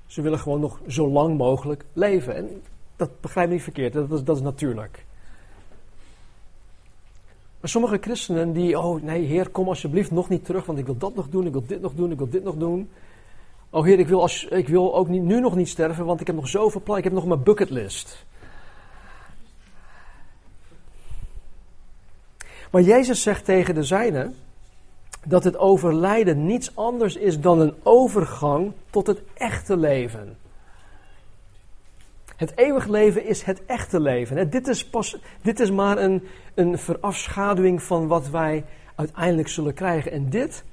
Ze 0.06 0.22
willen 0.22 0.38
gewoon 0.38 0.60
nog 0.60 0.80
zo 0.88 1.08
lang 1.08 1.36
mogelijk 1.36 1.84
leven. 1.92 2.36
En 2.36 2.62
dat 2.96 3.20
begrijp 3.20 3.46
ik 3.46 3.52
niet 3.52 3.62
verkeerd, 3.62 3.92
dat 3.92 4.10
is, 4.10 4.24
dat 4.24 4.36
is 4.36 4.42
natuurlijk. 4.42 5.04
Maar 7.60 7.70
sommige 7.70 7.98
christenen 8.00 8.52
die, 8.52 8.78
oh 8.78 9.02
nee, 9.02 9.24
Heer, 9.24 9.48
kom 9.48 9.68
alsjeblieft 9.68 10.10
nog 10.10 10.28
niet 10.28 10.44
terug, 10.44 10.66
want 10.66 10.78
ik 10.78 10.86
wil 10.86 10.96
dat 10.96 11.14
nog 11.14 11.28
doen, 11.28 11.46
ik 11.46 11.52
wil 11.52 11.66
dit 11.66 11.80
nog 11.80 11.94
doen, 11.94 12.10
ik 12.10 12.18
wil 12.18 12.30
dit 12.30 12.44
nog 12.44 12.56
doen. 12.56 12.90
Oh 13.70 13.84
Heer, 13.84 13.98
ik 13.98 14.08
wil, 14.08 14.20
als, 14.20 14.44
ik 14.44 14.68
wil 14.68 14.94
ook 14.94 15.08
niet, 15.08 15.22
nu 15.22 15.40
nog 15.40 15.56
niet 15.56 15.68
sterven, 15.68 16.04
want 16.04 16.20
ik 16.20 16.26
heb 16.26 16.36
nog 16.36 16.48
zoveel 16.48 16.80
plannen, 16.80 17.04
ik 17.04 17.10
heb 17.10 17.20
nog 17.20 17.28
mijn 17.28 17.42
bucketlist. 17.42 18.24
Maar 22.70 22.82
Jezus 22.82 23.22
zegt 23.22 23.44
tegen 23.44 23.74
de 23.74 23.84
zijnen 23.84 24.34
dat 25.24 25.44
het 25.44 25.56
overlijden 25.56 26.46
niets 26.46 26.76
anders 26.76 27.16
is 27.16 27.40
dan 27.40 27.60
een 27.60 27.74
overgang 27.82 28.72
tot 28.90 29.06
het 29.06 29.22
echte 29.34 29.76
leven. 29.76 30.36
Het 32.40 32.52
eeuwig 32.56 32.86
leven 32.86 33.26
is 33.26 33.42
het 33.42 33.64
echte 33.66 34.00
leven. 34.00 34.50
Dit 34.50 34.68
is, 34.68 34.86
pas, 34.86 35.16
dit 35.42 35.60
is 35.60 35.70
maar 35.70 35.98
een, 35.98 36.26
een 36.54 36.78
verafschaduwing 36.78 37.82
van 37.82 38.06
wat 38.06 38.28
wij 38.28 38.64
uiteindelijk 38.94 39.48
zullen 39.48 39.74
krijgen. 39.74 40.12
En 40.12 40.30
dit, 40.30 40.64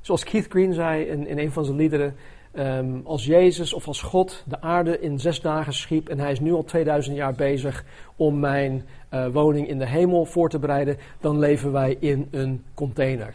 zoals 0.00 0.24
Keith 0.24 0.46
Green 0.48 0.72
zei 0.72 1.04
in, 1.04 1.26
in 1.26 1.38
een 1.38 1.52
van 1.52 1.64
zijn 1.64 1.76
liederen, 1.76 2.16
ehm, 2.52 3.00
als 3.04 3.24
Jezus 3.24 3.72
of 3.72 3.86
als 3.86 4.02
God 4.02 4.44
de 4.46 4.60
aarde 4.60 5.00
in 5.00 5.18
zes 5.18 5.40
dagen 5.40 5.72
schiep 5.72 6.08
en 6.08 6.18
hij 6.18 6.32
is 6.32 6.40
nu 6.40 6.52
al 6.52 6.64
2000 6.64 7.16
jaar 7.16 7.34
bezig 7.34 7.84
om 8.16 8.38
mijn 8.38 8.86
uh, 9.10 9.26
woning 9.32 9.68
in 9.68 9.78
de 9.78 9.86
hemel 9.86 10.24
voor 10.24 10.48
te 10.48 10.58
bereiden, 10.58 10.96
dan 11.20 11.38
leven 11.38 11.72
wij 11.72 11.96
in 11.98 12.28
een 12.30 12.64
container. 12.74 13.34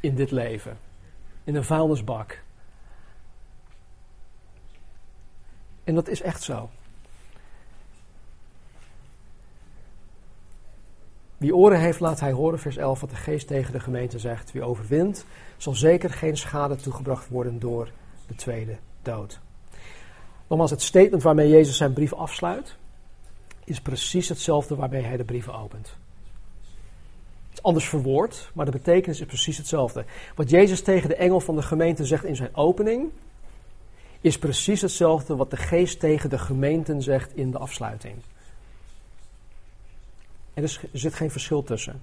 In 0.00 0.14
dit 0.14 0.30
leven. 0.30 0.78
In 1.44 1.54
een 1.54 1.64
vuilnisbak. 1.64 2.44
En 5.86 5.94
dat 5.94 6.08
is 6.08 6.22
echt 6.22 6.42
zo. 6.42 6.68
Wie 11.36 11.56
oren 11.56 11.80
heeft, 11.80 12.00
laat 12.00 12.20
hij 12.20 12.32
horen, 12.32 12.58
vers 12.58 12.76
11, 12.76 13.00
wat 13.00 13.10
de 13.10 13.16
geest 13.16 13.46
tegen 13.46 13.72
de 13.72 13.80
gemeente 13.80 14.18
zegt. 14.18 14.52
Wie 14.52 14.62
overwint, 14.62 15.24
zal 15.56 15.74
zeker 15.74 16.10
geen 16.10 16.36
schade 16.36 16.76
toegebracht 16.76 17.28
worden 17.28 17.58
door 17.58 17.90
de 18.26 18.34
tweede 18.34 18.76
dood. 19.02 19.40
Nogmaals, 20.46 20.70
het 20.70 20.82
statement 20.82 21.22
waarmee 21.22 21.48
Jezus 21.48 21.76
zijn 21.76 21.92
brief 21.92 22.12
afsluit, 22.12 22.76
is 23.64 23.80
precies 23.80 24.28
hetzelfde 24.28 24.74
waarmee 24.74 25.02
hij 25.02 25.16
de 25.16 25.24
brieven 25.24 25.54
opent. 25.54 25.86
Het 27.48 27.58
is 27.58 27.62
anders 27.62 27.88
verwoord, 27.88 28.50
maar 28.54 28.64
de 28.64 28.70
betekenis 28.70 29.20
is 29.20 29.26
precies 29.26 29.56
hetzelfde. 29.56 30.04
Wat 30.34 30.50
Jezus 30.50 30.82
tegen 30.82 31.08
de 31.08 31.16
engel 31.16 31.40
van 31.40 31.56
de 31.56 31.62
gemeente 31.62 32.04
zegt 32.04 32.24
in 32.24 32.36
zijn 32.36 32.56
opening, 32.56 33.10
is 34.26 34.38
precies 34.38 34.80
hetzelfde 34.80 35.36
wat 35.36 35.50
de 35.50 35.56
geest 35.56 36.00
tegen 36.00 36.30
de 36.30 36.38
gemeenten 36.38 37.02
zegt 37.02 37.36
in 37.36 37.50
de 37.50 37.58
afsluiting. 37.58 38.16
Er 40.54 40.80
zit 40.92 41.14
geen 41.14 41.30
verschil 41.30 41.62
tussen. 41.62 42.02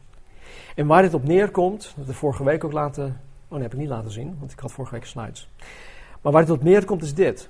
En 0.75 0.87
waar 0.87 1.01
dit 1.01 1.13
op 1.13 1.23
neerkomt, 1.23 1.93
dat 1.95 2.09
ik 2.09 2.15
vorige 2.15 2.43
week 2.43 2.63
ook 2.63 2.71
laten. 2.71 3.21
Oh 3.47 3.51
nee, 3.51 3.61
heb 3.61 3.73
ik 3.73 3.79
niet 3.79 3.89
laten 3.89 4.11
zien, 4.11 4.35
want 4.39 4.51
ik 4.51 4.59
had 4.59 4.71
vorige 4.71 4.93
week 4.93 5.05
slides. 5.05 5.49
Maar 6.21 6.31
waar 6.31 6.45
dit 6.45 6.55
op 6.55 6.63
neerkomt 6.63 7.03
is 7.03 7.13
dit. 7.13 7.49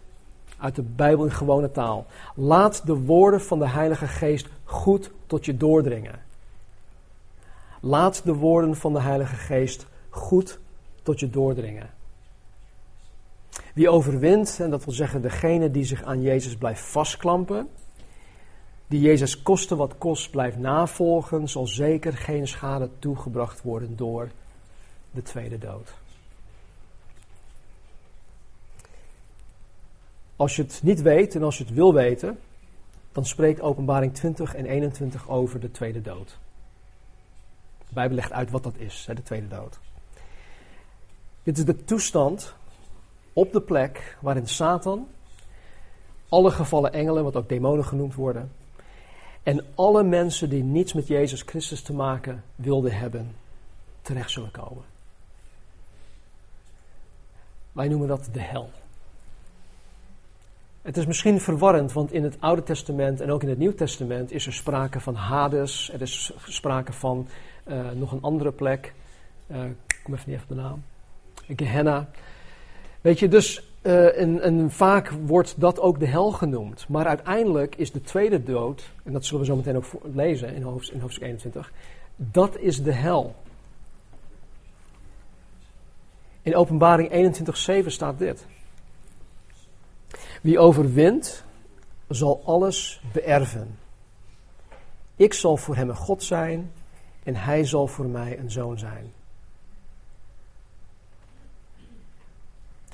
Uit 0.58 0.76
de 0.76 0.82
Bijbel 0.82 1.26
in 1.26 1.32
gewone 1.32 1.72
taal. 1.72 2.06
Laat 2.36 2.86
de 2.86 2.96
woorden 2.96 3.42
van 3.42 3.60
de 3.60 3.70
Heilige 3.70 4.08
Geest 4.08 4.48
goed 4.64 5.12
tot 5.28 5.46
je 5.46 5.58
doordringen. 5.58 6.22
Laat 7.80 8.22
de 8.24 8.34
woorden 8.34 8.76
van 8.76 8.94
de 8.94 9.02
Heilige 9.02 9.36
Geest 9.36 9.86
goed 10.10 10.60
tot 11.04 11.20
je 11.20 11.30
doordringen. 11.30 11.93
Wie 13.74 13.90
overwint, 13.90 14.60
en 14.60 14.70
dat 14.70 14.86
wil 14.86 14.94
zeggen 14.94 15.22
degene 15.22 15.72
die 15.72 15.84
zich 15.84 16.04
aan 16.04 16.22
Jezus 16.22 16.56
blijft 16.56 16.82
vastklampen, 16.82 17.70
die 18.88 19.02
Jezus 19.02 19.42
koste 19.42 19.76
wat 19.76 19.98
kost 19.98 20.32
blijft 20.32 20.58
navolgen, 20.58 21.50
zal 21.50 21.68
zeker 21.68 22.14
geen 22.14 22.48
schade 22.48 22.90
toegebracht 23.00 23.62
worden 23.62 23.96
door 23.96 24.30
de 25.12 25.22
tweede 25.22 25.58
dood. 25.58 25.94
Als 30.36 30.56
je 30.56 30.62
het 30.62 30.80
niet 30.84 31.02
weet 31.02 31.36
en 31.36 31.44
als 31.44 31.58
je 31.58 31.64
het 31.64 31.74
wil 31.74 31.94
weten, 31.94 32.40
dan 33.12 33.26
spreekt 33.26 33.62
Openbaring 33.62 34.14
20 34.14 34.56
en 34.56 34.66
21 34.66 35.30
over 35.30 35.60
de 35.60 35.72
tweede 35.72 36.02
dood. 36.02 36.38
De 37.88 37.94
Bijbel 37.94 38.16
legt 38.16 38.32
uit 38.32 38.52
wat 38.52 38.64
dat 38.64 38.78
is, 38.78 39.08
de 39.14 39.24
tweede 39.24 39.48
dood. 39.48 39.80
Dit 41.44 41.58
is 41.58 41.66
de 41.66 41.84
toestand 41.84 42.56
op 43.34 43.52
de 43.52 43.62
plek 43.62 44.18
waarin 44.20 44.48
Satan, 44.48 45.08
alle 46.30 46.52
gevallen 46.52 46.94
engelen, 46.94 47.24
wat 47.24 47.36
ook 47.36 47.50
demonen 47.50 47.86
genoemd 47.86 48.16
worden, 48.16 48.52
en 49.44 49.66
alle 49.76 50.04
mensen 50.04 50.50
die 50.50 50.64
niets 50.64 50.94
met 50.94 51.08
Jezus 51.08 51.42
Christus 51.42 51.82
te 51.82 51.94
maken 51.94 52.44
wilden 52.56 52.98
hebben, 52.98 53.36
terecht 54.02 54.32
zullen 54.32 54.52
komen. 54.52 54.84
Wij 57.72 57.88
noemen 57.88 58.08
dat 58.08 58.30
de 58.32 58.42
hel. 58.42 58.70
Het 60.82 60.98
is 60.98 61.06
misschien 61.06 61.40
verwarrend, 61.40 61.92
want 61.92 62.12
in 62.12 62.24
het 62.24 62.38
Oude 62.40 62.64
Testament 62.64 63.22
en 63.22 63.32
ook 63.32 63.44
in 63.44 63.50
het 63.50 63.58
Nieuw 63.58 63.76
Testament 63.76 64.32
is 64.32 64.46
er 64.46 64.54
sprake 64.54 65.00
van 65.00 65.16
Hades, 65.16 65.92
er 65.94 66.02
is 66.02 66.34
sprake 66.48 66.94
van 66.94 67.28
uh, 67.68 67.92
nog 67.92 68.12
een 68.12 68.22
andere 68.22 68.52
plek. 68.52 68.94
Ik 69.48 70.00
kom 70.04 70.14
even 70.14 70.30
niet 70.30 70.40
even 70.40 70.56
de 70.56 70.62
naam. 70.62 70.84
Gehenna. 71.56 72.10
Weet 73.04 73.20
je, 73.20 73.28
dus 73.28 73.64
uh, 73.82 74.66
vaak 74.68 75.12
wordt 75.26 75.54
dat 75.58 75.80
ook 75.80 76.00
de 76.00 76.06
hel 76.06 76.32
genoemd. 76.32 76.88
Maar 76.88 77.06
uiteindelijk 77.06 77.76
is 77.76 77.92
de 77.92 78.02
tweede 78.02 78.44
dood, 78.44 78.92
en 79.04 79.14
dat 79.14 79.26
zullen 79.26 79.40
we 79.42 79.46
zo 79.46 79.56
meteen 79.56 79.76
ook 79.76 79.86
lezen 80.14 80.48
in, 80.48 80.56
in 80.56 81.00
hoofdstuk 81.00 81.22
21, 81.22 81.72
dat 82.16 82.58
is 82.58 82.84
de 82.84 82.92
hel. 82.92 83.36
In 86.42 86.56
Openbaring 86.56 87.36
21:7 87.82 87.86
staat 87.86 88.20
dit. 88.20 88.46
Wie 90.42 90.60
overwint, 90.60 91.44
zal 92.08 92.42
alles 92.46 93.02
beërven. 93.14 93.78
Ik 95.16 95.34
zal 95.34 95.58
voor 95.58 95.76
hem 95.76 95.90
een 95.90 95.96
God 95.96 96.24
zijn 96.24 96.72
en 97.24 97.36
hij 97.36 97.66
zal 97.66 97.88
voor 97.88 98.06
mij 98.06 98.40
een 98.40 98.52
zoon 98.52 98.78
zijn. 98.78 99.14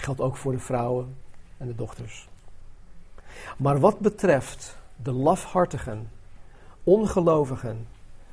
Geldt 0.09 0.23
ook 0.23 0.37
voor 0.37 0.51
de 0.51 0.59
vrouwen 0.59 1.15
en 1.57 1.67
de 1.67 1.75
dochters. 1.75 2.29
Maar 3.57 3.79
wat 3.79 3.99
betreft 3.99 4.77
de 4.95 5.11
lafhartigen, 5.11 6.09
ongelovigen, 6.83 7.87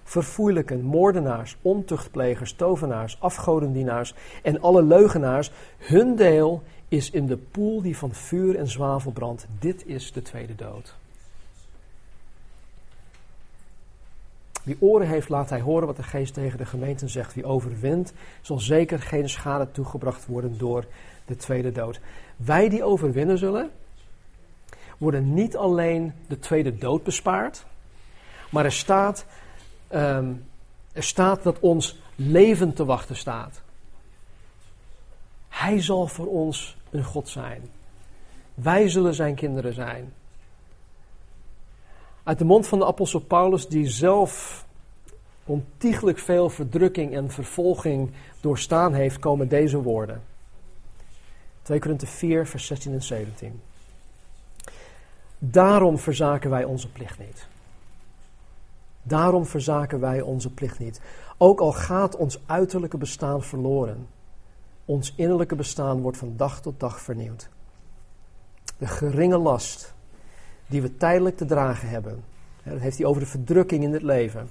verfoeilijken, 0.04 0.82
moordenaars, 0.82 1.56
ontuchtplegers, 1.62 2.52
tovenaars, 2.52 3.20
afgodendienaars 3.20 4.14
en 4.42 4.60
alle 4.60 4.82
leugenaars, 4.82 5.50
hun 5.78 6.16
deel 6.16 6.62
is 6.88 7.10
in 7.10 7.26
de 7.26 7.36
poel 7.36 7.82
die 7.82 7.96
van 7.96 8.12
vuur 8.12 8.56
en 8.56 8.68
zwavel 8.68 9.10
brandt. 9.10 9.46
Dit 9.58 9.86
is 9.86 10.12
de 10.12 10.22
tweede 10.22 10.54
dood. 10.54 10.94
Wie 14.62 14.76
oren 14.78 15.08
heeft, 15.08 15.28
laat 15.28 15.50
hij 15.50 15.60
horen 15.60 15.86
wat 15.86 15.96
de 15.96 16.02
geest 16.02 16.34
tegen 16.34 16.58
de 16.58 16.66
gemeenten 16.66 17.08
zegt. 17.08 17.34
Wie 17.34 17.44
overwint, 17.44 18.12
zal 18.40 18.58
zeker 18.58 18.98
geen 18.98 19.28
schade 19.28 19.70
toegebracht 19.70 20.26
worden 20.26 20.58
door 20.58 20.84
de 21.26 21.36
tweede 21.36 21.72
dood. 21.72 22.00
Wij 22.36 22.68
die 22.68 22.84
overwinnen 22.84 23.38
zullen, 23.38 23.70
worden 24.98 25.34
niet 25.34 25.56
alleen 25.56 26.12
de 26.28 26.38
tweede 26.38 26.78
dood 26.78 27.02
bespaard, 27.02 27.64
maar 28.50 28.64
er 28.64 28.72
staat, 28.72 29.26
ehm, 29.88 30.32
er 30.92 31.02
staat 31.02 31.42
dat 31.42 31.60
ons 31.60 32.00
leven 32.14 32.72
te 32.72 32.84
wachten 32.84 33.16
staat. 33.16 33.62
Hij 35.48 35.82
zal 35.82 36.06
voor 36.06 36.26
ons 36.26 36.76
een 36.90 37.04
God 37.04 37.28
zijn. 37.28 37.62
Wij 38.54 38.88
zullen 38.88 39.14
zijn 39.14 39.34
kinderen 39.34 39.74
zijn. 39.74 40.12
Uit 42.22 42.38
de 42.38 42.44
mond 42.44 42.66
van 42.66 42.78
de 42.78 42.86
apostel 42.86 43.20
Paulus, 43.20 43.68
die 43.68 43.88
zelf 43.88 44.64
ontiegelijk 45.44 46.18
veel 46.18 46.50
verdrukking 46.50 47.14
en 47.14 47.30
vervolging 47.30 48.10
doorstaan 48.40 48.94
heeft, 48.94 49.18
komen 49.18 49.48
deze 49.48 49.82
woorden. 49.82 50.22
2 51.66 51.78
Korinthe 51.78 52.06
4, 52.06 52.46
vers 52.46 52.66
16 52.66 52.92
en 52.92 53.02
17. 53.02 53.60
Daarom 55.38 55.98
verzaken 55.98 56.50
wij 56.50 56.64
onze 56.64 56.88
plicht 56.88 57.18
niet. 57.18 57.46
Daarom 59.02 59.46
verzaken 59.46 60.00
wij 60.00 60.20
onze 60.20 60.50
plicht 60.50 60.78
niet. 60.78 61.00
Ook 61.38 61.60
al 61.60 61.72
gaat 61.72 62.16
ons 62.16 62.40
uiterlijke 62.46 62.96
bestaan 62.96 63.42
verloren, 63.42 64.06
ons 64.84 65.14
innerlijke 65.16 65.54
bestaan 65.54 66.00
wordt 66.00 66.18
van 66.18 66.34
dag 66.36 66.60
tot 66.60 66.80
dag 66.80 67.00
vernieuwd. 67.00 67.48
De 68.78 68.86
geringe 68.86 69.38
last 69.38 69.94
die 70.66 70.82
we 70.82 70.96
tijdelijk 70.96 71.36
te 71.36 71.44
dragen 71.44 71.88
hebben, 71.88 72.24
dat 72.62 72.80
heeft 72.80 72.98
hij 72.98 73.06
over 73.06 73.20
de 73.20 73.28
verdrukking 73.28 73.82
in 73.82 73.92
het 73.92 74.02
leven, 74.02 74.50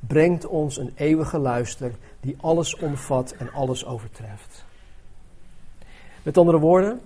brengt 0.00 0.46
ons 0.46 0.76
een 0.76 0.92
eeuwige 0.94 1.38
luister 1.38 1.92
die 2.20 2.36
alles 2.40 2.76
omvat 2.76 3.34
en 3.38 3.52
alles 3.52 3.84
overtreft. 3.84 4.64
Met 6.22 6.38
andere 6.38 6.58
woorden, 6.58 7.00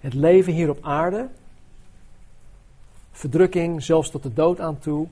het 0.00 0.14
leven 0.14 0.52
hier 0.52 0.70
op 0.70 0.78
aarde, 0.80 1.28
verdrukking 3.12 3.82
zelfs 3.82 4.10
tot 4.10 4.22
de 4.22 4.32
dood 4.32 4.60
aan 4.60 4.78
toe, 4.78 5.08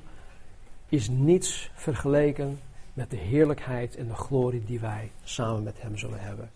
is 0.89 1.09
niets 1.09 1.71
vergeleken 1.75 2.61
met 2.93 3.11
de 3.11 3.17
heerlijkheid 3.17 3.97
en 3.97 4.07
de 4.07 4.15
glorie 4.15 4.65
die 4.65 4.81
wij 4.81 5.11
samen 5.25 5.63
met 5.63 5.81
Hem 5.81 5.99
zullen 5.99 6.21
hebben. 6.21 6.51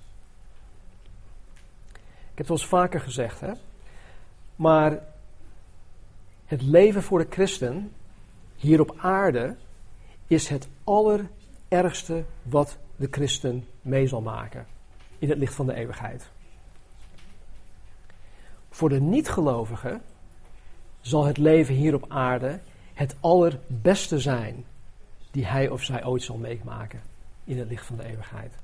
Ik 1.92 2.42
heb 2.42 2.48
het 2.48 2.50
eens 2.50 2.66
vaker 2.66 3.00
gezegd, 3.00 3.40
hè? 3.40 3.52
maar 4.56 5.00
het 6.44 6.62
leven 6.62 7.02
voor 7.02 7.18
de 7.18 7.26
christen 7.30 7.92
hier 8.56 8.80
op 8.80 8.94
aarde 8.98 9.56
is 10.26 10.48
het 10.48 10.68
allerergste 10.84 12.24
wat 12.42 12.76
de 12.96 13.08
christen 13.10 13.66
mee 13.82 14.06
zal 14.06 14.20
maken 14.20 14.66
in 15.18 15.28
het 15.28 15.38
licht 15.38 15.54
van 15.54 15.66
de 15.66 15.74
eeuwigheid. 15.74 16.30
Voor 18.70 18.88
de 18.88 19.00
niet-gelovigen 19.00 20.02
zal 21.00 21.24
het 21.24 21.38
leven 21.38 21.74
hier 21.74 21.94
op 21.94 22.04
aarde 22.08 22.60
het 22.94 23.16
allerbeste 23.20 24.20
zijn 24.20 24.64
die 25.30 25.46
hij 25.46 25.68
of 25.68 25.82
zij 25.82 26.04
ooit 26.04 26.22
zal 26.22 26.36
meemaken 26.36 27.00
in 27.44 27.58
het 27.58 27.68
licht 27.68 27.86
van 27.86 27.96
de 27.96 28.04
eeuwigheid. 28.04 28.54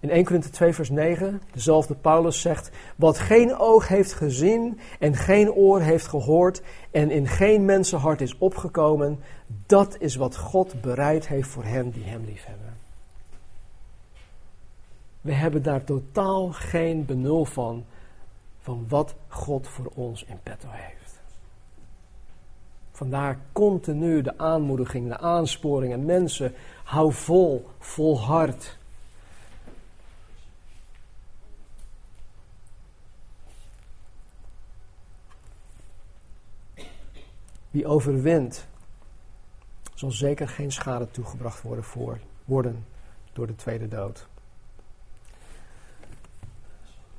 In 0.00 0.10
1 0.10 0.24
Korinthe 0.24 0.50
2 0.50 0.72
vers 0.72 0.90
9, 0.90 1.42
dezelfde 1.52 1.94
Paulus 1.94 2.40
zegt, 2.40 2.70
wat 2.96 3.18
geen 3.18 3.56
oog 3.56 3.88
heeft 3.88 4.12
gezien 4.12 4.80
en 4.98 5.14
geen 5.14 5.52
oor 5.52 5.80
heeft 5.80 6.06
gehoord 6.06 6.62
en 6.90 7.10
in 7.10 7.26
geen 7.26 7.64
mensenhart 7.64 8.20
is 8.20 8.38
opgekomen, 8.38 9.20
dat 9.66 9.96
is 9.98 10.16
wat 10.16 10.36
God 10.36 10.80
bereid 10.80 11.28
heeft 11.28 11.48
voor 11.48 11.64
hen 11.64 11.90
die 11.90 12.04
hem 12.04 12.24
liefhebben. 12.24 12.76
We 15.20 15.32
hebben 15.32 15.62
daar 15.62 15.84
totaal 15.84 16.52
geen 16.52 17.04
benul 17.04 17.44
van, 17.44 17.84
van 18.58 18.84
wat 18.88 19.14
God 19.28 19.68
voor 19.68 19.90
ons 19.94 20.24
in 20.24 20.38
petto 20.42 20.68
heeft. 20.70 21.20
Vandaar 22.92 23.38
continu 23.52 24.22
de 24.22 24.38
aanmoediging, 24.38 25.08
de 25.08 25.18
aansporingen. 25.18 26.04
Mensen, 26.04 26.54
hou 26.84 27.12
vol, 27.12 27.66
volhard. 27.78 28.77
Wie 37.70 37.86
overwint, 37.86 38.66
zal 39.94 40.10
zeker 40.10 40.48
geen 40.48 40.72
schade 40.72 41.10
toegebracht 41.10 41.62
worden, 41.62 41.84
voor, 41.84 42.18
worden 42.44 42.86
door 43.32 43.46
de 43.46 43.56
tweede 43.56 43.88
dood. 43.88 44.26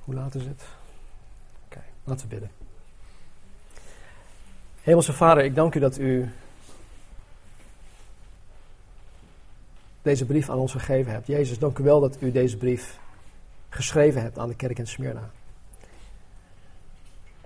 Hoe 0.04 0.16
laat 0.16 0.36
is 0.36 0.45
het? 0.45 0.64
Oké, 1.66 1.82
laten 2.04 2.30
we 2.30 2.36
bidden. 2.36 2.52
Hemelse 4.82 5.14
Vader, 5.14 5.43
ik 5.43 5.56
dank 5.56 5.76
u 5.76 5.80
dat 5.80 5.97
u 5.97 6.32
deze 10.02 10.26
brief 10.26 10.50
aan 10.50 10.58
ons 10.58 10.72
gegeven 10.72 11.12
hebt. 11.12 11.28
Jezus, 11.28 11.60
dank 11.60 11.78
u 11.78 11.84
wel 11.84 12.00
dat 12.00 12.22
u 12.22 12.32
deze 12.32 12.58
brief 12.58 13.00
geschreven 13.70 14.22
hebt 14.22 14.38
aan 14.38 14.47
de 14.47 14.56
kerk 14.56 14.80
in 14.80 14.88
Smyrna. 14.88 15.30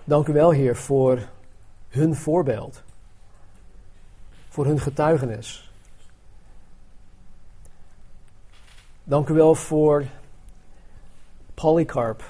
Dank 0.03 0.27
u 0.27 0.33
wel, 0.33 0.51
Heer, 0.51 0.75
voor 0.75 1.27
hun 1.89 2.15
voorbeeld 2.15 2.83
voor 4.53 4.65
hun 4.65 4.79
getuigenis. 4.79 5.71
Dank 9.03 9.29
u 9.29 9.33
wel 9.33 9.55
voor 9.55 10.05
Polycarp, 11.53 12.23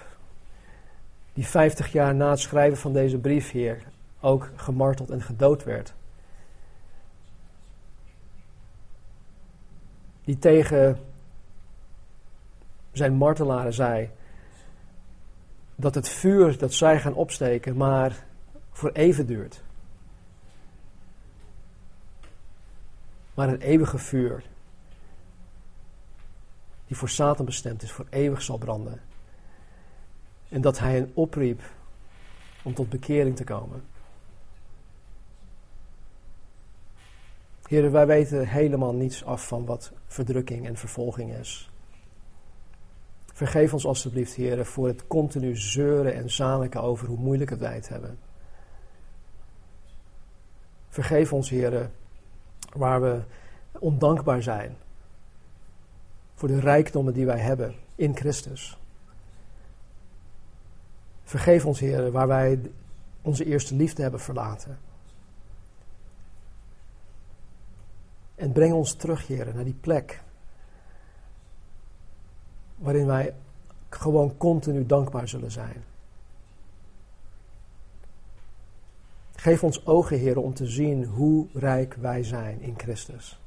die 1.33 1.47
50 1.47 1.91
jaar 1.91 2.15
na 2.15 2.29
het 2.29 2.39
schrijven 2.39 2.77
van 2.77 2.93
deze 2.93 3.17
brief, 3.17 3.51
Heer, 3.51 3.83
ook 4.19 4.49
gemarteld 4.55 5.09
en 5.09 5.21
gedood 5.21 5.63
werd. 5.63 5.93
Die 10.23 10.39
tegen 10.39 10.99
zijn 12.91 13.13
martelaren 13.13 13.73
zei 13.73 14.09
dat 15.75 15.95
het 15.95 16.09
vuur 16.09 16.57
dat 16.57 16.73
zij 16.73 16.99
gaan 16.99 17.13
opsteken 17.13 17.77
maar 17.77 18.25
voor 18.71 18.91
even 18.91 19.25
duurt. 19.25 19.63
Maar 23.33 23.49
een 23.49 23.61
eeuwige 23.61 23.97
vuur. 23.97 24.43
Die 26.87 26.97
voor 26.97 27.09
Satan 27.09 27.45
bestemd 27.45 27.83
is, 27.83 27.91
voor 27.91 28.07
eeuwig 28.09 28.41
zal 28.41 28.57
branden. 28.57 29.01
En 30.49 30.61
dat 30.61 30.79
hij 30.79 30.97
een 30.97 31.11
opriep 31.13 31.61
om 32.63 32.73
tot 32.73 32.89
bekering 32.89 33.35
te 33.35 33.43
komen. 33.43 33.83
Heren, 37.67 37.91
wij 37.91 38.07
weten 38.07 38.47
helemaal 38.47 38.93
niets 38.93 39.23
af 39.23 39.47
van 39.47 39.65
wat 39.65 39.91
verdrukking 40.07 40.67
en 40.67 40.77
vervolging 40.77 41.33
is. 41.33 41.71
Vergeef 43.33 43.73
ons 43.73 43.85
alstublieft, 43.85 44.33
heren, 44.33 44.65
voor 44.65 44.87
het 44.87 45.07
continu 45.07 45.55
zeuren 45.55 46.13
en 46.13 46.31
zaniken 46.31 46.81
over 46.81 47.07
hoe 47.07 47.17
moeilijk 47.17 47.49
het 47.49 47.59
wij 47.59 47.75
het 47.75 47.89
hebben. 47.89 48.19
Vergeef 50.89 51.33
ons, 51.33 51.49
heren, 51.49 51.91
waar 52.73 53.01
we 53.01 53.21
ondankbaar 53.79 54.41
zijn 54.41 54.75
voor 56.33 56.47
de 56.47 56.59
rijkdommen 56.59 57.13
die 57.13 57.25
wij 57.25 57.39
hebben 57.39 57.75
in 57.95 58.15
Christus. 58.15 58.77
Vergeef 61.23 61.65
ons, 61.65 61.79
Heer, 61.79 62.11
waar 62.11 62.27
wij 62.27 62.59
onze 63.21 63.45
eerste 63.45 63.75
liefde 63.75 64.01
hebben 64.01 64.19
verlaten. 64.19 64.79
En 68.35 68.51
breng 68.51 68.73
ons 68.73 68.93
terug, 68.93 69.27
Heer, 69.27 69.51
naar 69.53 69.63
die 69.63 69.77
plek 69.81 70.21
waarin 72.75 73.05
wij 73.05 73.33
gewoon 73.89 74.37
continu 74.37 74.85
dankbaar 74.85 75.27
zullen 75.27 75.51
zijn. 75.51 75.83
Geef 79.43 79.63
ons 79.63 79.85
ogen, 79.85 80.17
Heer, 80.17 80.37
om 80.37 80.53
te 80.53 80.67
zien 80.67 81.05
hoe 81.05 81.47
rijk 81.53 81.93
wij 81.93 82.23
zijn 82.23 82.61
in 82.61 82.73
Christus. 82.77 83.39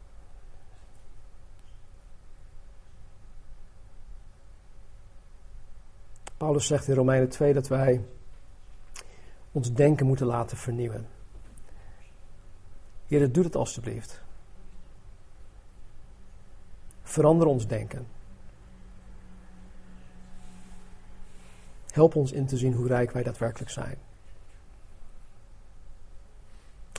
Paulus 6.37 6.67
zegt 6.67 6.89
in 6.89 6.95
Romeinen 6.95 7.29
2 7.29 7.53
dat 7.53 7.69
wij 7.69 8.05
ons 9.53 9.73
denken 9.73 10.07
moeten 10.07 10.27
laten 10.27 10.57
vernieuwen. 10.57 11.07
Heer, 13.07 13.33
doe 13.33 13.45
het 13.45 13.57
alstublieft. 13.57 14.23
Verander 17.03 17.47
ons 17.47 17.67
denken. 17.67 18.07
Help 21.87 22.15
ons 22.15 22.33
in 22.33 22.47
te 22.47 22.57
zien 22.57 22.73
hoe 22.73 22.87
rijk 22.87 23.11
wij 23.11 23.23
daadwerkelijk 23.23 23.71
zijn. 23.71 24.06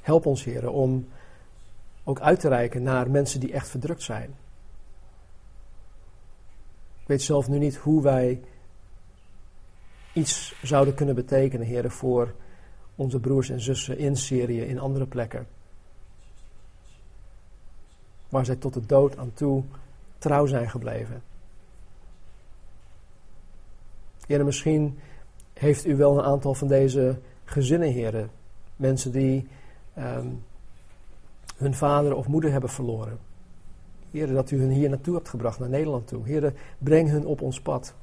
Help 0.08 0.26
ons, 0.26 0.44
heren, 0.44 0.72
om 0.72 1.08
ook 2.04 2.20
uit 2.20 2.40
te 2.40 2.48
reiken 2.48 2.84
naar 2.84 3.10
mensen 3.10 3.40
die 3.40 3.52
echt 3.52 3.70
verdrukt 3.70 4.02
zijn. 4.02 4.30
Ik 7.02 7.08
weet 7.08 7.22
zelf 7.22 7.48
nu 7.48 7.58
niet 7.58 7.76
hoe 7.76 8.02
wij 8.02 8.42
iets 10.14 10.56
zouden 10.64 10.94
kunnen 10.94 11.16
betekenen, 11.16 11.68
heren, 11.68 11.92
voor 11.92 12.34
onze 12.96 13.20
broers 13.20 13.50
en 13.50 13.62
zussen 13.62 13.98
in 13.98 14.16
Syrië, 14.16 14.62
in 14.62 14.80
andere 14.80 15.06
plekken. 15.06 15.48
Waar 18.30 18.46
zij 18.46 18.56
tot 18.56 18.74
de 18.74 18.86
dood 18.86 19.18
aan 19.18 19.34
toe 19.34 19.64
trouw 20.18 20.46
zijn 20.46 20.70
gebleven. 20.70 21.22
Heren, 24.28 24.46
misschien 24.46 25.00
heeft 25.54 25.86
u 25.86 25.96
wel 25.96 26.18
een 26.18 26.26
aantal 26.26 26.54
van 26.54 26.68
deze 26.68 27.20
gezinnen, 27.44 27.92
heren. 27.92 28.30
Mensen 28.76 29.12
die 29.12 29.48
Ehm, 29.98 30.28
hun 31.56 31.74
vader 31.74 32.16
of 32.16 32.28
moeder 32.28 32.52
hebben 32.52 32.70
verloren. 32.70 33.20
Heren, 34.12 34.36
dat 34.36 34.52
u 34.52 34.60
hun 34.60 34.70
hier 34.70 34.90
naartoe 34.90 35.16
hebt 35.16 35.30
gebracht, 35.30 35.60
naar 35.60 35.70
Nederland 35.70 36.08
toe. 36.08 36.26
Heren, 36.26 36.56
breng 36.78 37.10
hun 37.10 37.26
op 37.26 37.42
ons 37.42 37.62
pad. 37.62 37.94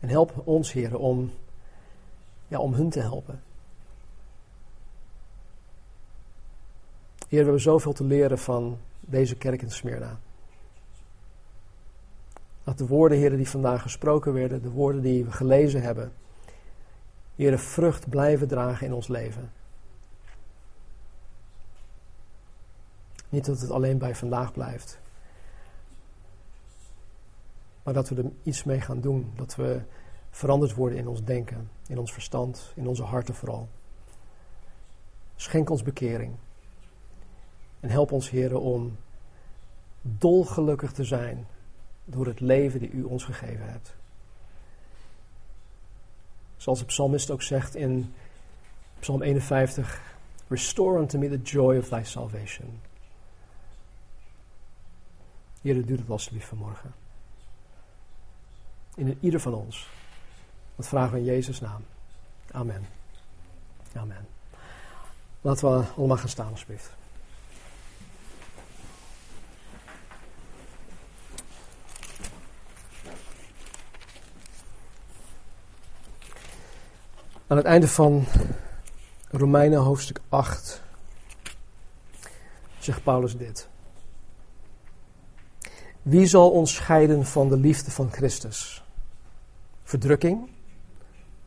En 0.00 0.08
help 0.08 0.42
ons, 0.44 0.72
heren, 0.72 0.98
om, 0.98 1.30
ja, 2.48 2.58
om 2.58 2.74
hun 2.74 2.90
te 2.90 3.00
helpen. 3.00 3.42
Heer, 7.18 7.38
we 7.38 7.44
hebben 7.44 7.60
zoveel 7.60 7.92
te 7.92 8.04
leren 8.04 8.38
van 8.38 8.78
deze 9.00 9.36
kerk 9.36 9.62
in 9.62 9.70
Smyrna. 9.70 10.18
Dat 12.64 12.78
de 12.78 12.86
woorden, 12.86 13.18
heren, 13.18 13.36
die 13.36 13.48
vandaag 13.48 13.82
gesproken 13.82 14.32
werden, 14.32 14.62
de 14.62 14.70
woorden 14.70 15.02
die 15.02 15.24
we 15.24 15.32
gelezen 15.32 15.82
hebben, 15.82 16.12
heren, 17.34 17.58
vrucht 17.58 18.08
blijven 18.08 18.48
dragen 18.48 18.86
in 18.86 18.92
ons 18.92 19.08
leven. 19.08 19.56
Niet 23.28 23.44
dat 23.44 23.60
het 23.60 23.70
alleen 23.70 23.98
bij 23.98 24.14
vandaag 24.14 24.52
blijft. 24.52 24.98
Maar 27.82 27.94
dat 27.94 28.08
we 28.08 28.22
er 28.22 28.30
iets 28.42 28.64
mee 28.64 28.80
gaan 28.80 29.00
doen. 29.00 29.32
Dat 29.36 29.54
we 29.54 29.80
veranderd 30.30 30.74
worden 30.74 30.98
in 30.98 31.08
ons 31.08 31.24
denken, 31.24 31.70
in 31.86 31.98
ons 31.98 32.12
verstand, 32.12 32.72
in 32.74 32.86
onze 32.86 33.02
harten 33.02 33.34
vooral. 33.34 33.68
Schenk 35.36 35.70
ons 35.70 35.82
bekering. 35.82 36.34
En 37.80 37.90
help 37.90 38.12
ons, 38.12 38.30
heren, 38.30 38.60
om 38.60 38.96
dolgelukkig 40.02 40.92
te 40.92 41.04
zijn 41.04 41.46
door 42.04 42.26
het 42.26 42.40
leven 42.40 42.80
die 42.80 42.90
u 42.90 43.02
ons 43.02 43.24
gegeven 43.24 43.70
hebt. 43.70 43.96
Zoals 46.56 46.78
de 46.78 46.84
psalmist 46.84 47.30
ook 47.30 47.42
zegt 47.42 47.74
in 47.74 48.12
Psalm 49.00 49.22
51, 49.22 50.16
Restore 50.48 50.98
unto 50.98 51.18
me 51.18 51.28
the 51.28 51.42
joy 51.42 51.78
of 51.78 51.88
thy 51.88 52.02
salvation. 52.02 52.80
Heer, 55.60 55.86
doe 55.86 55.96
het 55.96 56.10
alsjeblieft 56.10 56.48
vanmorgen. 56.48 56.94
In 58.94 59.18
ieder 59.20 59.40
van 59.40 59.54
ons. 59.54 59.88
Dat 60.76 60.88
vragen 60.88 61.12
we 61.12 61.18
in 61.18 61.24
Jezus' 61.24 61.60
naam. 61.60 61.84
Amen. 62.50 62.86
Amen. 63.94 64.26
Laten 65.40 65.78
we 65.78 65.84
allemaal 65.96 66.16
gaan 66.16 66.28
staan, 66.28 66.50
alsjeblieft. 66.50 66.90
Aan 77.46 77.56
het 77.56 77.66
einde 77.66 77.88
van 77.88 78.24
Romeinen 79.30 79.78
hoofdstuk 79.78 80.20
8 80.28 80.82
zegt 82.78 83.02
Paulus 83.02 83.36
dit. 83.36 83.68
Wie 86.08 86.26
zal 86.26 86.50
ons 86.50 86.74
scheiden 86.74 87.24
van 87.24 87.48
de 87.48 87.56
liefde 87.56 87.90
van 87.90 88.10
Christus? 88.10 88.84
Verdrukking? 89.82 90.48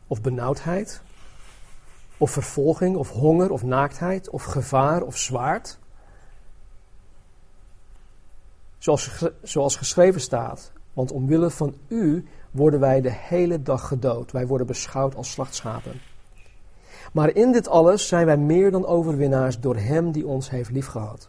Of 0.06 0.20
benauwdheid? 0.20 1.02
Of 2.18 2.30
vervolging? 2.30 2.96
Of 2.96 3.10
honger? 3.10 3.50
Of 3.50 3.62
naaktheid? 3.62 4.30
Of 4.30 4.44
gevaar? 4.44 5.02
Of 5.02 5.18
zwaard? 5.18 5.78
Zoals, 8.78 9.24
zoals 9.42 9.76
geschreven 9.76 10.20
staat, 10.20 10.72
want 10.92 11.12
omwille 11.12 11.50
van 11.50 11.74
u 11.88 12.24
worden 12.50 12.80
wij 12.80 13.00
de 13.00 13.12
hele 13.12 13.62
dag 13.62 13.88
gedood. 13.88 14.32
Wij 14.32 14.46
worden 14.46 14.66
beschouwd 14.66 15.14
als 15.14 15.30
slachtschapen. 15.30 16.00
Maar 17.12 17.34
in 17.34 17.52
dit 17.52 17.68
alles 17.68 18.08
zijn 18.08 18.26
wij 18.26 18.36
meer 18.36 18.70
dan 18.70 18.86
overwinnaars 18.86 19.60
door 19.60 19.76
Hem 19.76 20.12
die 20.12 20.26
ons 20.26 20.50
heeft 20.50 20.70
liefgehad. 20.70 21.28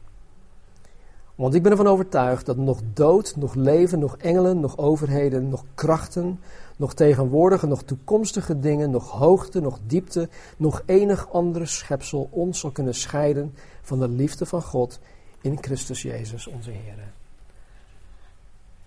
Want 1.35 1.53
ik 1.53 1.63
ben 1.63 1.71
ervan 1.71 1.87
overtuigd 1.87 2.45
dat 2.45 2.57
nog 2.57 2.81
dood, 2.93 3.35
nog 3.35 3.53
leven, 3.53 3.99
nog 3.99 4.17
engelen, 4.17 4.59
nog 4.59 4.77
overheden, 4.77 5.49
nog 5.49 5.65
krachten, 5.75 6.39
nog 6.77 6.93
tegenwoordige, 6.93 7.67
nog 7.67 7.83
toekomstige 7.83 8.59
dingen, 8.59 8.91
nog 8.91 9.11
hoogte, 9.11 9.59
nog 9.59 9.79
diepte, 9.87 10.29
nog 10.57 10.83
enig 10.85 11.31
andere 11.31 11.65
schepsel 11.65 12.27
ons 12.31 12.59
zal 12.59 12.71
kunnen 12.71 12.95
scheiden 12.95 13.53
van 13.81 13.99
de 13.99 14.07
liefde 14.07 14.45
van 14.45 14.61
God 14.61 14.99
in 15.41 15.57
Christus 15.61 16.01
Jezus 16.01 16.47
onze 16.47 16.71
Heer. 16.71 17.11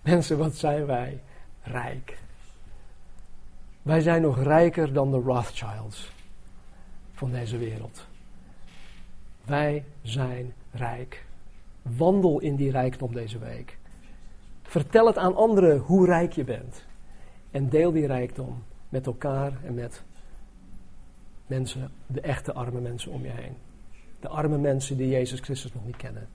Mensen, 0.01 0.37
wat 0.37 0.55
zijn 0.55 0.85
wij 0.85 1.21
rijk. 1.61 2.17
Wij 3.81 4.01
zijn 4.01 4.21
nog 4.21 4.43
rijker 4.43 4.93
dan 4.93 5.11
de 5.11 5.17
Rothschilds 5.17 6.11
van 7.13 7.31
deze 7.31 7.57
wereld. 7.57 8.05
Wij 9.45 9.85
zijn 10.01 10.53
rijk. 10.71 11.26
Wandel 11.97 12.39
in 12.39 12.55
die 12.55 12.71
rijkdom 12.71 13.13
deze 13.13 13.39
week. 13.39 13.77
Vertel 14.63 15.05
het 15.05 15.17
aan 15.17 15.35
anderen 15.35 15.77
hoe 15.77 16.05
rijk 16.05 16.33
je 16.33 16.43
bent. 16.43 16.85
En 17.51 17.69
deel 17.69 17.91
die 17.91 18.07
rijkdom 18.07 18.63
met 18.89 19.05
elkaar 19.05 19.63
en 19.63 19.73
met 19.73 20.03
mensen, 21.47 21.91
de 22.07 22.21
echte 22.21 22.53
arme 22.53 22.79
mensen 22.79 23.11
om 23.11 23.23
je 23.23 23.31
heen. 23.31 23.55
De 24.19 24.27
arme 24.27 24.57
mensen 24.57 24.97
die 24.97 25.09
Jezus 25.09 25.39
Christus 25.39 25.73
nog 25.73 25.85
niet 25.85 25.95
kennen. 25.95 26.27